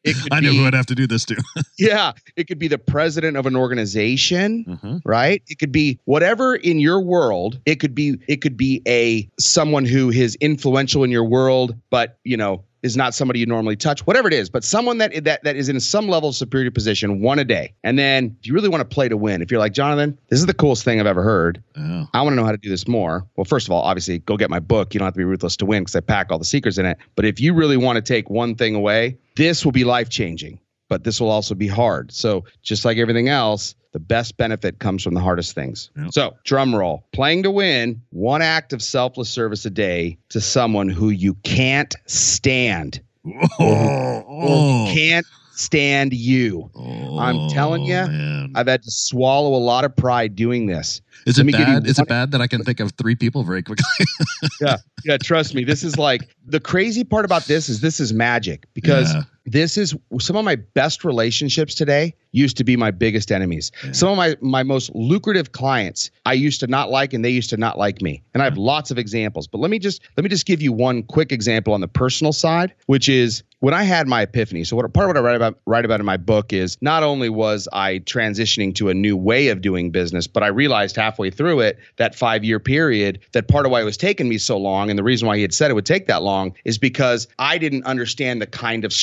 It 0.04 0.16
could 0.16 0.34
I 0.34 0.40
know 0.40 0.52
who 0.52 0.66
I'd 0.66 0.74
have 0.74 0.88
to 0.88 0.96
do 0.96 1.08
this 1.08 1.24
to. 1.26 1.42
yeah, 1.78 2.14
it 2.36 2.48
could 2.48 2.60
be 2.60 2.68
the 2.68 2.78
president 2.78 3.38
of 3.38 3.46
an 3.46 3.56
organization, 3.56 4.66
mm-hmm. 4.68 4.98
right? 5.06 5.42
It 5.48 5.60
could 5.60 5.72
be 5.72 6.00
whatever 6.06 6.56
in 6.56 6.80
your 6.80 7.00
world. 7.02 7.60
It 7.66 7.76
could 7.76 7.94
be 7.94 8.18
it 8.28 8.38
could 8.38 8.58
be 8.58 8.82
a 8.88 9.30
someone 9.40 9.86
who 9.86 10.10
is 10.10 10.36
influential 10.36 11.04
in 11.04 11.12
your 11.12 11.24
world, 11.24 11.76
but 11.90 12.18
you 12.24 12.38
know 12.38 12.64
is 12.82 12.96
not 12.96 13.14
somebody 13.14 13.40
you 13.40 13.46
normally 13.46 13.76
touch, 13.76 14.06
whatever 14.08 14.28
it 14.28 14.34
is, 14.34 14.50
but 14.50 14.64
someone 14.64 14.98
that 15.00 15.24
that 15.26 15.44
that 15.44 15.56
is 15.56 15.70
in 15.70 15.80
some 15.80 16.08
level 16.08 16.30
of 16.30 16.36
superior 16.36 16.72
position, 16.72 17.22
one 17.22 17.40
a 17.40 17.44
day. 17.44 17.74
And 17.84 18.00
then 18.00 18.36
if 18.40 18.48
you 18.48 18.54
really 18.54 18.70
want 18.70 18.82
to 18.82 18.86
play 18.96 19.10
to 19.10 19.18
win, 19.18 19.42
if 19.42 19.52
you're 19.52 19.60
like 19.60 19.74
Jonathan, 19.74 20.18
this 20.30 20.40
is 20.40 20.46
the 20.46 20.54
coolest 20.54 20.84
thing 20.84 21.00
I've 21.00 21.08
ever 21.08 21.24
heard. 21.24 21.62
Oh. 21.78 22.08
I 22.14 22.22
want 22.22 22.34
to 22.34 22.36
know 22.36 22.46
how 22.46 22.52
to 22.52 22.58
do 22.58 22.70
this 22.70 22.88
more. 22.88 23.28
Well, 23.36 23.46
first 23.46 23.68
of 23.68 23.72
all, 23.72 23.82
obviously, 23.82 24.20
go 24.20 24.38
get 24.38 24.50
my 24.50 24.60
book. 24.60 24.94
You 24.94 25.00
don't 25.00 25.06
have 25.08 25.14
to 25.14 25.20
be 25.20 25.24
ruthless 25.26 25.58
to 25.58 25.66
win 25.66 25.84
because 25.84 25.96
I 25.96 26.00
pack 26.00 26.32
all 26.32 26.40
the 26.40 26.46
secrets 26.46 26.78
in 26.78 26.86
it. 26.86 26.98
But 27.16 27.26
if 27.26 27.40
you 27.40 27.54
really 27.54 27.78
want 27.78 27.98
to 27.98 28.02
take 28.02 28.30
one 28.30 28.56
thing 28.56 28.76
away, 28.76 29.18
this 29.36 29.66
will 29.66 29.72
be 29.72 29.84
life 29.84 30.10
changing. 30.10 30.60
but 30.90 31.04
this 31.04 31.22
will 31.22 31.30
also 31.30 31.56
be 31.56 31.68
hard. 31.68 32.12
So, 32.12 32.44
just 32.64 32.84
like 32.84 32.98
everything 32.98 33.30
else, 33.30 33.76
the 33.92 34.00
best 34.00 34.38
benefit 34.38 34.80
comes 34.80 35.04
from 35.04 35.14
the 35.14 35.20
hardest 35.20 35.54
things. 35.56 35.90
Yep. 35.98 36.14
So, 36.14 36.38
drum 36.44 36.76
roll. 36.76 37.06
Playing 37.12 37.44
to 37.44 37.52
win, 37.52 38.02
one 38.12 38.42
act 38.42 38.74
of 38.74 38.82
selfless 38.82 39.30
service 39.30 39.66
a 39.66 39.70
day 39.70 40.18
to 40.30 40.40
someone 40.42 40.90
who 40.90 41.10
you 41.10 41.34
can't 41.44 41.96
stand. 42.06 43.02
Oh, 43.60 44.24
Or 44.28 44.94
can't 44.94 45.26
stand 45.52 46.14
you. 46.14 46.72
Oh, 46.74 47.20
I'm 47.20 47.50
telling 47.50 47.84
you, 47.84 47.94
man. 47.94 48.54
I've 48.56 48.68
had 48.68 48.82
to 48.84 48.92
swallow 48.92 49.54
a 49.56 49.60
lot 49.60 49.84
of 49.84 49.96
pride 49.96 50.36
doing 50.36 50.68
this. 50.68 51.02
Is 51.26 51.38
let 51.38 51.48
it 51.48 51.52
bad? 51.52 51.86
Is 51.86 52.00
it 52.00 52.08
bad 52.08 52.32
that 52.32 52.42
I 52.42 52.48
can 52.48 52.64
think 52.64 52.80
of 52.80 52.92
three 52.94 53.16
people 53.16 53.44
very 53.44 53.62
quickly? 53.62 53.84
yeah 54.62 54.78
yeah 55.04 55.18
trust 55.18 55.54
me 55.54 55.64
this 55.64 55.84
is 55.84 55.98
like 55.98 56.30
the 56.46 56.60
crazy 56.60 57.04
part 57.04 57.26
about 57.26 57.46
this 57.46 57.68
is 57.70 57.82
this 57.82 58.00
is 58.00 58.14
magic 58.14 58.68
because 58.74 59.14
Yeah. 59.14 59.24
This 59.52 59.78
is 59.78 59.96
some 60.20 60.36
of 60.36 60.46
my 60.46 60.56
best 60.56 61.04
relationships 61.04 61.74
today 61.74 62.14
used 62.32 62.58
to 62.58 62.64
be 62.64 62.78
my 62.78 62.92
biggest 62.92 63.32
enemies. 63.32 63.72
Some 63.92 64.10
of 64.10 64.18
my 64.18 64.36
my 64.42 64.64
most 64.64 64.94
lucrative 64.94 65.52
clients 65.52 66.12
i 66.26 66.34
used 66.34 66.60
to 66.60 66.68
not 66.68 66.90
like 66.92 67.14
and 67.14 67.26
they 67.26 67.30
used 67.30 67.50
to 67.50 67.58
not 67.58 67.78
like 67.78 68.02
me. 68.02 68.22
And 68.34 68.42
i 68.42 68.46
have 68.46 68.54
mm-hmm. 68.54 68.62
lots 68.62 68.92
of 68.92 68.98
examples 68.98 69.48
but 69.48 69.60
let 69.60 69.72
me 69.72 69.80
just 69.80 70.02
let 70.18 70.24
me 70.24 70.30
just 70.30 70.46
give 70.46 70.62
you 70.62 70.72
one 70.72 71.04
quick 71.04 71.32
example 71.32 71.74
on 71.74 71.82
the 71.82 71.88
personal 71.88 72.34
side 72.34 72.74
which 72.86 73.10
is 73.10 73.44
when 73.60 73.74
I 73.74 73.84
had 73.84 74.08
my 74.08 74.22
epiphany, 74.22 74.64
so 74.64 74.78
what 74.78 74.92
part 74.94 75.06
of 75.06 75.10
what 75.10 75.18
I 75.18 75.20
write 75.20 75.36
about 75.36 75.60
write 75.66 75.84
about 75.84 76.00
in 76.00 76.06
my 76.06 76.16
book 76.16 76.54
is 76.54 76.78
not 76.82 77.04
only 77.04 77.30
was 77.30 77.68
I 77.74 78.00
transitioning 78.00 78.74
to 78.76 78.88
a 78.88 78.94
new 78.94 79.18
way 79.18 79.50
of 79.50 79.62
doing 79.62 79.92
business, 79.92 80.28
but 80.28 80.44
I 80.44 80.48
realized 80.48 80.96
halfway 80.96 81.30
through 81.30 81.60
it, 81.62 81.78
that 81.98 82.16
five 82.16 82.46
year 82.46 82.60
period, 82.60 83.20
that 83.34 83.50
part 83.50 83.66
of 83.66 83.72
why 83.72 83.82
it 83.82 83.86
was 83.86 83.98
taking 83.98 84.30
me 84.30 84.38
so 84.38 84.58
long, 84.58 84.90
and 84.90 84.98
the 84.98 85.04
reason 85.04 85.28
why 85.28 85.36
he 85.36 85.42
had 85.42 85.54
said 85.54 85.72
it 85.72 85.74
would 85.74 85.86
take 85.86 86.08
that 86.08 86.24
long 86.24 86.56
is 86.64 86.78
because 86.78 87.28
I 87.38 87.58
didn't 87.58 87.86
understand 87.86 88.42
the 88.42 88.48
kind 88.48 88.86
of 88.86 88.94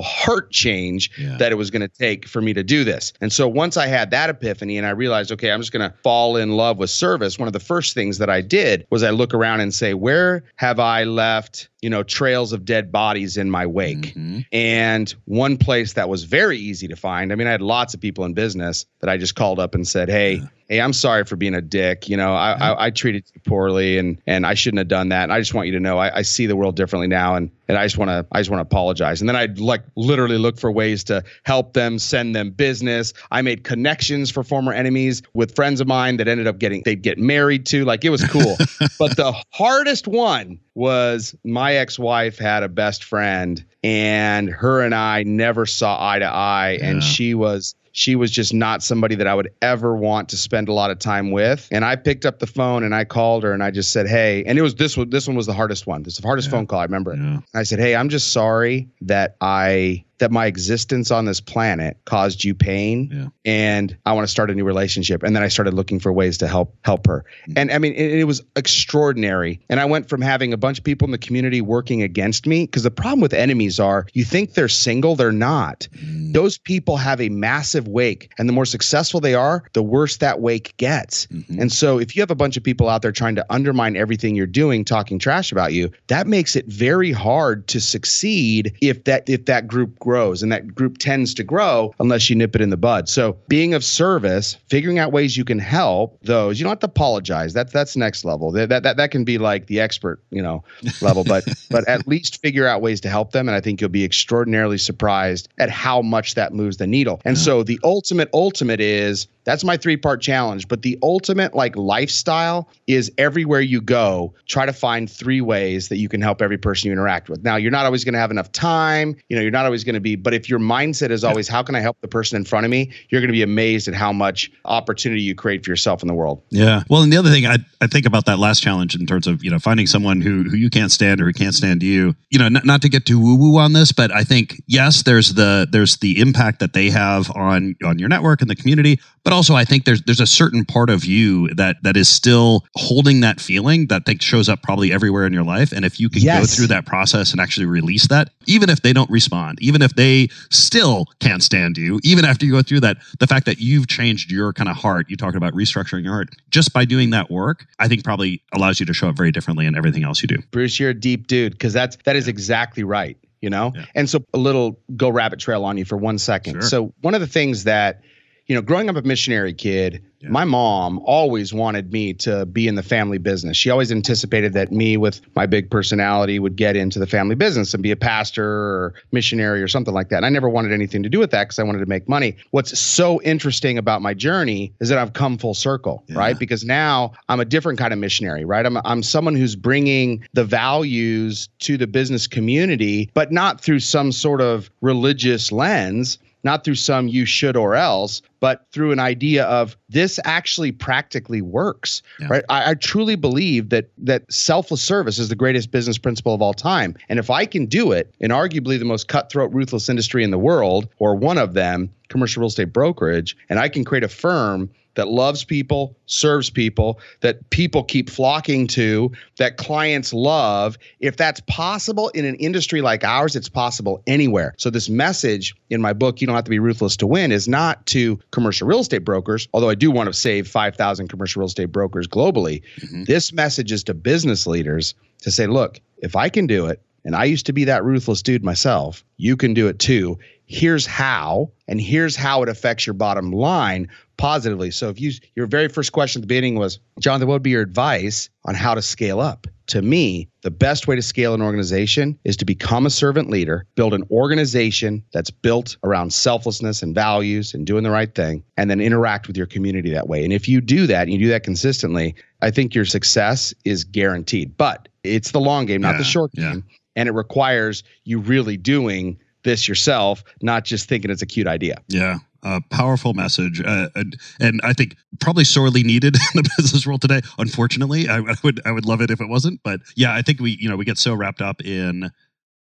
heart 0.00 0.50
change 0.50 1.10
Yeah. 1.18 1.36
that 1.38 1.52
it 1.52 1.56
was 1.56 1.70
going 1.70 1.82
to 1.82 1.88
take 1.88 2.26
for 2.28 2.40
me 2.40 2.52
to 2.54 2.62
do 2.62 2.84
this. 2.84 3.12
And 3.20 3.32
so 3.32 3.48
once 3.48 3.76
I 3.76 3.86
had 3.86 4.10
that 4.10 4.30
epiphany 4.30 4.76
and 4.78 4.86
I 4.86 4.90
realized, 4.90 5.32
okay, 5.32 5.50
I'm 5.50 5.60
just 5.60 5.72
going 5.72 5.88
to 5.90 5.96
fall 6.02 6.36
in 6.36 6.52
love 6.52 6.78
with 6.78 6.90
service, 6.90 7.38
one 7.38 7.46
of 7.48 7.52
the 7.52 7.60
first 7.60 7.94
things 7.94 8.18
that 8.18 8.30
I 8.30 8.40
did 8.40 8.86
was 8.90 9.02
I 9.02 9.10
look 9.10 9.34
around 9.34 9.60
and 9.60 9.72
say, 9.74 9.94
where 9.94 10.44
have 10.56 10.78
I 10.78 11.04
left, 11.04 11.68
you 11.80 11.90
know, 11.90 12.02
trails 12.02 12.52
of 12.52 12.64
dead 12.64 12.92
bodies 12.92 13.36
in 13.36 13.50
my 13.50 13.66
wake? 13.66 14.14
Mhm. 14.14 14.44
And 14.52 15.14
one 15.24 15.56
place 15.56 15.94
that 15.94 16.08
was 16.08 16.24
very 16.24 16.58
easy 16.58 16.88
to 16.88 16.96
find, 16.96 17.32
I 17.32 17.34
mean, 17.34 17.46
I 17.46 17.50
had 17.52 17.62
lots 17.62 17.94
of 17.94 18.00
people 18.00 18.24
in 18.24 18.34
business 18.34 18.86
that 19.00 19.08
I 19.08 19.16
just 19.16 19.34
called 19.34 19.58
up 19.58 19.74
and 19.74 19.86
said, 19.86 20.08
Hey, 20.08 20.42
hey, 20.68 20.80
I'm 20.80 20.92
sorry 20.92 21.24
for 21.24 21.36
being 21.36 21.54
a 21.54 21.62
dick. 21.62 22.08
You 22.08 22.16
know, 22.16 22.34
I, 22.34 22.52
I, 22.52 22.86
I 22.86 22.90
treated 22.90 23.24
you 23.34 23.40
poorly 23.46 23.96
and 23.98 24.20
and 24.26 24.44
I 24.46 24.54
shouldn't 24.54 24.78
have 24.78 24.88
done 24.88 25.08
that. 25.10 25.22
And 25.24 25.32
I 25.32 25.38
just 25.38 25.54
want 25.54 25.66
you 25.66 25.72
to 25.74 25.80
know 25.80 25.98
I, 25.98 26.18
I 26.18 26.22
see 26.22 26.46
the 26.46 26.56
world 26.56 26.76
differently 26.76 27.06
now 27.08 27.36
and 27.36 27.50
and 27.68 27.76
I 27.76 27.84
just 27.84 27.98
want 27.98 28.08
to 28.08 28.26
I 28.32 28.40
just 28.40 28.50
want 28.50 28.58
to 28.58 28.62
apologize. 28.62 29.20
And 29.20 29.28
then 29.28 29.36
I'd 29.36 29.58
like 29.60 29.82
literally 29.96 30.38
look 30.38 30.58
for 30.58 30.72
ways 30.72 31.04
to 31.04 31.22
help 31.44 31.74
them, 31.74 31.98
send 31.98 32.34
them 32.34 32.50
business. 32.50 33.12
I 33.30 33.42
made 33.42 33.64
connections 33.64 34.30
for 34.30 34.42
former 34.42 34.72
enemies 34.72 35.22
with 35.34 35.54
friends 35.54 35.80
of 35.80 35.86
mine 35.86 36.16
that 36.16 36.28
ended 36.28 36.46
up 36.46 36.58
getting 36.58 36.82
they'd 36.84 37.02
get 37.02 37.18
married 37.18 37.66
to. 37.66 37.84
Like 37.84 38.04
it 38.04 38.10
was 38.10 38.24
cool. 38.24 38.56
but 38.98 39.16
the 39.16 39.34
hardest 39.52 40.08
one 40.08 40.58
was 40.74 41.34
my 41.44 41.74
ex-wife 41.74 42.38
had 42.38 42.62
a 42.62 42.68
best 42.68 43.04
friend 43.04 43.64
and 43.84 44.48
her 44.50 44.80
and 44.82 44.94
I 44.94 45.22
never 45.22 45.66
saw 45.66 45.96
eye 46.10 46.18
to 46.18 46.26
eye 46.26 46.78
Yeah. 46.80 46.86
and 46.90 47.02
she 47.02 47.34
was 47.34 47.74
she 47.92 48.14
was 48.14 48.30
just 48.30 48.54
not 48.54 48.82
somebody 48.82 49.16
that 49.16 49.26
I 49.26 49.34
would 49.34 49.50
ever 49.60 49.96
want 49.96 50.28
to 50.28 50.36
spend 50.36 50.68
a 50.68 50.72
lot 50.72 50.90
of 50.92 51.00
time 51.00 51.32
with. 51.32 51.66
And 51.72 51.84
I 51.84 51.96
picked 51.96 52.24
up 52.26 52.38
the 52.38 52.46
phone 52.46 52.84
and 52.84 52.94
I 52.94 53.04
called 53.04 53.42
her 53.42 53.52
and 53.52 53.60
I 53.62 53.72
just 53.72 53.90
said, 53.90 54.06
"Hey," 54.06 54.44
and 54.44 54.56
it 54.56 54.62
was 54.62 54.76
this 54.76 54.96
one. 54.96 55.10
This 55.10 55.26
one 55.26 55.36
was 55.36 55.46
the 55.46 55.52
hardest 55.54 55.86
one. 55.86 56.04
This 56.04 56.14
is 56.14 56.20
the 56.20 56.26
hardest 56.28 56.46
Yeah. 56.48 56.52
phone 56.52 56.66
call 56.68 56.78
I 56.78 56.84
remember. 56.84 57.16
Yeah. 57.16 57.40
I 57.54 57.64
said, 57.64 57.80
"Hey, 57.80 57.96
I'm 57.96 58.08
just 58.08 58.32
sorry 58.32 58.88
that 59.00 59.36
I 59.40 60.04
that 60.18 60.30
my 60.30 60.46
existence 60.46 61.10
on 61.10 61.24
this 61.24 61.40
planet 61.40 61.96
caused 62.04 62.44
you 62.44 62.54
pain, 62.54 63.10
Yeah. 63.12 63.28
and 63.44 63.96
I 64.06 64.12
want 64.12 64.26
to 64.26 64.30
start 64.30 64.50
a 64.50 64.54
new 64.54 64.64
relationship." 64.64 65.22
And 65.22 65.34
then 65.34 65.42
I 65.42 65.48
started 65.48 65.74
looking 65.74 65.98
for 66.00 66.12
ways 66.12 66.38
to 66.38 66.48
help 66.48 66.74
help 66.84 67.06
her. 67.06 67.24
And 67.56 67.70
I 67.70 67.78
mean, 67.78 67.94
it, 67.94 68.20
it 68.20 68.24
was 68.24 68.42
extraordinary. 68.56 69.60
And 69.68 69.80
I 69.80 69.84
went 69.84 70.08
from 70.08 70.20
having 70.20 70.52
a 70.52 70.56
bunch 70.56 70.78
of 70.78 70.84
people 70.84 71.06
in 71.06 71.12
the 71.12 71.18
community 71.18 71.60
working 71.60 72.02
against 72.02 72.46
me 72.46 72.64
because 72.64 72.82
the 72.84 72.90
problem 72.90 73.20
with 73.20 73.32
enemies 73.34 73.78
are 73.80 74.06
you 74.14 74.24
think 74.24 74.54
they're 74.54 74.68
single, 74.68 75.16
they're 75.16 75.32
not. 75.32 75.88
Those 76.32 76.58
people 76.58 76.96
have 76.96 77.20
a 77.20 77.28
massive 77.28 77.88
wake, 77.88 78.30
and 78.38 78.48
the 78.48 78.52
more 78.52 78.66
successful 78.66 79.20
they 79.20 79.34
are, 79.34 79.64
the 79.72 79.82
worse 79.82 80.18
that 80.18 80.40
wake 80.40 80.74
gets. 80.76 81.26
Mhm. 81.26 81.60
And 81.60 81.72
so, 81.72 81.98
if 81.98 82.14
you 82.14 82.22
have 82.22 82.30
a 82.30 82.34
bunch 82.34 82.56
of 82.56 82.62
people 82.62 82.88
out 82.88 83.02
there 83.02 83.12
trying 83.12 83.34
to 83.36 83.44
undermine 83.50 83.96
everything 83.96 84.34
you're 84.34 84.46
doing, 84.46 84.84
talking 84.84 85.18
trash 85.18 85.52
about 85.52 85.72
you, 85.72 85.90
that 86.08 86.26
makes 86.26 86.54
it 86.56 86.66
very 86.66 87.12
hard 87.12 87.66
to 87.68 87.80
succeed 87.80 88.72
if 88.80 89.04
that 89.04 89.28
if 89.28 89.44
that 89.46 89.66
group 89.66 89.98
grows, 90.08 90.42
and 90.42 90.50
that 90.50 90.74
group 90.74 90.96
tends 90.96 91.34
to 91.34 91.44
grow 91.44 91.92
unless 92.00 92.30
you 92.30 92.36
nip 92.36 92.54
it 92.54 92.62
in 92.62 92.70
the 92.70 92.78
bud. 92.78 93.10
So, 93.10 93.36
being 93.46 93.74
of 93.74 93.84
service, 93.84 94.56
figuring 94.70 94.98
out 94.98 95.12
ways 95.12 95.36
you 95.36 95.44
can 95.44 95.58
help 95.58 96.18
those, 96.22 96.58
you 96.58 96.64
don't 96.64 96.70
have 96.70 96.78
to 96.78 96.86
apologize. 96.86 97.52
That's 97.52 97.74
that's 97.74 97.94
next 97.94 98.24
level. 98.24 98.50
That 98.52 98.70
that 98.70 98.84
that, 98.84 98.96
that 98.96 99.10
can 99.10 99.24
be 99.24 99.36
like 99.36 99.66
the 99.66 99.80
expert, 99.80 100.22
you 100.30 100.40
know, 100.40 100.64
level, 101.02 101.24
but 101.24 101.44
but 101.70 101.86
at 101.86 102.08
least 102.08 102.40
figure 102.40 102.66
out 102.66 102.80
ways 102.80 103.02
to 103.02 103.10
help 103.10 103.32
them, 103.32 103.48
and 103.48 103.54
I 103.54 103.60
think 103.60 103.82
you'll 103.82 103.90
be 103.90 104.04
extraordinarily 104.04 104.78
surprised 104.78 105.48
at 105.58 105.68
how 105.68 106.00
much 106.00 106.36
that 106.36 106.54
moves 106.54 106.78
the 106.78 106.86
needle. 106.86 107.20
And 107.26 107.36
Yeah. 107.36 107.42
so, 107.42 107.62
the 107.62 107.78
ultimate 107.84 108.30
ultimate 108.32 108.80
is 108.80 109.26
that's 109.48 109.64
my 109.64 109.78
three 109.78 109.96
part 109.96 110.20
challenge. 110.20 110.68
But 110.68 110.82
the 110.82 110.98
ultimate 111.02 111.54
like 111.54 111.74
lifestyle 111.74 112.68
is 112.86 113.10
everywhere 113.16 113.62
you 113.62 113.80
go, 113.80 114.34
try 114.46 114.66
to 114.66 114.74
find 114.74 115.10
three 115.10 115.40
ways 115.40 115.88
that 115.88 115.96
you 115.96 116.08
can 116.08 116.20
help 116.20 116.42
every 116.42 116.58
person 116.58 116.88
you 116.88 116.92
interact 116.92 117.30
with. 117.30 117.42
Now, 117.42 117.56
you're 117.56 117.70
not 117.70 117.86
always 117.86 118.04
going 118.04 118.12
to 118.12 118.18
have 118.18 118.30
enough 118.30 118.52
time. 118.52 119.16
You 119.30 119.36
know, 119.36 119.42
you're 119.42 119.50
not 119.50 119.64
always 119.64 119.84
going 119.84 119.94
to 119.94 119.97
be, 120.00 120.16
but 120.16 120.34
if 120.34 120.48
your 120.48 120.58
mindset 120.58 121.10
is 121.10 121.24
always, 121.24 121.48
how 121.48 121.62
can 121.62 121.74
I 121.74 121.80
help 121.80 122.00
the 122.00 122.08
person 122.08 122.36
in 122.36 122.44
front 122.44 122.64
of 122.64 122.70
me? 122.70 122.92
You're 123.08 123.20
going 123.20 123.28
to 123.28 123.32
be 123.32 123.42
amazed 123.42 123.88
at 123.88 123.94
how 123.94 124.12
much 124.12 124.50
opportunity 124.64 125.22
you 125.22 125.34
create 125.34 125.64
for 125.64 125.70
yourself 125.70 126.02
in 126.02 126.08
the 126.08 126.14
world. 126.14 126.42
Yeah. 126.50 126.82
Well, 126.88 127.02
and 127.02 127.12
the 127.12 127.16
other 127.16 127.30
thing 127.30 127.46
I, 127.46 127.58
I 127.80 127.86
think 127.86 128.06
about 128.06 128.26
that 128.26 128.38
last 128.38 128.62
challenge 128.62 128.94
in 128.94 129.06
terms 129.06 129.26
of, 129.26 129.42
you 129.44 129.50
know, 129.50 129.58
finding 129.58 129.86
someone 129.86 130.20
who, 130.20 130.44
who 130.44 130.56
you 130.56 130.70
can't 130.70 130.92
stand 130.92 131.20
or 131.20 131.26
who 131.26 131.32
can't 131.32 131.54
stand 131.54 131.82
you, 131.82 132.14
you 132.30 132.38
know, 132.38 132.48
not, 132.48 132.64
not 132.64 132.82
to 132.82 132.88
get 132.88 133.06
too 133.06 133.20
woo 133.20 133.36
woo 133.36 133.58
on 133.58 133.72
this, 133.72 133.92
but 133.92 134.12
I 134.12 134.24
think, 134.24 134.60
yes, 134.66 135.02
there's 135.02 135.34
the, 135.34 135.66
there's 135.70 135.96
the 135.98 136.20
impact 136.20 136.60
that 136.60 136.72
they 136.72 136.90
have 136.90 137.30
on, 137.36 137.76
on 137.84 137.98
your 137.98 138.08
network 138.08 138.40
and 138.40 138.50
the 138.50 138.56
community. 138.56 139.00
But 139.24 139.32
also 139.32 139.54
I 139.54 139.64
think 139.64 139.84
there's, 139.84 140.02
there's 140.02 140.20
a 140.20 140.26
certain 140.26 140.64
part 140.64 140.90
of 140.90 141.04
you 141.04 141.52
that, 141.54 141.76
that 141.82 141.96
is 141.96 142.08
still 142.08 142.64
holding 142.76 143.20
that 143.20 143.40
feeling 143.40 143.86
that 143.88 144.06
think 144.06 144.22
shows 144.22 144.48
up 144.48 144.62
probably 144.62 144.92
everywhere 144.92 145.26
in 145.26 145.32
your 145.32 145.44
life. 145.44 145.72
And 145.72 145.84
if 145.84 146.00
you 146.00 146.08
can 146.08 146.22
go 146.24 146.44
through 146.44 146.68
that 146.68 146.86
process 146.86 147.32
and 147.32 147.40
actually 147.40 147.66
release 147.66 148.08
that, 148.08 148.30
even 148.46 148.70
if 148.70 148.82
they 148.82 148.92
don't 148.92 149.10
respond, 149.10 149.58
even 149.60 149.82
if 149.82 149.87
they 149.94 150.28
still 150.50 151.06
can't 151.20 151.42
stand 151.42 151.76
you, 151.78 152.00
even 152.04 152.24
after 152.24 152.44
you 152.46 152.52
go 152.52 152.62
through 152.62 152.80
that, 152.80 152.98
the 153.20 153.26
fact 153.26 153.46
that 153.46 153.58
you've 153.58 153.86
changed 153.88 154.30
your 154.30 154.52
kind 154.52 154.68
of 154.68 154.76
heart, 154.76 155.06
you 155.08 155.16
talked 155.16 155.36
about 155.36 155.52
restructuring 155.54 156.04
your 156.04 156.12
heart, 156.12 156.28
just 156.50 156.72
by 156.72 156.84
doing 156.84 157.10
that 157.10 157.30
work, 157.30 157.66
I 157.78 157.88
think 157.88 158.04
probably 158.04 158.42
allows 158.52 158.80
you 158.80 158.86
to 158.86 158.94
show 158.94 159.08
up 159.08 159.16
very 159.16 159.32
differently 159.32 159.66
in 159.66 159.76
everything 159.76 160.04
else 160.04 160.22
you 160.22 160.28
do. 160.28 160.38
Bruce, 160.50 160.78
you're 160.78 160.90
a 160.90 160.94
deep 160.94 161.26
dude 161.26 161.52
because 161.52 161.72
that's 161.72 161.96
that 162.04 162.16
is 162.16 162.28
exactly 162.28 162.82
right. 162.84 163.16
You 163.40 163.50
know, 163.50 163.72
Yeah. 163.76 163.84
and 163.94 164.10
so 164.10 164.24
a 164.34 164.38
little 164.38 164.80
go 164.96 165.08
rabbit 165.08 165.38
trail 165.38 165.64
on 165.64 165.78
you 165.78 165.84
for 165.84 165.96
one 165.96 166.18
second. 166.18 166.54
Sure. 166.54 166.62
So 166.62 166.94
one 167.02 167.14
of 167.14 167.20
the 167.20 167.26
things 167.28 167.62
that, 167.64 168.00
you 168.48 168.54
know, 168.54 168.62
growing 168.62 168.88
up 168.88 168.96
a 168.96 169.02
missionary 169.02 169.52
kid, 169.52 170.02
Yeah. 170.20 170.30
my 170.30 170.44
mom 170.44 171.00
always 171.04 171.52
wanted 171.52 171.92
me 171.92 172.14
to 172.14 172.46
be 172.46 172.66
in 172.66 172.74
the 172.76 172.82
family 172.82 173.18
business. 173.18 173.56
She 173.58 173.68
always 173.70 173.92
anticipated 173.92 174.54
that 174.54 174.72
me 174.72 174.96
with 174.96 175.20
my 175.36 175.44
big 175.44 175.70
personality 175.70 176.38
would 176.38 176.56
get 176.56 176.74
into 176.74 176.98
the 176.98 177.06
family 177.06 177.34
business 177.36 177.74
and 177.74 177.82
be 177.82 177.90
a 177.90 177.96
pastor 177.96 178.44
or 178.44 178.94
missionary 179.12 179.62
or 179.62 179.68
something 179.68 179.92
like 179.92 180.08
that. 180.08 180.16
And 180.16 180.26
I 180.26 180.30
never 180.30 180.48
wanted 180.48 180.72
anything 180.72 181.02
to 181.02 181.10
do 181.10 181.18
with 181.18 181.30
that 181.32 181.44
because 181.44 181.58
I 181.58 181.62
wanted 181.62 181.80
to 181.80 181.86
make 181.86 182.08
money. 182.08 182.36
What's 182.50 182.76
so 182.80 183.20
interesting 183.22 183.76
about 183.76 184.00
my 184.00 184.14
journey 184.14 184.72
is 184.80 184.88
that 184.88 184.96
I've 184.98 185.12
come 185.12 185.36
full 185.36 185.54
circle, 185.54 186.02
Yeah. 186.08 186.18
right? 186.18 186.38
because 186.38 186.64
now 186.64 187.12
I'm 187.28 187.40
a 187.40 187.44
different 187.44 187.78
kind 187.78 187.92
of 187.92 187.98
missionary, 187.98 188.44
right? 188.46 188.64
I'm 188.64 188.78
I'm 188.86 189.02
someone 189.02 189.36
who's 189.36 189.56
bringing 189.56 190.24
the 190.32 190.44
values 190.44 191.48
to 191.60 191.76
the 191.76 191.86
business 191.86 192.26
community, 192.26 193.10
but 193.12 193.30
not 193.30 193.60
through 193.60 193.80
some 193.80 194.10
sort 194.10 194.40
of 194.40 194.70
religious 194.80 195.52
lens, 195.52 196.18
not 196.44 196.64
through 196.64 196.74
some 196.76 197.08
you 197.08 197.24
should 197.24 197.56
or 197.56 197.74
else, 197.74 198.22
but 198.40 198.66
through 198.72 198.92
an 198.92 199.00
idea 199.00 199.44
of 199.46 199.76
this 199.88 200.20
actually 200.24 200.70
practically 200.72 201.42
works, 201.42 202.02
Yeah. 202.20 202.28
right? 202.30 202.44
I, 202.48 202.70
I 202.70 202.74
truly 202.74 203.16
believe 203.16 203.70
that 203.70 203.90
that 203.98 204.30
selfless 204.32 204.80
service 204.80 205.18
is 205.18 205.28
the 205.28 205.34
greatest 205.34 205.70
business 205.70 205.98
principle 205.98 206.34
of 206.34 206.42
all 206.42 206.54
time, 206.54 206.94
and 207.08 207.18
if 207.18 207.30
I 207.30 207.46
can 207.46 207.66
do 207.66 207.92
it 207.92 208.14
in 208.20 208.30
arguably 208.30 208.78
the 208.78 208.84
most 208.84 209.08
cutthroat, 209.08 209.52
ruthless 209.52 209.88
industry 209.88 210.22
in 210.24 210.30
the 210.30 210.38
world, 210.38 210.88
or 210.98 211.14
one 211.16 211.38
of 211.38 211.54
them, 211.54 211.90
commercial 212.08 212.40
real 212.40 212.48
estate 212.48 212.72
brokerage, 212.72 213.36
and 213.48 213.58
I 213.58 213.68
can 213.68 213.84
create 213.84 214.04
a 214.04 214.08
firm 214.08 214.70
that 214.98 215.06
loves 215.06 215.44
people, 215.44 215.96
serves 216.06 216.50
people, 216.50 216.98
that 217.20 217.48
people 217.50 217.84
keep 217.84 218.10
flocking 218.10 218.66
to, 218.66 219.12
that 219.36 219.56
clients 219.56 220.12
love. 220.12 220.76
If 220.98 221.16
that's 221.16 221.40
possible 221.46 222.08
in 222.08 222.24
an 222.24 222.34
industry 222.34 222.80
like 222.80 223.04
ours, 223.04 223.36
it's 223.36 223.48
possible 223.48 224.02
anywhere. 224.08 224.54
So, 224.58 224.70
this 224.70 224.88
message 224.88 225.54
in 225.70 225.80
my 225.80 225.92
book, 225.92 226.20
You 226.20 226.26
Don't 226.26 226.34
Have 226.34 226.46
to 226.46 226.50
Be 226.50 226.58
Ruthless 226.58 226.96
to 226.96 227.06
Win, 227.06 227.30
is 227.30 227.46
not 227.46 227.86
to 227.86 228.18
commercial 228.32 228.66
real 228.66 228.80
estate 228.80 229.04
brokers, 229.04 229.46
although 229.54 229.70
I 229.70 229.76
do 229.76 229.92
want 229.92 230.08
to 230.08 230.12
save 230.12 230.48
5,000 230.48 231.06
commercial 231.06 231.38
real 231.38 231.46
estate 231.46 231.70
brokers 231.70 232.08
globally. 232.08 232.62
Mhm. 232.80 233.06
This 233.06 233.32
message 233.32 233.70
is 233.70 233.84
to 233.84 233.94
business 233.94 234.48
leaders 234.48 234.94
to 235.22 235.30
say, 235.30 235.46
look, 235.46 235.80
if 235.98 236.16
I 236.16 236.28
can 236.28 236.48
do 236.48 236.66
it, 236.66 236.82
and 237.04 237.14
I 237.14 237.22
used 237.22 237.46
to 237.46 237.52
be 237.52 237.62
that 237.66 237.84
ruthless 237.84 238.20
dude 238.20 238.42
myself, 238.42 239.04
you 239.16 239.36
can 239.36 239.54
do 239.54 239.68
it 239.68 239.78
too 239.78 240.18
here's 240.48 240.86
how, 240.86 241.50
and 241.68 241.80
here's 241.80 242.16
how 242.16 242.42
it 242.42 242.48
affects 242.48 242.86
your 242.86 242.94
bottom 242.94 243.30
line 243.30 243.88
positively. 244.18 244.70
So 244.70 244.90
if 244.90 245.00
you 245.00 245.12
your 245.34 245.46
very 245.46 245.68
first 245.68 245.92
question 245.92 246.20
at 246.20 246.22
the 246.24 246.26
beginning 246.26 246.56
was, 246.56 246.78
Jonathan, 247.00 247.28
what 247.28 247.34
would 247.34 247.42
be 247.42 247.50
your 247.50 247.62
advice 247.62 248.28
on 248.44 248.54
how 248.54 248.74
to 248.74 248.82
scale 248.82 249.20
up? 249.20 249.46
To 249.68 249.82
me, 249.82 250.28
the 250.42 250.50
best 250.50 250.88
way 250.88 250.96
to 250.96 251.02
scale 251.02 251.34
an 251.34 251.42
organization 251.42 252.18
is 252.24 252.38
to 252.38 252.46
become 252.46 252.86
a 252.86 252.90
servant 252.90 253.28
leader, 253.28 253.66
build 253.74 253.92
an 253.92 254.02
organization 254.10 255.02
that's 255.12 255.30
built 255.30 255.76
around 255.84 256.12
selflessness 256.14 256.82
and 256.82 256.94
values 256.94 257.52
and 257.52 257.66
doing 257.66 257.82
the 257.84 257.90
right 257.90 258.14
thing, 258.14 258.42
and 258.56 258.70
then 258.70 258.80
interact 258.80 259.28
with 259.28 259.36
your 259.36 259.44
community 259.46 259.90
that 259.90 260.08
way. 260.08 260.24
And 260.24 260.32
if 260.32 260.48
you 260.48 260.62
do 260.62 260.86
that 260.86 261.02
and 261.02 261.12
you 261.12 261.18
do 261.18 261.28
that 261.28 261.42
consistently, 261.42 262.14
I 262.40 262.50
think 262.50 262.74
your 262.74 262.86
success 262.86 263.52
is 263.66 263.84
guaranteed. 263.84 264.56
But 264.56 264.88
it's 265.04 265.32
the 265.32 265.40
long 265.40 265.66
game, 265.66 265.82
not 265.82 265.92
Yeah, 265.92 265.98
the 265.98 266.04
short 266.04 266.30
yeah. 266.32 266.52
game. 266.52 266.64
And 266.96 267.06
it 267.08 267.12
requires 267.12 267.84
you 268.04 268.20
really 268.20 268.56
doing 268.56 269.18
this 269.42 269.68
yourself, 269.68 270.24
not 270.40 270.64
just 270.64 270.88
thinking 270.88 271.10
it's 271.10 271.22
a 271.22 271.26
cute 271.26 271.46
idea. 271.46 271.82
Yeah. 271.88 272.18
A 272.44 272.60
powerful 272.70 273.14
message, 273.14 273.60
uh, 273.60 273.88
and, 273.96 274.16
and 274.38 274.60
I 274.62 274.72
think 274.72 274.96
probably 275.18 275.42
sorely 275.42 275.82
needed 275.82 276.14
in 276.34 276.42
the 276.42 276.50
business 276.56 276.86
world 276.86 277.02
today. 277.02 277.20
Unfortunately, 277.36 278.08
I, 278.08 278.18
I 278.18 278.34
would 278.44 278.60
I 278.64 278.70
would 278.70 278.86
love 278.86 279.00
it 279.00 279.10
if 279.10 279.20
it 279.20 279.28
wasn't, 279.28 279.60
but 279.64 279.80
yeah, 279.96 280.14
I 280.14 280.22
think 280.22 280.40
we 280.40 280.56
you 280.60 280.68
know 280.68 280.76
we 280.76 280.84
get 280.84 280.98
so 280.98 281.14
wrapped 281.14 281.42
up 281.42 281.60
in 281.64 282.10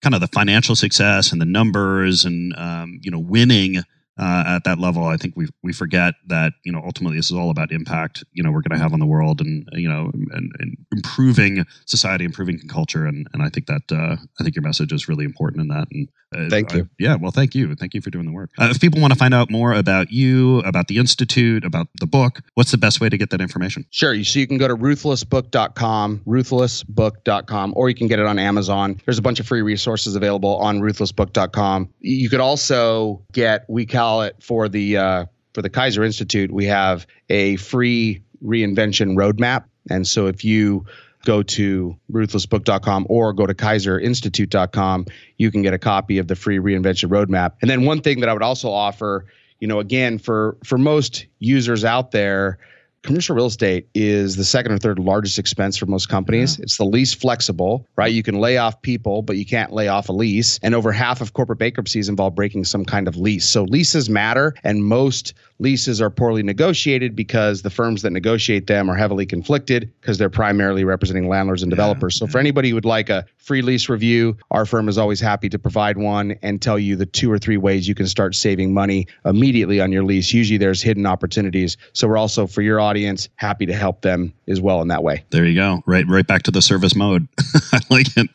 kind 0.02 0.14
of 0.14 0.20
the 0.22 0.28
financial 0.28 0.76
success 0.76 1.30
and 1.30 1.40
the 1.40 1.46
numbers 1.46 2.24
and 2.24 2.54
um, 2.56 3.00
you 3.02 3.10
know 3.10 3.18
winning 3.18 3.82
uh, 4.18 4.44
at 4.46 4.64
that 4.64 4.78
level. 4.78 5.04
I 5.04 5.16
think 5.16 5.34
we 5.36 5.48
we 5.62 5.72
forget 5.72 6.14
that 6.28 6.52
you 6.64 6.72
know 6.72 6.80
ultimately 6.84 7.16
this 7.18 7.30
is 7.30 7.36
all 7.36 7.50
about 7.50 7.72
impact. 7.72 8.24
You 8.32 8.42
know 8.42 8.50
we're 8.50 8.62
going 8.62 8.76
to 8.76 8.82
have 8.82 8.92
on 8.92 9.00
the 9.00 9.06
world 9.06 9.40
and 9.40 9.68
you 9.72 9.88
know 9.88 10.10
and, 10.32 10.52
and 10.58 10.76
improving 10.92 11.64
society, 11.86 12.24
improving 12.24 12.58
culture, 12.68 13.06
and 13.06 13.26
and 13.32 13.42
I 13.42 13.48
think 13.48 13.66
that 13.66 13.82
uh, 13.92 14.16
I 14.40 14.42
think 14.44 14.56
your 14.56 14.62
message 14.62 14.92
is 14.92 15.08
really 15.08 15.24
important 15.24 15.62
in 15.62 15.68
that. 15.68 15.88
And 15.92 16.08
uh, 16.34 16.48
Thank 16.50 16.74
I- 16.74 16.78
you. 16.78 16.88
yeah, 16.98 17.14
well, 17.16 17.30
thank 17.30 17.54
you, 17.54 17.74
thank 17.76 17.94
you 17.94 18.00
for 18.00 18.10
doing 18.10 18.26
the 18.26 18.32
work. 18.32 18.50
Uh, 18.58 18.68
if 18.70 18.80
people 18.80 19.00
want 19.00 19.12
to 19.12 19.18
find 19.18 19.32
out 19.32 19.50
more 19.50 19.72
about 19.72 20.10
you, 20.10 20.58
about 20.60 20.88
the 20.88 20.98
institute, 20.98 21.64
about 21.64 21.86
the 22.00 22.06
book, 22.06 22.40
what's 22.54 22.72
the 22.72 22.78
best 22.78 23.00
way 23.00 23.08
to 23.08 23.16
get 23.16 23.30
that 23.30 23.40
information? 23.40 23.84
Sure. 23.90 24.12
You, 24.12 24.24
so 24.24 24.40
you 24.40 24.46
can 24.48 24.58
go 24.58 24.66
to 24.66 24.74
ruthlessbook.com, 24.76 26.22
ruthlessbook.com, 26.26 27.72
or 27.76 27.88
you 27.88 27.94
can 27.94 28.08
get 28.08 28.18
it 28.18 28.26
on 28.26 28.38
Amazon. 28.38 29.00
There's 29.04 29.18
a 29.18 29.22
bunch 29.22 29.40
of 29.40 29.46
free 29.46 29.62
resources 29.62 30.16
available 30.16 30.56
on 30.56 30.80
ruthlessbook.com. 30.80 31.90
You 32.00 32.28
could 32.28 32.40
also 32.40 33.22
get, 33.32 33.64
we 33.68 33.86
call 34.06 34.22
it 34.22 34.36
for 34.40 34.68
the, 34.68 34.96
uh, 34.96 35.24
for 35.52 35.62
the 35.62 35.70
Keyser 35.70 36.04
Institute, 36.06 36.52
we 36.52 36.66
have 36.66 37.08
a 37.28 37.56
free 37.56 38.22
reinvention 38.44 39.16
roadmap. 39.16 39.64
And 39.90 40.06
so 40.06 40.28
if 40.28 40.44
you 40.44 40.86
go 41.24 41.42
to 41.42 41.96
ruthlessbook.com 42.12 43.06
or 43.08 43.32
go 43.32 43.46
to 43.46 43.54
keyserinstitute.com, 43.54 45.06
you 45.38 45.50
can 45.50 45.62
get 45.62 45.74
a 45.74 45.78
copy 45.78 46.18
of 46.18 46.28
the 46.28 46.36
free 46.36 46.58
reinvention 46.58 47.08
roadmap. 47.08 47.54
And 47.60 47.68
then 47.68 47.84
one 47.84 48.00
thing 48.00 48.20
that 48.20 48.28
I 48.28 48.32
would 48.32 48.44
also 48.44 48.70
offer, 48.70 49.26
you 49.58 49.66
know, 49.66 49.80
again, 49.80 50.18
for 50.18 50.56
for 50.62 50.78
most 50.78 51.26
users 51.40 51.84
out 51.84 52.12
there, 52.12 52.58
commercial 53.06 53.36
real 53.36 53.46
estate 53.46 53.88
is 53.94 54.36
the 54.36 54.44
second 54.44 54.72
or 54.72 54.78
third 54.78 54.98
largest 54.98 55.38
expense 55.38 55.76
for 55.76 55.86
most 55.86 56.08
companies. 56.08 56.58
It's 56.58 56.76
the 56.76 56.84
least 56.84 57.20
flexible, 57.20 57.86
right? 57.96 58.12
You 58.12 58.22
can 58.22 58.38
lay 58.40 58.58
off 58.58 58.82
people, 58.82 59.22
but 59.22 59.36
you 59.36 59.46
can't 59.46 59.72
lay 59.72 59.88
off 59.88 60.08
a 60.08 60.12
lease. 60.12 60.58
And 60.62 60.74
over 60.74 60.92
half 60.92 61.20
of 61.20 61.32
corporate 61.32 61.58
bankruptcies 61.58 62.08
involve 62.08 62.34
breaking 62.34 62.64
some 62.64 62.84
kind 62.84 63.08
of 63.08 63.16
lease. 63.16 63.48
So 63.48 63.62
leases 63.62 64.10
matter, 64.10 64.54
and 64.64 64.84
most 64.84 65.34
leases 65.58 66.02
are 66.02 66.10
poorly 66.10 66.42
negotiated 66.42 67.16
because 67.16 67.62
the 67.62 67.70
firms 67.70 68.02
that 68.02 68.10
negotiate 68.10 68.66
them 68.66 68.90
are 68.90 68.96
heavily 68.96 69.24
conflicted 69.24 69.90
because 70.00 70.18
they're 70.18 70.28
primarily 70.28 70.84
representing 70.84 71.28
landlords 71.28 71.62
and 71.62 71.70
developers. 71.70 72.16
So 72.16 72.26
for 72.26 72.38
anybody 72.38 72.70
who 72.70 72.74
would 72.74 72.84
like 72.84 73.08
a 73.08 73.24
free 73.38 73.62
lease 73.62 73.88
review, 73.88 74.36
our 74.50 74.66
firm 74.66 74.88
is 74.88 74.98
always 74.98 75.20
happy 75.20 75.48
to 75.48 75.58
provide 75.58 75.96
one 75.96 76.36
and 76.42 76.60
tell 76.60 76.78
you 76.78 76.96
the 76.96 77.06
two 77.06 77.30
or 77.30 77.38
three 77.38 77.56
ways 77.56 77.88
you 77.88 77.94
can 77.94 78.06
start 78.06 78.34
saving 78.34 78.74
money 78.74 79.06
immediately 79.24 79.80
on 79.80 79.92
your 79.92 80.04
lease. 80.04 80.32
Usually 80.32 80.58
there's 80.58 80.82
hidden 80.82 81.06
opportunities. 81.06 81.76
So 81.92 82.08
we're 82.08 82.18
also 82.18 82.46
for 82.46 82.60
your 82.60 82.80
audience 82.80 82.95
happy 83.36 83.66
to 83.66 83.74
help 83.74 84.02
them 84.02 84.32
as 84.48 84.60
well 84.60 84.82
in 84.82 84.88
that 84.88 85.02
way. 85.02 85.24
There 85.30 85.44
you 85.44 85.54
go. 85.54 85.82
Right, 85.86 86.04
right 86.08 86.26
back 86.26 86.42
to 86.44 86.50
the 86.50 86.62
service 86.62 86.94
mode. 86.94 87.28
I 87.72 87.80
like 87.90 88.08
it. 88.16 88.28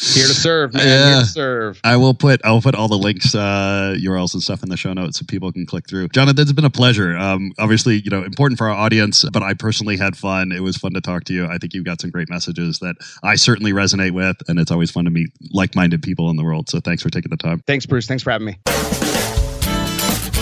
Here 0.00 0.26
to 0.26 0.34
serve, 0.34 0.74
man. 0.74 1.12
Here 1.12 1.20
to 1.20 1.26
serve. 1.26 1.80
I 1.84 1.96
will 1.96 2.14
put 2.14 2.40
I'll 2.44 2.60
put 2.60 2.74
all 2.74 2.88
the 2.88 2.96
links, 2.96 3.34
uh, 3.34 3.96
URLs 3.98 4.34
and 4.34 4.42
stuff 4.42 4.62
in 4.62 4.68
the 4.68 4.76
show 4.76 4.92
notes 4.92 5.18
so 5.18 5.26
people 5.26 5.52
can 5.52 5.66
click 5.66 5.88
through. 5.88 6.08
Jonathan, 6.08 6.42
it's 6.42 6.52
been 6.52 6.64
a 6.64 6.70
pleasure. 6.70 7.16
Um, 7.16 7.52
obviously, 7.58 7.96
you 7.96 8.10
know, 8.10 8.22
important 8.22 8.58
for 8.58 8.68
our 8.68 8.74
audience, 8.74 9.24
but 9.32 9.42
I 9.42 9.54
personally 9.54 9.96
had 9.96 10.16
fun. 10.16 10.52
It 10.52 10.60
was 10.60 10.76
fun 10.76 10.94
to 10.94 11.00
talk 11.00 11.24
to 11.24 11.32
you. 11.32 11.46
I 11.46 11.58
think 11.58 11.74
you've 11.74 11.84
got 11.84 12.00
some 12.00 12.10
great 12.10 12.30
messages 12.30 12.78
that 12.80 12.96
I 13.22 13.34
certainly 13.34 13.72
resonate 13.72 14.12
with, 14.12 14.36
and 14.48 14.58
it's 14.58 14.70
always 14.70 14.90
fun 14.90 15.04
to 15.04 15.10
meet 15.10 15.30
like-minded 15.52 16.02
people 16.02 16.30
in 16.30 16.36
the 16.36 16.44
world. 16.44 16.68
So 16.68 16.80
thanks 16.80 17.02
for 17.02 17.10
taking 17.10 17.30
the 17.30 17.36
time. 17.36 17.62
Thanks, 17.66 17.86
Bruce. 17.86 18.06
Thanks 18.06 18.22
for 18.22 18.30
having 18.30 18.46
me. 18.46 19.15